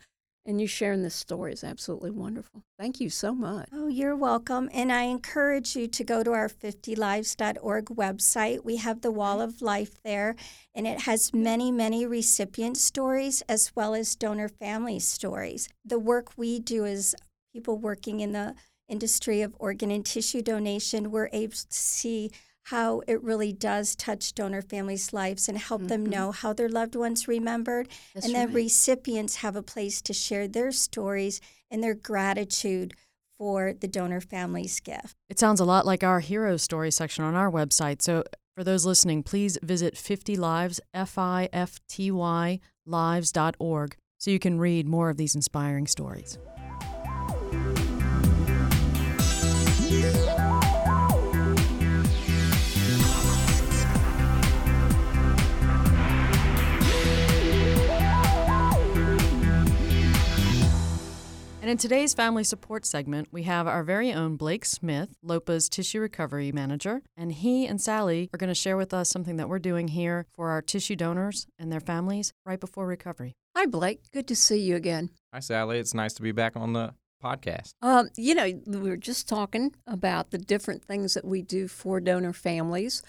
and 0.49 0.63
you 0.63 0.67
sharing 0.67 1.03
this 1.03 1.15
story 1.15 1.53
is 1.53 1.63
absolutely 1.63 2.11
wonderful. 2.11 2.63
Thank 2.79 3.01
you 3.01 3.11
so 3.11 3.35
much. 3.35 3.69
Oh, 3.71 3.87
you're 3.87 4.17
welcome. 4.17 4.71
And 4.73 4.91
I 4.91 5.03
encourage 5.03 5.77
you 5.77 5.87
to 5.89 6.03
go 6.03 6.25
to 6.25 6.33
our 6.33 6.49
50lives.org 6.49 7.85
website. 7.85 8.65
We 8.65 8.77
have 8.77 9.03
the 9.03 9.11
Wall 9.11 9.43
of 9.43 9.61
Life 9.61 10.03
there, 10.03 10.37
and 10.75 10.87
it 10.87 11.03
has 11.03 11.35
many, 11.35 11.71
many 11.71 12.07
recipient 12.07 12.79
stories 12.79 13.43
as 13.43 13.73
well 13.77 13.95
as 13.95 14.17
donor 14.17 14.49
family 14.49 14.99
stories. 14.99 15.69
The 15.85 15.99
work 15.99 16.33
we 16.39 16.59
do 16.59 16.87
is 16.87 17.15
people 17.53 17.77
working 17.77 18.21
in 18.21 18.33
the 18.33 18.55
industry 18.89 19.43
of 19.43 19.55
organ 19.59 19.91
and 19.91 20.05
tissue 20.05 20.41
donation. 20.41 21.11
We're 21.11 21.29
able 21.31 21.53
to 21.53 21.67
see 21.69 22.31
how 22.71 23.03
it 23.07 23.23
really 23.23 23.53
does 23.53 23.97
touch 23.97 24.35
donor 24.35 24.61
families' 24.61 25.13
lives 25.13 25.49
and 25.49 25.57
help 25.57 25.89
them 25.89 26.07
Mhm. 26.07 26.11
know 26.11 26.33
how 26.33 26.53
their 26.53 26.69
loved 26.69 26.95
ones 26.95 27.27
remembered 27.27 27.89
That's 28.15 28.27
and 28.27 28.35
then 28.35 28.49
right. 28.49 28.57
recipients 28.57 29.37
have 29.37 29.57
a 29.57 29.63
place 29.63 30.03
to 30.03 30.13
share 30.13 30.47
their 30.47 30.71
stories 30.73 31.41
and 31.71 31.83
their 31.83 31.95
gratitude 31.95 32.95
for 33.39 33.73
the 33.73 33.89
donor 33.89 34.21
family's 34.21 34.81
gift. 34.81 35.15
It 35.31 35.39
sounds 35.39 35.61
a 35.61 35.65
lot 35.65 35.87
like 35.87 36.03
our 36.05 36.21
hero 36.21 36.57
story 36.57 36.91
section 36.91 37.25
on 37.25 37.35
our 37.35 37.51
website. 37.51 38.03
So 38.03 38.25
for 38.55 38.65
those 38.65 38.85
listening, 38.85 39.23
please 39.23 39.57
visit 39.63 39.97
50 39.97 40.37
lives, 40.37 40.81
F 40.93 41.17
I 41.17 41.49
F 41.53 41.79
T 41.89 42.11
Y 42.11 42.61
lives.org 42.85 43.97
so 44.19 44.31
you 44.31 44.39
can 44.39 44.59
read 44.59 44.87
more 44.89 45.09
of 45.09 45.17
these 45.17 45.35
inspiring 45.35 45.87
stories. 45.87 46.37
And 61.69 61.73
in 61.73 61.77
today's 61.77 62.15
family 62.15 62.45
support 62.45 62.87
segment, 62.87 63.29
we 63.31 63.43
have 63.43 63.67
our 63.67 63.83
very 63.83 64.11
own 64.11 64.37
Blake 64.37 64.65
Smith, 64.65 65.11
LOPA's 65.23 65.69
tissue 65.69 66.01
recovery 66.01 66.51
manager, 66.51 67.03
and 67.15 67.31
he 67.31 67.67
and 67.67 67.79
Sally 67.79 68.31
are 68.33 68.39
going 68.39 68.49
to 68.49 68.55
share 68.55 68.79
with 68.79 68.95
us 68.95 69.11
something 69.11 69.37
that 69.37 69.51
we're 69.51 69.59
doing 69.59 69.89
here 69.89 70.25
for 70.33 70.49
our 70.49 70.63
tissue 70.63 70.97
donors 70.97 71.47
and 71.59 71.71
their 71.71 71.79
families 71.79 72.33
right 72.47 72.59
before 72.59 72.87
recovery. 72.87 73.35
Hi, 73.55 73.67
Blake. 73.67 74.01
Good 74.15 74.27
to 74.29 74.35
see 74.35 74.57
you 74.57 74.77
again. 74.77 75.11
Hi, 75.35 75.41
Sally. 75.41 75.79
It's 75.79 75.93
nice 75.93 76.15
to 76.15 76.23
be 76.23 76.33
back 76.33 76.57
on 76.57 76.73
the 76.73 76.95
podcast. 77.23 77.75
Um, 77.83 78.09
you 78.17 78.35
know, 78.35 78.51
we 78.67 78.89
were 78.89 78.97
just 78.97 79.29
talking 79.29 79.75
about 79.87 80.31
the 80.31 80.39
different 80.39 80.87
things 80.87 81.13
that 81.13 81.27
we 81.27 81.43
do 81.43 81.69
for 81.69 82.01
donor 82.01 82.33
families. 82.33 83.03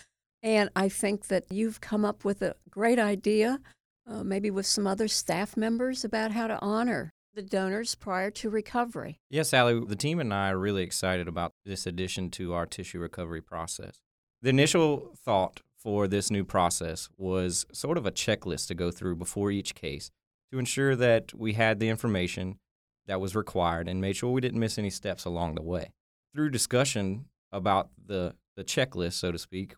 And 0.43 0.69
I 0.75 0.89
think 0.89 1.27
that 1.27 1.45
you've 1.49 1.79
come 1.79 2.03
up 2.03 2.25
with 2.25 2.41
a 2.41 2.57
great 2.69 2.99
idea, 2.99 3.61
uh, 4.05 4.25
maybe 4.25 4.51
with 4.51 4.65
some 4.65 4.85
other 4.85 5.07
staff 5.07 5.55
members, 5.55 6.03
about 6.03 6.31
how 6.31 6.47
to 6.47 6.59
honor 6.61 7.13
the 7.39 7.43
donors 7.43 7.95
prior 7.95 8.29
to 8.29 8.49
recovery. 8.49 9.17
Yes, 9.29 9.47
Sally, 9.47 9.79
the 9.79 9.95
team 9.95 10.19
and 10.19 10.33
I 10.33 10.49
are 10.49 10.57
really 10.57 10.83
excited 10.83 11.25
about 11.25 11.53
this 11.63 11.87
addition 11.87 12.29
to 12.31 12.53
our 12.53 12.65
tissue 12.65 12.99
recovery 12.99 13.41
process. 13.41 14.01
The 14.41 14.49
initial 14.49 15.15
thought 15.23 15.61
for 15.77 16.05
this 16.09 16.29
new 16.29 16.43
process 16.43 17.07
was 17.17 17.65
sort 17.71 17.97
of 17.97 18.05
a 18.05 18.11
checklist 18.11 18.67
to 18.67 18.75
go 18.75 18.91
through 18.91 19.15
before 19.15 19.51
each 19.51 19.73
case 19.73 20.11
to 20.51 20.59
ensure 20.59 20.97
that 20.97 21.33
we 21.33 21.53
had 21.53 21.79
the 21.79 21.87
information 21.87 22.59
that 23.07 23.21
was 23.21 23.37
required 23.37 23.87
and 23.87 24.01
made 24.01 24.17
sure 24.17 24.33
we 24.33 24.41
didn't 24.41 24.59
miss 24.59 24.77
any 24.77 24.89
steps 24.89 25.23
along 25.23 25.55
the 25.55 25.61
way. 25.61 25.93
Through 26.35 26.49
discussion 26.49 27.27
about 27.53 27.87
the, 28.05 28.35
the 28.57 28.65
checklist, 28.65 29.13
so 29.13 29.31
to 29.31 29.39
speak, 29.39 29.75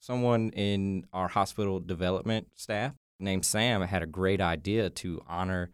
someone 0.00 0.50
in 0.50 1.06
our 1.12 1.28
hospital 1.28 1.78
development 1.78 2.48
staff 2.56 2.94
named 3.20 3.44
Sam 3.44 3.82
had 3.82 4.02
a 4.02 4.06
great 4.06 4.40
idea 4.40 4.90
to 4.90 5.22
honor 5.28 5.70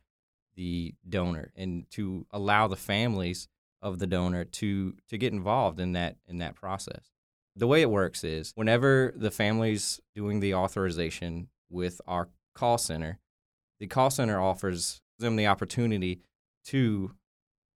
the 0.57 0.95
donor 1.09 1.53
and 1.57 1.88
to 1.90 2.27
allow 2.31 2.67
the 2.67 2.77
families 2.77 3.49
of 3.83 3.99
the 3.99 4.07
donor 4.07 4.45
to 4.45 4.95
to 5.09 5.19
get 5.19 5.33
involved 5.33 5.79
in 5.79 5.93
that 5.93 6.17
in 6.27 6.38
that 6.38 6.55
process. 6.55 7.11
The 7.57 7.67
way 7.67 7.83
it 7.83 7.90
works 7.90 8.25
is 8.25 8.53
whenever 8.57 9.12
the 9.14 9.31
family's 9.31 10.01
doing 10.14 10.40
the 10.40 10.55
authorization 10.55 11.49
with 11.71 12.01
our 12.07 12.29
call 12.55 12.79
center, 12.79 13.19
the 13.79 13.87
call 13.87 14.11
center 14.11 14.40
offers 14.40 15.01
them 15.19 15.37
the 15.37 15.47
opportunity 15.47 16.21
to 16.67 17.12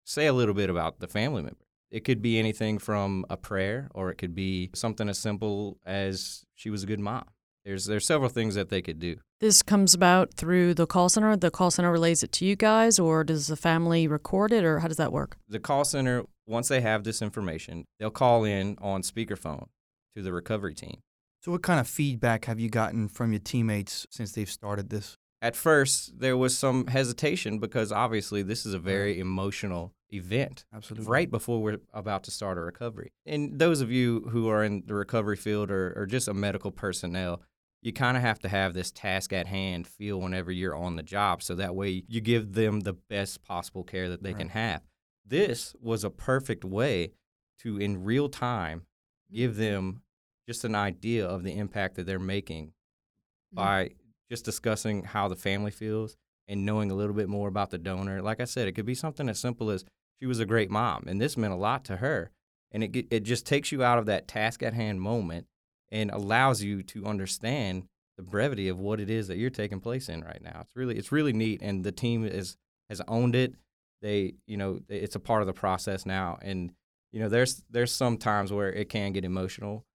say 0.05 0.27
a 0.27 0.33
little 0.33 0.53
bit 0.53 0.69
about 0.69 0.99
the 0.99 1.07
family 1.07 1.41
member. 1.41 1.65
It 1.91 2.03
could 2.03 2.21
be 2.21 2.39
anything 2.39 2.77
from 2.77 3.25
a 3.29 3.37
prayer 3.37 3.89
or 3.93 4.09
it 4.09 4.15
could 4.15 4.35
be 4.35 4.69
something 4.73 5.09
as 5.09 5.17
simple 5.17 5.77
as 5.85 6.45
she 6.53 6.69
was 6.69 6.83
a 6.83 6.87
good 6.87 6.99
mom. 6.99 7.25
There's 7.65 7.85
there's 7.85 8.05
several 8.05 8.29
things 8.29 8.53
that 8.55 8.69
they 8.69 8.81
could 8.81 8.99
do. 8.99 9.17
This 9.39 9.63
comes 9.63 9.93
about 9.93 10.35
through 10.35 10.75
the 10.75 10.85
call 10.85 11.09
center. 11.09 11.35
The 11.35 11.49
call 11.49 11.71
center 11.71 11.91
relays 11.91 12.21
it 12.21 12.31
to 12.33 12.45
you 12.45 12.55
guys, 12.55 12.99
or 12.99 13.23
does 13.23 13.47
the 13.47 13.55
family 13.55 14.07
record 14.07 14.53
it, 14.53 14.63
or 14.63 14.79
how 14.79 14.87
does 14.87 14.97
that 14.97 15.11
work? 15.11 15.37
the 15.49 15.59
call 15.59 15.83
center, 15.83 16.23
once 16.45 16.67
they 16.67 16.81
have 16.81 17.03
this 17.03 17.21
information, 17.21 17.85
they'll 17.99 18.11
call 18.11 18.43
in 18.43 18.77
on 18.81 19.01
speakerphone 19.01 19.67
to 20.15 20.21
the 20.21 20.31
recovery 20.31 20.75
team. 20.75 20.99
So, 21.41 21.51
what 21.51 21.63
kind 21.63 21.79
of 21.79 21.87
feedback 21.87 22.45
have 22.45 22.59
you 22.59 22.69
gotten 22.69 23.07
from 23.07 23.31
your 23.31 23.39
teammates 23.39 24.05
since 24.09 24.31
they've 24.31 24.49
started 24.49 24.89
this? 24.89 25.17
At 25.41 25.55
first, 25.55 26.19
there 26.19 26.37
was 26.37 26.57
some 26.57 26.87
hesitation 26.87 27.59
because 27.59 27.91
obviously 27.91 28.41
this 28.41 28.65
is 28.65 28.73
a 28.73 28.79
very 28.79 29.19
emotional 29.19 29.93
event 30.11 30.65
Absolutely. 30.73 31.07
right 31.07 31.29
before 31.29 31.61
we're 31.61 31.77
about 31.93 32.23
to 32.23 32.31
start 32.31 32.57
a 32.57 32.61
recovery. 32.61 33.11
And 33.25 33.59
those 33.59 33.81
of 33.81 33.91
you 33.91 34.21
who 34.31 34.49
are 34.49 34.63
in 34.63 34.83
the 34.87 34.95
recovery 34.95 35.35
field 35.35 35.69
or, 35.69 35.93
or 35.95 36.05
just 36.05 36.27
a 36.27 36.33
medical 36.33 36.71
personnel, 36.71 37.41
you 37.85 37.93
kind 37.93 38.17
of 38.17 38.23
have 38.23 38.39
to 38.39 38.49
have 38.49 38.73
this 38.73 38.91
task 38.91 39.31
at 39.31 39.45
hand 39.45 39.85
feel 39.87 40.19
whenever 40.19 40.51
you're 40.51 40.75
on 40.75 40.95
the 40.95 41.03
job 41.03 41.43
so 41.43 41.53
that 41.53 41.75
way 41.75 42.03
you 42.07 42.19
give 42.19 42.53
them 42.53 42.79
the 42.79 42.93
best 42.93 43.43
possible 43.43 43.83
care 43.83 44.09
that 44.09 44.23
they 44.23 44.33
can 44.33 44.49
have. 44.49 44.81
This 45.23 45.75
was 45.79 46.03
a 46.03 46.09
perfect 46.09 46.65
way 46.65 47.11
to, 47.59 47.77
in 47.77 48.03
real 48.03 48.27
time, 48.27 48.87
give 49.31 49.51
mm-hmm. 49.51 49.61
them 49.61 50.01
just 50.49 50.65
an 50.65 50.73
idea 50.73 51.27
of 51.27 51.43
the 51.43 51.55
impact 51.55 51.93
that 51.95 52.07
they're 52.07 52.17
making 52.17 52.69
mm-hmm. 52.69 53.57
by 53.57 53.91
just 54.31 54.45
discussing 54.45 55.03
how 55.03 55.27
the 55.27 55.35
family 55.35 55.69
feels 55.69 56.17
and 56.47 56.65
knowing 56.65 56.89
a 56.89 56.95
little 56.95 57.15
bit 57.15 57.29
more 57.29 57.47
about 57.47 57.69
the 57.69 57.77
donor. 57.77 58.19
Like 58.19 58.39
I 58.39 58.45
said, 58.45 58.67
it 58.67 58.71
could 58.71 58.87
be 58.87 58.95
something 58.95 59.29
as 59.29 59.37
simple 59.37 59.69
as 59.69 59.85
she 60.19 60.25
was 60.25 60.39
a 60.39 60.45
great 60.45 60.71
mom, 60.71 61.03
and 61.05 61.21
this 61.21 61.37
meant 61.37 61.53
a 61.53 61.57
lot 61.57 61.85
to 61.85 61.97
her. 61.97 62.31
And 62.71 62.83
it 62.83 63.07
it 63.11 63.23
just 63.23 63.45
takes 63.45 63.71
you 63.71 63.83
out 63.83 63.99
of 63.99 64.07
that 64.07 64.27
task 64.27 64.63
at 64.63 64.73
hand 64.73 65.01
moment 65.01 65.45
and 65.91 66.11
allows 66.11 66.61
you 66.61 66.83
to 66.83 67.05
understand 67.05 67.85
the 68.17 68.23
brevity 68.23 68.69
of 68.69 68.79
what 68.79 68.99
it 68.99 69.09
is 69.09 69.27
that 69.27 69.37
you're 69.37 69.49
taking 69.49 69.79
place 69.79 70.09
in 70.09 70.21
right 70.21 70.41
now. 70.41 70.61
It's 70.61 70.75
really 70.75 70.97
it's 70.97 71.11
really 71.11 71.33
neat, 71.33 71.61
and 71.61 71.83
the 71.83 71.91
team 71.91 72.25
is 72.25 72.57
has 72.89 73.01
owned 73.07 73.35
it. 73.35 73.55
They 74.01 74.35
you 74.47 74.57
know 74.57 74.79
it's 74.89 75.15
a 75.15 75.19
part 75.19 75.41
of 75.41 75.47
the 75.47 75.53
process 75.53 76.05
now, 76.05 76.37
and 76.41 76.71
you 77.11 77.19
know 77.19 77.29
there's 77.29 77.63
there's 77.69 77.91
some 77.91 78.17
times 78.17 78.51
where 78.51 78.71
it 78.71 78.89
can 78.89 79.11
get 79.11 79.25
emotional, 79.25 79.85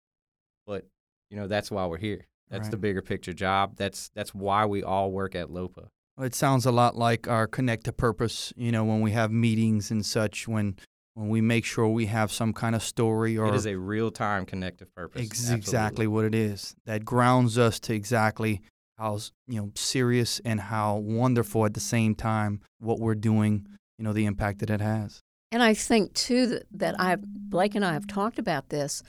but 0.66 0.87
you 1.31 1.37
know 1.37 1.46
that's 1.46 1.70
why 1.70 1.87
we're 1.87 1.98
here. 1.98 2.26
That's 2.50 2.68
the 2.68 2.76
bigger 2.76 3.00
picture 3.00 3.33
job. 3.33 3.76
That's 3.76 4.11
that's 4.14 4.35
why 4.35 4.66
we 4.66 4.83
all 4.83 5.12
work 5.12 5.37
at 5.37 5.50
LOPA. 5.50 5.88
It 6.20 6.35
sounds 6.35 6.66
a 6.66 6.72
lot 6.72 6.96
like 6.96 7.29
our 7.29 7.46
connect 7.46 7.85
to 7.85 7.92
purpose. 7.92 8.53
You 8.57 8.72
know, 8.72 8.85
when 8.85 9.00
we 9.00 9.12
have 9.12 9.31
meetings 9.31 9.90
and 9.90 10.05
such, 10.05 10.48
when 10.48 10.76
when 11.20 11.28
we 11.28 11.42
make 11.42 11.66
sure 11.66 11.87
we 11.87 12.06
have 12.06 12.33
some 12.33 12.54
kind 12.54 12.74
of 12.74 12.83
story 12.83 13.37
or 13.37 13.48
it 13.48 13.54
is 13.54 13.66
a 13.66 13.76
real 13.76 14.11
time 14.11 14.46
connective 14.46 14.92
purpose. 14.94 15.20
ex- 15.20 15.50
exactly 15.50 16.06
what 16.06 16.24
it 16.24 16.35
is 16.35 16.74
that 16.87 17.04
grounds 17.04 17.59
us 17.59 17.78
to 17.78 17.92
exactly 17.92 18.62
how 18.96 19.18
you 19.46 19.61
know 19.61 19.70
serious 19.74 20.40
and 20.46 20.59
how 20.59 20.96
wonderful 20.96 21.66
at 21.66 21.74
the 21.74 21.80
same 21.80 22.14
time 22.14 22.62
what 22.78 22.98
we're 22.98 23.14
doing. 23.14 23.66
You 23.98 24.04
know, 24.04 24.14
the 24.14 24.25
impact 24.25 24.60
that 24.60 24.71
it 24.71 24.81
has. 24.81 25.21
And 25.52 25.62
I 25.62 25.75
think 25.75 26.14
too 26.14 26.46
that, 26.46 26.62
that 26.73 26.98
I 26.98 27.18
Blake 27.21 27.75
and 27.75 27.85
I 27.85 27.92
have 27.92 28.06
talked 28.06 28.38
about 28.38 28.71
this. 28.71 29.02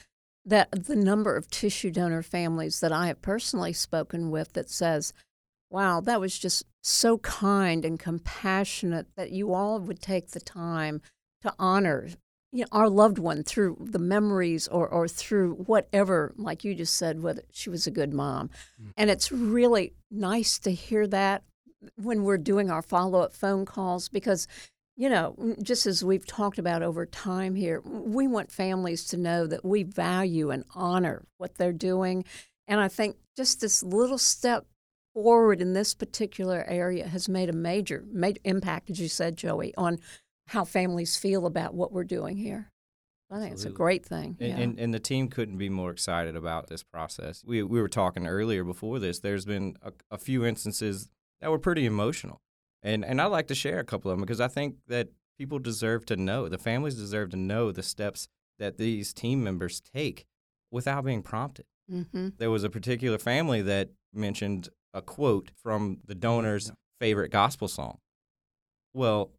that 0.43 0.69
the 0.71 0.97
number 0.97 1.37
of 1.37 1.49
tissue 1.49 1.91
donor 1.91 2.23
families 2.23 2.81
that 2.81 2.91
I 2.91 3.07
have 3.07 3.21
personally 3.21 3.71
spoken 3.71 4.31
with 4.31 4.51
that 4.51 4.69
says, 4.69 5.13
wow, 5.69 6.01
that 6.01 6.19
was 6.19 6.37
just 6.37 6.65
so 6.83 7.19
kind 7.19 7.85
and 7.85 7.97
compassionate 7.97 9.07
that 9.15 9.31
you 9.31 9.53
all 9.53 9.79
would 9.79 10.01
take 10.01 10.31
the 10.31 10.41
time 10.41 11.01
to 11.41 11.53
honor 11.57 12.07
you 12.51 12.61
know, 12.61 12.67
our 12.71 12.89
loved 12.89 13.17
one 13.17 13.43
through 13.43 13.77
the 13.79 13.99
memories 13.99 14.67
or, 14.67 14.87
or 14.87 15.07
through 15.07 15.53
whatever, 15.53 16.33
like 16.37 16.63
you 16.63 16.75
just 16.75 16.95
said, 16.95 17.21
whether 17.21 17.43
she 17.51 17.69
was 17.69 17.87
a 17.87 17.91
good 17.91 18.13
mom. 18.13 18.49
Mm. 18.81 18.91
And 18.97 19.09
it's 19.09 19.31
really 19.31 19.93
nice 20.09 20.59
to 20.59 20.71
hear 20.71 21.07
that 21.07 21.43
when 21.95 22.23
we're 22.23 22.37
doing 22.37 22.69
our 22.69 22.81
follow 22.81 23.21
up 23.21 23.33
phone 23.33 23.65
calls 23.65 24.09
because, 24.09 24.47
you 24.97 25.09
know, 25.09 25.55
just 25.63 25.85
as 25.85 26.03
we've 26.03 26.25
talked 26.25 26.59
about 26.59 26.83
over 26.83 27.05
time 27.05 27.55
here, 27.55 27.81
we 27.81 28.27
want 28.27 28.51
families 28.51 29.05
to 29.05 29.17
know 29.17 29.47
that 29.47 29.63
we 29.63 29.83
value 29.83 30.51
and 30.51 30.65
honor 30.75 31.25
what 31.37 31.55
they're 31.55 31.71
doing. 31.71 32.25
And 32.67 32.81
I 32.81 32.89
think 32.89 33.15
just 33.37 33.61
this 33.61 33.81
little 33.81 34.17
step 34.17 34.65
forward 35.13 35.61
in 35.61 35.73
this 35.73 35.93
particular 35.93 36.65
area 36.67 37.07
has 37.07 37.29
made 37.29 37.49
a 37.49 37.53
major, 37.53 38.03
major 38.11 38.39
impact, 38.43 38.89
as 38.89 38.99
you 38.99 39.07
said, 39.07 39.37
Joey, 39.37 39.73
on 39.77 39.99
how 40.51 40.65
families 40.65 41.15
feel 41.15 41.45
about 41.45 41.73
what 41.73 41.93
we're 41.93 42.03
doing 42.03 42.35
here. 42.35 42.69
I 43.29 43.35
think 43.39 43.53
Absolutely. 43.53 43.69
it's 43.69 43.73
a 43.73 43.77
great 43.77 44.05
thing. 44.05 44.37
And, 44.41 44.49
yeah. 44.49 44.57
and, 44.57 44.79
and, 44.79 44.93
the 44.93 44.99
team 44.99 45.29
couldn't 45.29 45.57
be 45.57 45.69
more 45.69 45.91
excited 45.91 46.35
about 46.35 46.67
this 46.67 46.83
process. 46.83 47.41
We, 47.47 47.63
we 47.63 47.81
were 47.81 47.87
talking 47.87 48.27
earlier 48.27 48.65
before 48.65 48.99
this. 48.99 49.19
There's 49.19 49.45
been 49.45 49.77
a, 49.81 49.93
a 50.11 50.17
few 50.17 50.45
instances 50.45 51.09
that 51.39 51.49
were 51.49 51.57
pretty 51.57 51.85
emotional. 51.85 52.41
And, 52.83 53.05
and 53.05 53.21
I'd 53.21 53.27
like 53.27 53.47
to 53.47 53.55
share 53.55 53.79
a 53.79 53.85
couple 53.85 54.11
of 54.11 54.17
them 54.17 54.25
because 54.25 54.41
I 54.41 54.49
think 54.49 54.75
that 54.89 55.07
people 55.37 55.57
deserve 55.57 56.05
to 56.07 56.17
know, 56.17 56.49
the 56.49 56.57
families 56.57 56.95
deserve 56.95 57.29
to 57.29 57.37
know 57.37 57.71
the 57.71 57.83
steps 57.83 58.27
that 58.59 58.77
these 58.77 59.13
team 59.13 59.41
members 59.41 59.81
take 59.95 60.25
without 60.69 61.05
being 61.05 61.21
prompted. 61.21 61.65
Mm-hmm. 61.89 62.29
There 62.39 62.51
was 62.51 62.65
a 62.65 62.69
particular 62.69 63.17
family 63.17 63.61
that 63.61 63.91
mentioned 64.13 64.67
a 64.93 65.01
quote 65.01 65.51
from 65.63 65.99
the 66.05 66.15
donor's 66.15 66.73
favorite 66.99 67.31
gospel 67.31 67.69
song. 67.69 67.99
Well, 68.93 69.31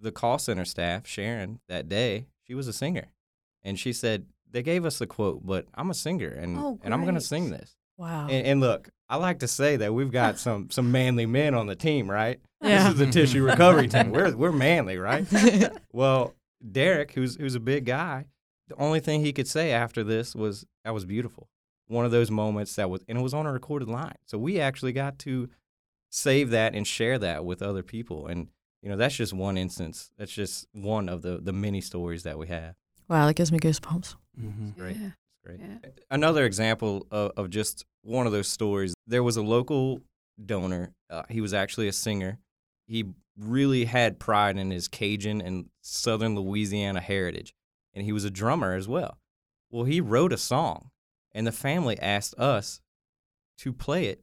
the 0.00 0.12
call 0.12 0.38
center 0.38 0.64
staff, 0.64 1.06
Sharon, 1.06 1.60
that 1.68 1.88
day, 1.88 2.26
she 2.42 2.54
was 2.54 2.68
a 2.68 2.72
singer. 2.72 3.12
And 3.62 3.78
she 3.78 3.92
said, 3.92 4.26
They 4.50 4.62
gave 4.62 4.84
us 4.84 4.98
the 4.98 5.06
quote, 5.06 5.46
but 5.46 5.66
I'm 5.74 5.90
a 5.90 5.94
singer 5.94 6.28
and, 6.28 6.58
oh, 6.58 6.78
and 6.82 6.94
I'm 6.94 7.02
going 7.02 7.14
to 7.14 7.20
sing 7.20 7.50
this. 7.50 7.76
Wow. 7.96 8.28
And, 8.30 8.46
and, 8.46 8.60
look, 8.60 8.90
I 9.08 9.16
like 9.16 9.40
to 9.40 9.48
say 9.48 9.76
that 9.76 9.92
we've 9.92 10.12
got 10.12 10.38
some 10.38 10.70
some 10.70 10.92
manly 10.92 11.26
men 11.26 11.54
on 11.54 11.66
the 11.66 11.74
team, 11.74 12.10
right? 12.10 12.40
Yeah. 12.62 12.84
This 12.84 12.92
is 12.92 12.98
the 12.98 13.06
tissue 13.06 13.44
recovery 13.44 13.88
team. 13.88 14.10
We're, 14.10 14.34
we're 14.36 14.52
manly, 14.52 14.98
right? 14.98 15.26
well, 15.92 16.34
Derek, 16.72 17.12
who's, 17.12 17.36
who's 17.36 17.54
a 17.54 17.60
big 17.60 17.84
guy, 17.84 18.26
the 18.68 18.76
only 18.76 19.00
thing 19.00 19.20
he 19.20 19.32
could 19.32 19.48
say 19.48 19.72
after 19.72 20.02
this 20.02 20.34
was, 20.34 20.66
That 20.84 20.94
was 20.94 21.04
beautiful. 21.04 21.48
One 21.86 22.04
of 22.04 22.10
those 22.10 22.30
moments 22.30 22.74
that 22.76 22.90
was, 22.90 23.02
and 23.08 23.18
it 23.18 23.22
was 23.22 23.32
on 23.32 23.46
a 23.46 23.52
recorded 23.52 23.88
line. 23.88 24.16
So 24.26 24.36
we 24.38 24.60
actually 24.60 24.92
got 24.92 25.18
to 25.20 25.48
save 26.10 26.50
that 26.50 26.74
and 26.74 26.86
share 26.86 27.18
that 27.18 27.44
with 27.44 27.62
other 27.62 27.82
people. 27.82 28.26
And 28.26 28.48
you 28.82 28.88
know, 28.88 28.96
that's 28.96 29.16
just 29.16 29.32
one 29.32 29.56
instance. 29.56 30.10
That's 30.18 30.32
just 30.32 30.66
one 30.72 31.08
of 31.08 31.22
the 31.22 31.38
the 31.38 31.52
many 31.52 31.80
stories 31.80 32.22
that 32.22 32.38
we 32.38 32.48
have. 32.48 32.74
Wow, 33.08 33.26
that 33.26 33.34
gives 33.34 33.50
me 33.50 33.58
goosebumps. 33.58 34.16
Mm-hmm. 34.40 34.70
Great. 34.80 34.96
Yeah. 34.96 35.10
Great. 35.44 35.60
Yeah. 35.60 35.90
Another 36.10 36.44
example 36.44 37.06
of, 37.10 37.32
of, 37.36 37.48
just 37.50 37.86
one 38.02 38.26
of 38.26 38.32
those 38.32 38.48
stories. 38.48 38.92
There 39.06 39.22
was 39.22 39.36
a 39.38 39.42
local 39.42 40.02
donor. 40.44 40.92
Uh, 41.08 41.22
he 41.30 41.40
was 41.40 41.54
actually 41.54 41.88
a 41.88 41.92
singer. 41.92 42.38
He 42.86 43.06
really 43.38 43.86
had 43.86 44.18
pride 44.18 44.58
in 44.58 44.70
his 44.70 44.88
Cajun 44.88 45.40
and 45.40 45.70
Southern 45.80 46.34
Louisiana 46.34 47.00
heritage, 47.00 47.54
and 47.94 48.04
he 48.04 48.12
was 48.12 48.24
a 48.24 48.30
drummer 48.30 48.74
as 48.74 48.86
well. 48.86 49.18
Well, 49.70 49.84
he 49.84 50.00
wrote 50.00 50.32
a 50.32 50.38
song, 50.38 50.90
and 51.32 51.46
the 51.46 51.52
family 51.52 51.98
asked 51.98 52.38
us 52.38 52.80
to 53.58 53.72
play 53.72 54.06
it 54.06 54.22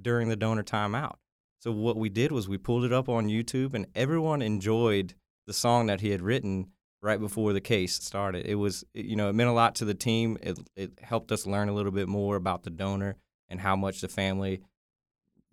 during 0.00 0.28
the 0.28 0.36
donor 0.36 0.62
timeout. 0.62 1.16
So 1.64 1.72
what 1.72 1.96
we 1.96 2.10
did 2.10 2.30
was 2.30 2.46
we 2.46 2.58
pulled 2.58 2.84
it 2.84 2.92
up 2.92 3.08
on 3.08 3.28
YouTube, 3.28 3.72
and 3.72 3.86
everyone 3.94 4.42
enjoyed 4.42 5.14
the 5.46 5.54
song 5.54 5.86
that 5.86 6.02
he 6.02 6.10
had 6.10 6.20
written 6.20 6.66
right 7.00 7.18
before 7.18 7.54
the 7.54 7.60
case 7.62 7.94
started. 7.94 8.44
It 8.44 8.56
was, 8.56 8.84
you 8.92 9.16
know, 9.16 9.30
it 9.30 9.32
meant 9.32 9.48
a 9.48 9.54
lot 9.54 9.74
to 9.76 9.86
the 9.86 9.94
team. 9.94 10.36
It 10.42 10.58
it 10.76 10.98
helped 11.00 11.32
us 11.32 11.46
learn 11.46 11.70
a 11.70 11.72
little 11.72 11.90
bit 11.90 12.06
more 12.06 12.36
about 12.36 12.64
the 12.64 12.70
donor 12.70 13.16
and 13.48 13.62
how 13.62 13.76
much 13.76 14.02
the 14.02 14.08
family 14.08 14.60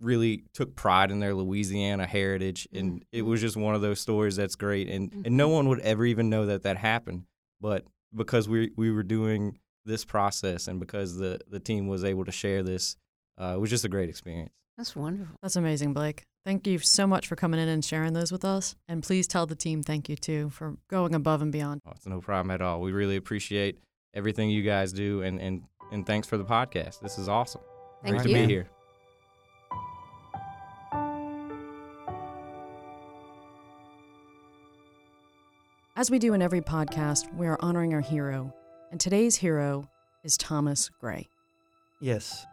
really 0.02 0.44
took 0.54 0.76
pride 0.76 1.12
in 1.12 1.22
their 1.22 1.34
Louisiana 1.34 2.06
heritage, 2.08 2.68
and 2.74 2.96
mm-hmm. 2.96 3.04
it 3.14 3.22
was 3.22 3.40
just 3.40 3.56
one 3.56 3.74
of 3.74 3.80
those 3.80 4.02
stories 4.02 4.36
that's 4.36 4.58
great. 4.58 4.90
And 4.90 5.12
mm-hmm. 5.12 5.22
and 5.24 5.38
no 5.38 5.48
one 5.48 5.70
would 5.70 5.80
ever 5.80 6.06
even 6.06 6.30
know 6.30 6.46
that 6.48 6.64
that 6.64 6.76
happened, 6.76 7.24
but 7.62 7.86
because 8.14 8.50
we 8.50 8.72
we 8.76 8.92
were 8.92 9.04
doing 9.04 9.60
this 9.86 10.04
process 10.04 10.68
and 10.68 10.78
because 10.78 11.16
the 11.16 11.40
the 11.48 11.62
team 11.62 11.88
was 11.88 12.04
able 12.04 12.26
to 12.26 12.34
share 12.34 12.64
this, 12.64 12.98
uh, 13.40 13.54
it 13.56 13.62
was 13.62 13.70
just 13.70 13.86
a 13.86 13.90
great 13.90 14.10
experience. 14.10 14.52
That's 14.82 14.96
wonderful. 14.96 15.36
That's 15.44 15.58
amazing, 15.58 15.94
Blake. 15.94 16.24
Thank 16.44 16.66
you 16.66 16.80
so 16.80 17.06
much 17.06 17.28
for 17.28 17.36
coming 17.36 17.60
in 17.60 17.70
and 17.70 17.86
sharing 17.86 18.14
those 18.14 18.32
with 18.32 18.44
us. 18.44 18.76
And 18.88 19.04
please 19.04 19.28
tell 19.28 19.46
the 19.46 19.54
team 19.54 19.84
thank 19.84 20.10
you 20.10 20.16
too 20.16 20.50
for 20.50 20.76
going 20.88 21.14
above 21.14 21.44
and 21.44 21.52
beyond. 21.52 21.82
Oh, 21.86 21.92
it's 21.96 22.08
no 22.08 22.20
problem 22.20 22.50
at 22.50 22.64
all. 22.64 22.82
We 22.82 22.92
really 22.92 23.16
appreciate 23.16 23.78
everything 24.16 24.50
you 24.50 24.64
guys 24.64 24.92
do 24.92 25.22
and, 25.22 25.40
and, 25.40 25.62
and 25.92 26.04
thanks 26.04 26.28
for 26.28 26.36
the 26.36 26.44
podcast. 26.44 27.00
This 27.00 27.20
is 27.20 27.30
awesome. 27.30 27.62
Thank 28.02 28.16
Great 28.16 28.30
you. 28.30 28.36
to 28.36 28.42
be 28.42 28.52
here. 28.52 28.70
As 35.96 36.10
we 36.10 36.18
do 36.18 36.34
in 36.34 36.42
every 36.42 36.62
podcast, 36.62 37.32
we 37.36 37.46
are 37.46 37.58
honoring 37.60 37.94
our 37.94 38.02
hero. 38.02 38.52
And 38.90 39.00
today's 39.00 39.36
hero 39.36 39.88
is 40.24 40.38
Thomas 40.38 40.90
Gray. 40.90 41.28
Yes, 42.00 42.48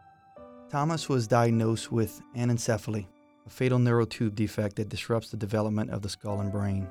Thomas 0.69 1.09
was 1.09 1.27
diagnosed 1.27 1.91
with 1.91 2.21
anencephaly, 2.37 3.07
a 3.47 3.49
fatal 3.49 3.79
neural 3.79 4.05
tube 4.05 4.35
defect 4.35 4.75
that 4.75 4.89
disrupts 4.89 5.31
the 5.31 5.37
development 5.37 5.89
of 5.89 6.03
the 6.03 6.09
skull 6.09 6.41
and 6.41 6.51
brain. 6.51 6.87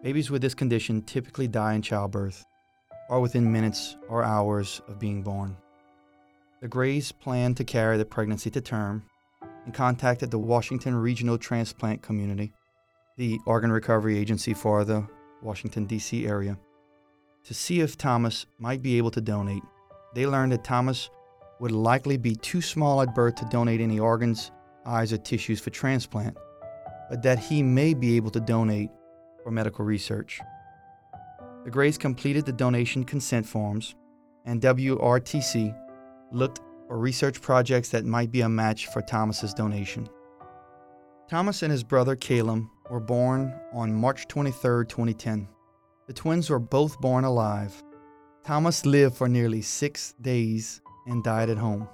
Babies 0.00 0.30
with 0.30 0.42
this 0.42 0.54
condition 0.54 1.02
typically 1.02 1.48
die 1.48 1.74
in 1.74 1.82
childbirth 1.82 2.46
or 3.08 3.20
within 3.20 3.50
minutes 3.50 3.96
or 4.08 4.22
hours 4.22 4.80
of 4.86 5.00
being 5.00 5.24
born. 5.24 5.56
The 6.60 6.68
Grays 6.68 7.10
planned 7.10 7.56
to 7.56 7.64
carry 7.64 7.98
the 7.98 8.04
pregnancy 8.04 8.48
to 8.50 8.60
term 8.60 9.02
and 9.64 9.74
contacted 9.74 10.30
the 10.30 10.38
Washington 10.38 10.94
Regional 10.94 11.36
Transplant 11.36 12.02
Community, 12.02 12.52
the 13.16 13.40
organ 13.44 13.72
recovery 13.72 14.16
agency 14.16 14.54
for 14.54 14.84
the 14.84 15.04
Washington, 15.42 15.84
D.C. 15.86 16.28
area, 16.28 16.56
to 17.42 17.54
see 17.54 17.80
if 17.80 17.98
Thomas 17.98 18.46
might 18.60 18.82
be 18.82 18.98
able 18.98 19.10
to 19.10 19.20
donate. 19.20 19.64
They 20.14 20.26
learned 20.26 20.52
that 20.52 20.62
Thomas 20.62 21.10
would 21.60 21.72
likely 21.72 22.16
be 22.16 22.34
too 22.34 22.60
small 22.60 23.02
at 23.02 23.14
birth 23.14 23.36
to 23.36 23.44
donate 23.46 23.80
any 23.80 23.98
organs, 23.98 24.52
eyes, 24.86 25.12
or 25.12 25.18
tissues 25.18 25.60
for 25.60 25.70
transplant, 25.70 26.36
but 27.10 27.22
that 27.22 27.38
he 27.38 27.62
may 27.62 27.94
be 27.94 28.16
able 28.16 28.30
to 28.30 28.40
donate 28.40 28.90
for 29.42 29.50
medical 29.50 29.84
research. 29.84 30.40
The 31.64 31.70
Grays 31.70 31.98
completed 31.98 32.46
the 32.46 32.52
donation 32.52 33.04
consent 33.04 33.46
forms, 33.46 33.94
and 34.44 34.60
WRTC 34.60 35.76
looked 36.32 36.60
for 36.86 36.98
research 36.98 37.42
projects 37.42 37.90
that 37.90 38.04
might 38.04 38.30
be 38.30 38.42
a 38.42 38.48
match 38.48 38.86
for 38.86 39.02
Thomas's 39.02 39.52
donation. 39.52 40.08
Thomas 41.28 41.62
and 41.62 41.70
his 41.70 41.84
brother 41.84 42.16
Caleb 42.16 42.64
were 42.90 43.00
born 43.00 43.52
on 43.74 43.94
March 43.94 44.26
23, 44.28 44.86
2010. 44.86 45.46
The 46.06 46.14
twins 46.14 46.48
were 46.48 46.58
both 46.58 46.98
born 47.00 47.24
alive. 47.24 47.82
Thomas 48.44 48.86
lived 48.86 49.16
for 49.16 49.28
nearly 49.28 49.60
six 49.60 50.14
days 50.22 50.80
and 51.08 51.24
died 51.24 51.50
at 51.50 51.58
home. 51.58 51.88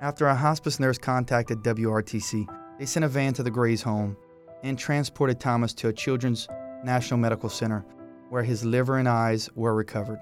After 0.00 0.28
a 0.28 0.34
hospice 0.34 0.78
nurse 0.78 0.98
contacted 0.98 1.58
WRTC, 1.62 2.46
they 2.78 2.86
sent 2.86 3.04
a 3.04 3.08
van 3.08 3.32
to 3.34 3.42
the 3.42 3.50
Gray's 3.50 3.82
home 3.82 4.16
and 4.62 4.78
transported 4.78 5.40
Thomas 5.40 5.74
to 5.74 5.88
a 5.88 5.92
Children's 5.92 6.46
National 6.84 7.18
Medical 7.18 7.48
Center 7.48 7.84
where 8.30 8.42
his 8.44 8.64
liver 8.64 8.96
and 8.96 9.08
eyes 9.08 9.50
were 9.54 9.74
recovered. 9.74 10.20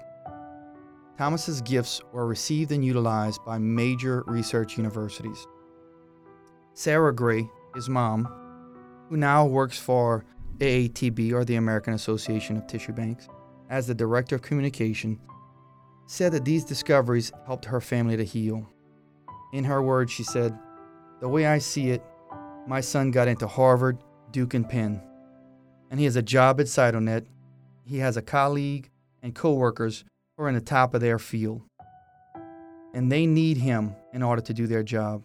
Thomas's 1.17 1.61
gifts 1.61 2.01
were 2.11 2.27
received 2.27 2.71
and 2.71 2.83
utilized 2.83 3.43
by 3.45 3.57
major 3.59 4.23
research 4.25 4.77
universities. 4.77 5.45
Sarah 6.73 7.13
Gray, 7.13 7.49
his 7.75 7.87
mom, 7.87 8.27
who 9.09 9.17
now 9.17 9.45
works 9.45 9.77
for 9.77 10.25
AATB 10.57 11.31
or 11.33 11.45
the 11.45 11.55
American 11.55 11.93
Association 11.93 12.57
of 12.57 12.67
Tissue 12.67 12.93
Banks 12.93 13.27
as 13.69 13.85
the 13.85 13.93
Director 13.93 14.35
of 14.35 14.41
Communication, 14.41 15.19
said 16.09 16.31
that 16.31 16.43
these 16.43 16.65
discoveries 16.65 17.31
helped 17.45 17.65
her 17.65 17.79
family 17.79 18.17
to 18.17 18.23
heal. 18.25 18.67
In 19.53 19.63
her 19.63 19.79
words, 19.79 20.11
she 20.11 20.23
said, 20.23 20.57
The 21.21 21.29
way 21.29 21.45
I 21.45 21.59
see 21.59 21.91
it, 21.91 22.03
my 22.67 22.81
son 22.81 23.11
got 23.11 23.27
into 23.27 23.45
Harvard, 23.45 23.99
Duke, 24.31 24.55
and 24.55 24.67
Penn, 24.67 25.03
and 25.91 25.99
he 25.99 26.05
has 26.05 26.15
a 26.15 26.23
job 26.23 26.59
at 26.59 26.65
Cytonet. 26.65 27.27
He 27.85 27.99
has 27.99 28.17
a 28.17 28.23
colleague 28.23 28.89
and 29.21 29.35
coworkers 29.35 30.03
who 30.35 30.45
are 30.45 30.49
in 30.49 30.55
the 30.55 30.61
top 30.61 30.95
of 30.95 31.01
their 31.01 31.19
field, 31.19 31.61
and 32.95 33.11
they 33.11 33.27
need 33.27 33.57
him 33.57 33.95
in 34.11 34.23
order 34.23 34.41
to 34.41 34.53
do 34.53 34.65
their 34.65 34.83
job. 34.83 35.23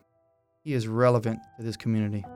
He 0.65 0.75
is 0.75 0.87
relevant 0.87 1.41
to 1.57 1.63
this 1.63 1.79
community, 1.79 2.27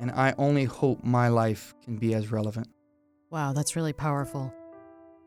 and 0.00 0.10
I 0.10 0.34
only 0.38 0.64
hope 0.64 1.04
my 1.04 1.28
life 1.28 1.72
can 1.84 1.98
be 1.98 2.14
as 2.14 2.32
relevant. 2.32 2.66
Wow, 3.30 3.52
that's 3.52 3.76
really 3.76 3.92
powerful. 3.92 4.52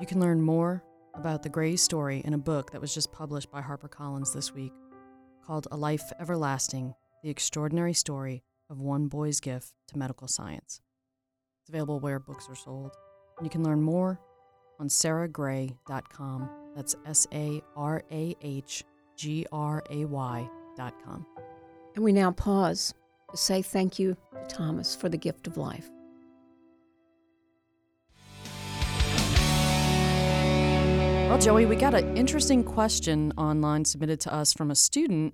You 0.01 0.07
can 0.07 0.19
learn 0.19 0.41
more 0.41 0.83
about 1.13 1.43
the 1.43 1.49
Gray's 1.49 1.81
story 1.81 2.21
in 2.25 2.33
a 2.33 2.37
book 2.37 2.71
that 2.71 2.81
was 2.81 2.93
just 2.93 3.11
published 3.11 3.51
by 3.51 3.61
HarperCollins 3.61 4.33
this 4.33 4.53
week 4.53 4.73
called 5.45 5.67
A 5.71 5.77
Life 5.77 6.11
Everlasting 6.19 6.93
The 7.23 7.29
Extraordinary 7.29 7.93
Story 7.93 8.43
of 8.69 8.79
One 8.79 9.07
Boy's 9.07 9.39
Gift 9.39 9.73
to 9.89 9.97
Medical 9.97 10.27
Science. 10.27 10.81
It's 11.61 11.69
available 11.69 11.99
where 11.99 12.19
books 12.19 12.47
are 12.49 12.55
sold. 12.55 12.91
And 13.37 13.45
you 13.45 13.49
can 13.49 13.63
learn 13.63 13.81
more 13.81 14.19
on 14.79 14.87
sarahgray.com. 14.87 16.49
That's 16.75 16.95
S 17.05 17.27
A 17.33 17.61
R 17.75 18.03
A 18.11 18.35
H 18.41 18.83
G 19.17 19.45
R 19.51 19.83
A 19.89 20.05
Y.com. 20.05 21.25
And 21.95 22.03
we 22.03 22.13
now 22.13 22.31
pause 22.31 22.93
to 23.31 23.37
say 23.37 23.61
thank 23.61 23.99
you 23.99 24.15
to 24.33 24.45
Thomas 24.47 24.95
for 24.95 25.09
the 25.09 25.17
gift 25.17 25.47
of 25.47 25.57
life. 25.57 25.89
Well, 31.31 31.39
Joey, 31.39 31.65
we 31.65 31.77
got 31.77 31.93
an 31.93 32.17
interesting 32.17 32.61
question 32.61 33.31
online 33.37 33.85
submitted 33.85 34.19
to 34.19 34.33
us 34.33 34.51
from 34.51 34.69
a 34.69 34.75
student 34.75 35.33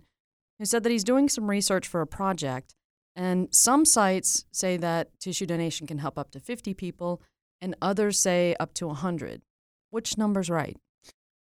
who 0.60 0.66
said 0.66 0.84
that 0.84 0.92
he's 0.92 1.04
doing 1.04 1.28
some 1.28 1.50
research 1.50 1.88
for 1.88 2.02
a 2.02 2.06
project. 2.06 2.76
And 3.16 3.48
some 3.52 3.84
sites 3.84 4.46
say 4.52 4.78
that 4.78 5.20
tissue 5.20 5.48
donation 5.48 5.88
can 5.88 5.98
help 5.98 6.20
up 6.20 6.30
to 6.34 6.40
50 6.40 6.76
people, 6.76 7.24
and 7.60 7.76
others 7.82 8.20
say 8.20 8.56
up 8.60 8.76
to 8.76 8.86
100. 8.86 9.42
Which 9.90 10.20
number's 10.20 10.52
right? 10.52 10.78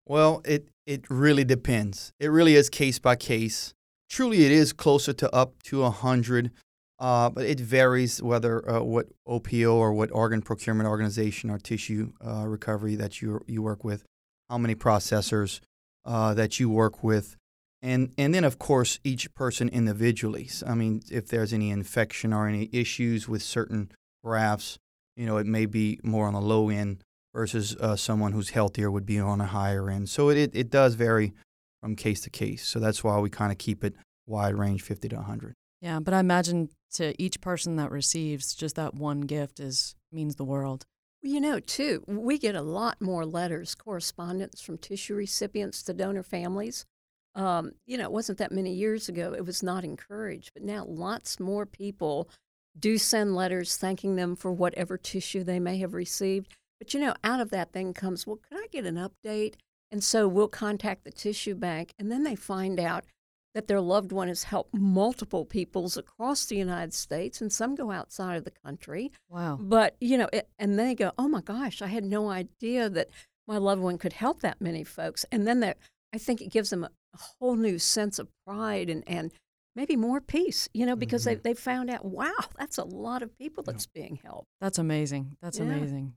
Well, 0.05 0.43
it, 0.45 0.67
it 0.85 1.09
really 1.09 1.43
depends. 1.43 2.13
It 2.19 2.27
really 2.27 2.53
is 2.53 2.69
case 2.69 2.99
by 2.99 3.15
case. 3.15 3.73
Truly, 4.07 4.45
it 4.45 4.51
is 4.51 4.71
closer 4.71 5.13
to 5.13 5.35
up 5.35 5.63
to 5.63 5.79
100, 5.79 6.51
uh, 6.99 7.31
but 7.31 7.45
it 7.45 7.59
varies 7.59 8.21
whether 8.21 8.69
uh, 8.69 8.83
what 8.83 9.07
OPO 9.27 9.73
or 9.73 9.93
what 9.93 10.11
organ 10.11 10.43
procurement 10.43 10.87
organization 10.87 11.49
or 11.49 11.57
tissue 11.57 12.11
uh, 12.23 12.45
recovery 12.47 12.95
that 12.95 13.19
you, 13.19 13.43
you 13.47 13.63
work 13.63 13.83
with, 13.83 14.05
how 14.53 14.59
many 14.59 14.75
processors 14.75 15.61
uh, 16.05 16.35
that 16.35 16.59
you 16.59 16.69
work 16.69 17.03
with, 17.03 17.37
and 17.81 18.13
and 18.19 18.35
then 18.35 18.43
of 18.43 18.59
course 18.59 18.99
each 19.03 19.33
person 19.33 19.67
individually. 19.67 20.47
I 20.67 20.75
mean, 20.75 21.01
if 21.11 21.27
there's 21.27 21.53
any 21.53 21.71
infection 21.71 22.31
or 22.33 22.47
any 22.47 22.69
issues 22.71 23.27
with 23.27 23.41
certain 23.41 23.91
grafts, 24.23 24.77
you 25.17 25.25
know, 25.25 25.37
it 25.37 25.47
may 25.47 25.65
be 25.65 25.99
more 26.03 26.27
on 26.27 26.33
the 26.33 26.41
low 26.41 26.69
end 26.69 27.03
versus 27.33 27.75
uh, 27.77 27.95
someone 27.95 28.31
who's 28.33 28.51
healthier 28.51 28.91
would 28.91 29.07
be 29.07 29.19
on 29.19 29.41
a 29.41 29.47
higher 29.47 29.89
end. 29.89 30.07
So 30.07 30.29
it, 30.29 30.37
it, 30.37 30.51
it 30.53 30.69
does 30.69 30.93
vary 30.93 31.33
from 31.81 31.95
case 31.95 32.21
to 32.21 32.29
case. 32.29 32.63
So 32.63 32.79
that's 32.79 33.03
why 33.03 33.17
we 33.17 33.31
kind 33.31 33.51
of 33.51 33.57
keep 33.57 33.83
it 33.83 33.95
wide 34.27 34.53
range, 34.53 34.83
50 34.83 35.09
to 35.09 35.15
100. 35.15 35.55
Yeah, 35.81 35.99
but 35.99 36.13
I 36.13 36.19
imagine 36.19 36.69
to 36.93 37.19
each 37.19 37.41
person 37.41 37.77
that 37.77 37.89
receives 37.89 38.53
just 38.53 38.75
that 38.75 38.93
one 38.93 39.21
gift 39.21 39.59
is 39.59 39.95
means 40.11 40.35
the 40.35 40.45
world. 40.45 40.85
You 41.25 41.39
know, 41.39 41.61
too, 41.61 42.03
we 42.05 42.37
get 42.37 42.53
a 42.53 42.61
lot 42.61 43.01
more 43.01 43.25
letters, 43.25 43.75
correspondence 43.75 44.61
from 44.61 44.77
tissue 44.77 45.15
recipients 45.15 45.81
to 45.83 45.93
donor 45.93 46.21
families. 46.21 46.85
Um, 47.33 47.71
you 47.87 47.97
know, 47.97 48.03
it 48.03 48.11
wasn't 48.11 48.39
that 48.39 48.51
many 48.51 48.73
years 48.73 49.07
ago. 49.07 49.33
It 49.33 49.45
was 49.45 49.63
not 49.63 49.85
encouraged, 49.85 50.51
but 50.53 50.63
now 50.63 50.85
lots 50.85 51.39
more 51.39 51.65
people 51.65 52.29
do 52.77 52.97
send 52.97 53.35
letters 53.35 53.77
thanking 53.77 54.17
them 54.17 54.35
for 54.35 54.51
whatever 54.51 54.97
tissue 54.97 55.45
they 55.45 55.61
may 55.61 55.77
have 55.77 55.93
received. 55.93 56.53
But 56.77 56.93
you 56.93 56.99
know, 56.99 57.15
out 57.23 57.39
of 57.39 57.51
that 57.51 57.71
thing 57.71 57.93
comes, 57.93 58.27
well, 58.27 58.39
could 58.49 58.57
I 58.57 58.67
get 58.69 58.85
an 58.85 58.95
update? 58.95 59.55
And 59.91 60.03
so 60.03 60.27
we'll 60.27 60.49
contact 60.49 61.05
the 61.05 61.11
tissue 61.11 61.55
bank, 61.55 61.93
and 61.97 62.11
then 62.11 62.23
they 62.23 62.35
find 62.35 62.79
out 62.81 63.05
that 63.53 63.67
their 63.67 63.81
loved 63.81 64.11
one 64.11 64.27
has 64.27 64.43
helped 64.43 64.73
multiple 64.73 65.45
peoples 65.45 65.95
across 65.97 66.45
the 66.45 66.55
United 66.55 66.93
States, 66.93 67.39
and 67.41 67.51
some 67.51 67.75
go 67.75 67.91
outside 67.91 68.35
of 68.37 68.43
the 68.45 68.51
country. 68.51 69.11
Wow. 69.29 69.57
But, 69.61 69.95
you 70.01 70.17
know, 70.17 70.27
it, 70.33 70.49
and 70.57 70.77
they 70.79 70.95
go, 70.95 71.11
oh 71.17 71.27
my 71.27 71.41
gosh, 71.41 71.81
I 71.81 71.87
had 71.87 72.03
no 72.03 72.29
idea 72.29 72.89
that 72.89 73.09
my 73.47 73.57
loved 73.57 73.81
one 73.81 73.97
could 73.97 74.13
help 74.13 74.41
that 74.41 74.59
many 74.61 74.83
folks. 74.83 75.25
And 75.31 75.45
then 75.45 75.59
that, 75.59 75.77
I 76.13 76.17
think 76.17 76.41
it 76.41 76.51
gives 76.51 76.69
them 76.71 76.83
a, 76.83 76.87
a 77.13 77.17
whole 77.39 77.55
new 77.55 77.77
sense 77.77 78.17
of 78.17 78.27
pride 78.47 78.89
and, 78.89 79.03
and 79.05 79.31
maybe 79.75 79.95
more 79.95 80.19
peace, 80.21 80.67
you 80.73 80.85
know, 80.85 80.95
because 80.95 81.23
Mhm. 81.23 81.25
they, 81.25 81.35
they 81.35 81.53
found 81.53 81.89
out, 81.89 82.05
wow, 82.05 82.31
that's 82.57 82.77
a 82.77 82.83
lot 82.83 83.21
of 83.21 83.37
people 83.37 83.63
that's 83.63 83.85
being 83.87 84.19
helped. 84.23 84.47
That's 84.61 84.77
amazing. 84.79 85.37
That's 85.41 85.57
Yeah. 85.59 85.65
amazing. 85.65 86.13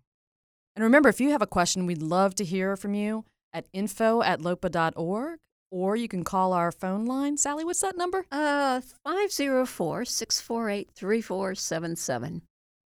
And 0.74 0.82
remember, 0.84 1.08
if 1.08 1.20
you 1.20 1.30
have 1.30 1.42
a 1.42 1.46
question, 1.46 1.86
we'd 1.86 2.02
love 2.02 2.34
to 2.36 2.44
hear 2.44 2.76
from 2.76 2.94
you 2.94 3.24
at 3.52 3.66
info 3.72 4.22
at 4.22 4.40
lopa.org, 4.42 5.38
or 5.70 5.96
you 5.96 6.08
can 6.08 6.24
call 6.24 6.52
our 6.52 6.70
phone 6.72 7.06
line. 7.06 7.36
Sally, 7.36 7.64
what's 7.64 7.80
that 7.80 7.96
number? 7.96 8.24
Uh, 8.30 8.80
504 9.04 10.04
648 10.04 10.90
3477. 10.94 12.42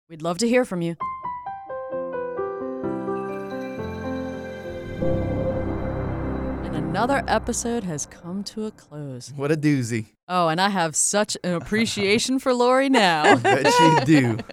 We'd 0.10 0.22
love 0.22 0.38
to 0.40 0.48
hear 0.48 0.66
from 0.66 0.82
you. 0.82 0.96
And 6.64 6.76
another 6.76 7.24
episode 7.28 7.84
has 7.84 8.06
come 8.06 8.44
to 8.46 8.66
a 8.66 8.72
close. 8.72 9.32
What 9.36 9.52
a 9.52 9.58
doozy. 9.58 10.08
Oh, 10.28 10.48
and 10.48 10.60
I 10.60 10.70
have 10.70 10.96
such 10.96 11.38
an 11.44 11.54
appreciation 11.54 12.40
for 12.40 12.54
Lori 12.54 12.90
now. 12.90 13.36
Bet 13.40 13.66
you 13.66 14.00
do. 14.06 14.38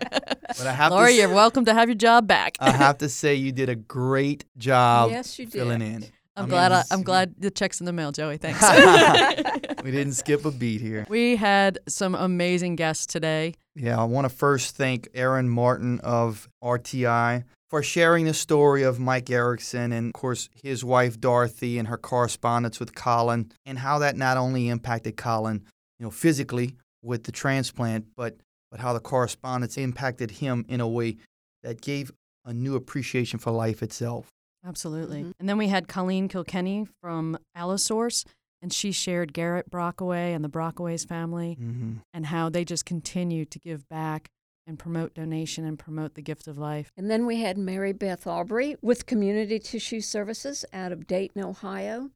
But 0.59 0.67
I 0.67 0.73
have 0.73 0.93
Lori, 0.93 1.13
to, 1.13 1.17
you're 1.19 1.29
welcome 1.35 1.65
to 1.65 1.73
have 1.73 1.89
your 1.89 1.95
job 1.95 2.27
back. 2.27 2.57
I 2.61 2.73
have 2.73 2.99
to 2.99 3.09
say 3.09 3.37
you 3.37 3.53
did 3.53 3.71
a 3.71 3.75
great 3.75 4.45
job 4.59 5.11
Yes, 5.11 5.39
you 5.39 5.47
did. 5.47 5.53
filling 5.55 5.81
in. 5.81 6.05
I'm 6.37 6.47
I 6.47 6.49
glad. 6.49 6.73
mean, 6.73 6.79
I, 6.91 6.95
I'm 6.95 7.03
glad 7.03 7.35
the 7.39 7.51
check's 7.51 7.81
in 7.81 7.87
the 7.87 7.93
mail, 7.93 8.11
Joey. 8.13 8.39
Thanks. 8.39 8.63
we 9.85 9.91
didn't 9.91 10.15
skip 10.15 10.45
a 10.45 10.51
beat 10.51 10.81
here. 10.81 11.07
we 11.09 11.37
had 11.37 11.79
some 11.89 12.15
amazing 12.15 12.77
guests 12.77 13.07
today. 13.07 13.55
Yeah, 13.75 14.01
I 14.01 14.05
want 14.05 14.25
to 14.29 14.35
first 14.35 14.77
thank 14.77 15.09
Erin 15.15 15.49
Morton 15.49 16.01
of 16.01 16.49
RTI 16.63 17.45
for 17.69 17.83
sharing 17.83 18.27
the 18.27 18.35
story 18.35 18.83
of 18.83 18.99
Mike 18.99 19.31
Erickson 19.31 19.93
and, 19.93 20.09
of 20.09 20.13
course, 20.13 20.49
his 20.63 20.85
wife 20.85 21.19
Dorothy 21.21 21.79
and 21.79 21.89
her 21.89 21.97
correspondence 21.99 22.79
with 22.81 22.95
Colin, 22.95 23.51
and 23.67 23.79
how 23.79 23.99
that 24.01 24.17
not 24.17 24.37
only 24.37 24.69
impacted 24.69 25.17
Colin, 25.17 25.65
you 25.99 26.05
know, 26.05 26.11
physically 26.11 26.77
with 27.03 27.25
the 27.25 27.33
transplant, 27.33 28.07
but 28.17 28.37
but 28.71 28.81
how 28.81 28.95
the 28.95 29.01
correspondence 29.01 29.77
impacted 29.77 30.31
him 30.31 30.65
in 30.69 30.81
a 30.81 30.89
way 30.89 31.17
that 31.63 31.83
gave 31.83 32.11
a 32.47 32.55
new 32.55 32.75
appreciation 32.75 33.39
for 33.39 33.51
life 33.51 33.83
itself. 33.83 34.29
Absolutely. 34.65 35.25
Mhm. 35.25 35.33
And 35.41 35.49
then 35.49 35.59
we 35.59 35.69
had 35.69 35.89
Colleen 35.89 36.29
Kilkenny 36.29 36.87
from 37.01 37.37
Allosource, 37.55 38.25
and 38.61 38.73
she 38.73 38.93
shared 38.93 39.33
Garrett 39.33 39.69
Brockaway 39.71 40.33
and 40.33 40.45
the 40.45 40.49
Brockaways 40.49 41.07
family 41.07 41.57
Mm-hmm. 41.61 41.93
and 42.15 42.27
how 42.27 42.49
they 42.49 42.65
just 42.65 42.85
continue 42.85 43.45
to 43.45 43.59
give 43.59 43.89
back 43.89 44.29
and 44.65 44.79
promote 44.79 45.15
donation 45.15 45.65
and 45.65 45.77
promote 45.77 46.15
the 46.15 46.23
gift 46.23 46.47
of 46.47 46.57
life. 46.59 46.93
And 46.97 47.11
then 47.11 47.27
we 47.27 47.41
had 47.41 47.59
Mary 47.59 47.93
Beth 47.93 48.25
Aubry 48.25 48.77
with 48.81 49.07
Community 49.07 49.59
Tissue 49.59 50.01
Services 50.01 50.65
out 50.73 50.93
of 50.93 51.09
Dayton, 51.09 51.43
Ohio. 51.43 52.11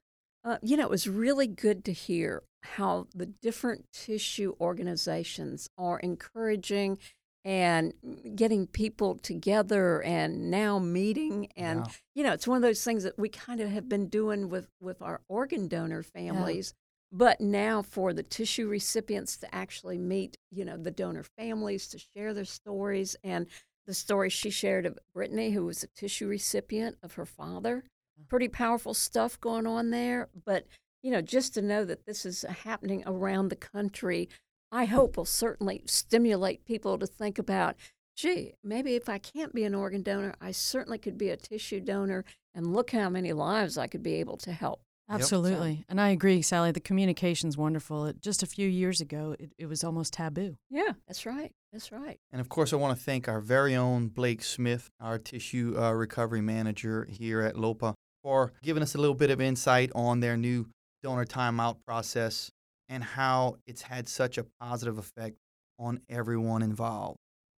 Uh, 0.45 0.59
you 0.63 0.77
know, 0.77 0.85
it 0.85 0.91
was 0.91 1.09
really 1.09 1.49
good 1.49 1.85
to 1.85 1.93
hear 1.93 2.45
how 2.63 3.09
the 3.13 3.27
different 3.27 3.87
tissue 3.93 4.55
organizations 4.61 5.69
are 5.77 5.99
encouraging 5.99 6.99
and 7.47 7.95
getting 8.35 8.67
people 8.67 9.15
together 9.15 10.03
and 10.03 10.51
now 10.51 10.81
meeting 10.81 11.49
and 11.57 11.81
Wow. 11.83 11.87
you 12.17 12.25
know 12.25 12.33
it's 12.33 12.47
one 12.49 12.57
of 12.57 12.63
those 12.63 12.83
things 12.85 13.05
that 13.05 13.17
we 13.19 13.29
kind 13.29 13.61
of 13.61 13.71
have 13.71 13.89
been 13.89 14.09
doing 14.09 14.49
with 14.51 14.69
with 14.81 15.01
our 15.01 15.21
organ 15.29 15.69
donor 15.69 16.03
families 16.03 16.75
but 17.13 17.41
now 17.41 17.83
for 17.83 18.13
the 18.13 18.25
tissue 18.25 18.67
recipients 18.69 19.37
to 19.39 19.55
actually 19.55 19.97
meet 19.97 20.37
you 20.51 20.65
know 20.65 20.77
the 20.77 20.91
donor 20.91 21.23
families 21.23 21.87
to 21.89 21.99
share 21.99 22.35
their 22.35 22.45
stories 22.45 23.15
and 23.23 23.47
the 23.87 23.95
story 23.95 24.29
she 24.29 24.51
shared 24.51 24.85
of 24.85 24.99
Brittany, 25.15 25.53
who 25.53 25.65
was 25.65 25.85
a 25.85 25.87
tissue 25.87 26.27
recipient 26.27 26.97
of 27.05 27.15
her 27.15 27.25
father. 27.25 27.85
Uh. 28.21 28.25
Pretty 28.29 28.49
powerful 28.49 28.95
stuff 28.95 29.41
going 29.41 29.65
on 29.65 29.91
there. 29.91 30.29
But, 30.45 30.67
you 31.05 31.13
know, 31.13 31.21
just 31.23 31.55
to 31.55 31.63
know 31.63 31.85
that 31.85 32.05
this 32.05 32.27
is 32.27 32.43
happening 32.65 33.05
around 33.07 33.47
the 33.49 33.55
country, 33.55 34.29
I 34.73 34.85
hope 34.87 35.17
will 35.17 35.25
certainly 35.25 35.83
stimulate 35.87 36.65
people 36.65 36.99
to 36.99 37.07
think 37.07 37.39
about, 37.39 37.77
gee, 38.17 38.55
maybe 38.63 38.95
if 38.95 39.09
I 39.09 39.19
can't 39.19 39.55
be 39.55 39.65
an 39.65 39.75
organ 39.75 40.03
donor, 40.03 40.35
I 40.41 40.53
certainly 40.53 40.99
could 40.99 41.17
be 41.17 41.31
a 41.31 41.37
tissue 41.37 41.81
donor. 41.81 42.25
And 42.55 42.73
look 42.73 42.91
how 42.91 43.09
many 43.11 43.33
lives 43.33 43.77
I 43.77 43.87
could 43.87 44.03
be 44.03 44.15
able 44.15 44.39
to 44.39 44.53
help. 44.53 44.81
Yep. 45.09 45.21
Absolutely. 45.21 45.85
And 45.89 46.01
I 46.01 46.09
agree, 46.09 46.43
Sally. 46.43 46.73
The 46.73 46.81
communication's 46.81 47.57
wonderful. 47.57 48.07
It, 48.07 48.21
just 48.21 48.43
a 48.43 48.47
few 48.47 48.67
years 48.67 49.01
ago, 49.01 49.37
it, 49.39 49.53
it 49.57 49.67
was 49.67 49.85
almost 49.85 50.15
taboo. 50.15 50.57
Yeah, 50.69 50.93
that's 51.07 51.25
right. 51.25 51.53
That's 51.73 51.93
right. 51.93 52.19
And 52.33 52.41
of 52.41 52.49
course, 52.49 52.73
I 52.73 52.77
want 52.77 52.99
to 52.99 53.05
thank 53.05 53.29
our 53.29 53.41
very 53.41 53.77
own 53.77 54.09
Blake 54.09 54.43
Smith, 54.43 54.91
our 55.01 55.19
tissue 55.19 55.77
uh, 55.79 55.93
recovery 55.93 56.41
manager 56.41 57.07
here 57.09 57.43
at 57.43 57.57
LOPA, 57.57 57.95
for 58.25 58.53
giving 58.63 58.83
us 58.83 58.97
a 58.97 58.99
little 58.99 59.15
bit 59.15 59.31
of 59.31 59.41
insight 59.41 59.93
on 59.95 60.19
their 60.19 60.37
new 60.37 60.67
donor 61.03 61.25
timeout 61.25 61.77
process 61.87 62.51
and 62.89 63.03
how 63.03 63.57
it's 63.67 63.83
had 63.83 64.09
such 64.09 64.39
a 64.39 64.45
positive 64.61 64.99
effect 64.99 65.37
on 65.79 66.01
everyone 66.09 66.63
involved. 66.63 67.19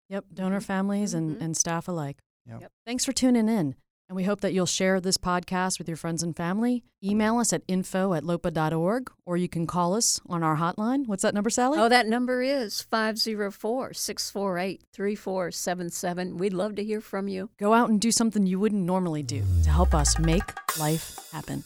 Yep, 0.09 0.25
donor 0.33 0.61
families 0.61 1.13
and, 1.13 1.35
Mhm. 1.37 1.41
and 1.41 1.57
staff 1.57 1.87
alike. 1.87 2.17
Yep. 2.45 2.61
Yep. 2.61 2.71
Thanks 2.85 3.03
for 3.05 3.11
tuning 3.11 3.49
in. 3.49 3.75
And 4.09 4.15
we 4.15 4.23
hope 4.23 4.39
that 4.39 4.53
you'll 4.53 4.65
share 4.65 5.01
this 5.01 5.17
podcast 5.17 5.79
with 5.79 5.89
your 5.89 5.97
friends 5.97 6.23
and 6.23 6.33
family. 6.33 6.81
Email 7.03 7.39
us 7.39 7.51
at 7.51 7.61
info 7.67 8.13
at 8.13 8.23
lopa.org, 8.23 9.11
or 9.25 9.35
you 9.35 9.49
can 9.49 9.67
call 9.67 9.93
us 9.95 10.21
on 10.29 10.43
our 10.43 10.55
hotline. 10.55 11.07
What's 11.07 11.23
that 11.23 11.33
number, 11.33 11.49
Sally? 11.49 11.77
Oh, 11.77 11.89
that 11.89 12.07
number 12.07 12.41
is 12.41 12.81
504 12.81 13.91
648 13.93 14.85
3477. 14.93 16.37
We'd 16.37 16.53
love 16.53 16.75
to 16.75 16.85
hear 16.85 17.01
from 17.01 17.27
you. 17.27 17.49
Go 17.59 17.73
out 17.73 17.89
and 17.89 17.99
do 17.99 18.13
something 18.13 18.45
you 18.45 18.61
wouldn't 18.61 18.83
normally 18.85 19.23
do 19.23 19.43
to 19.65 19.69
help 19.69 19.93
us 19.93 20.17
make 20.17 20.53
life 20.79 21.29
happen. 21.33 21.65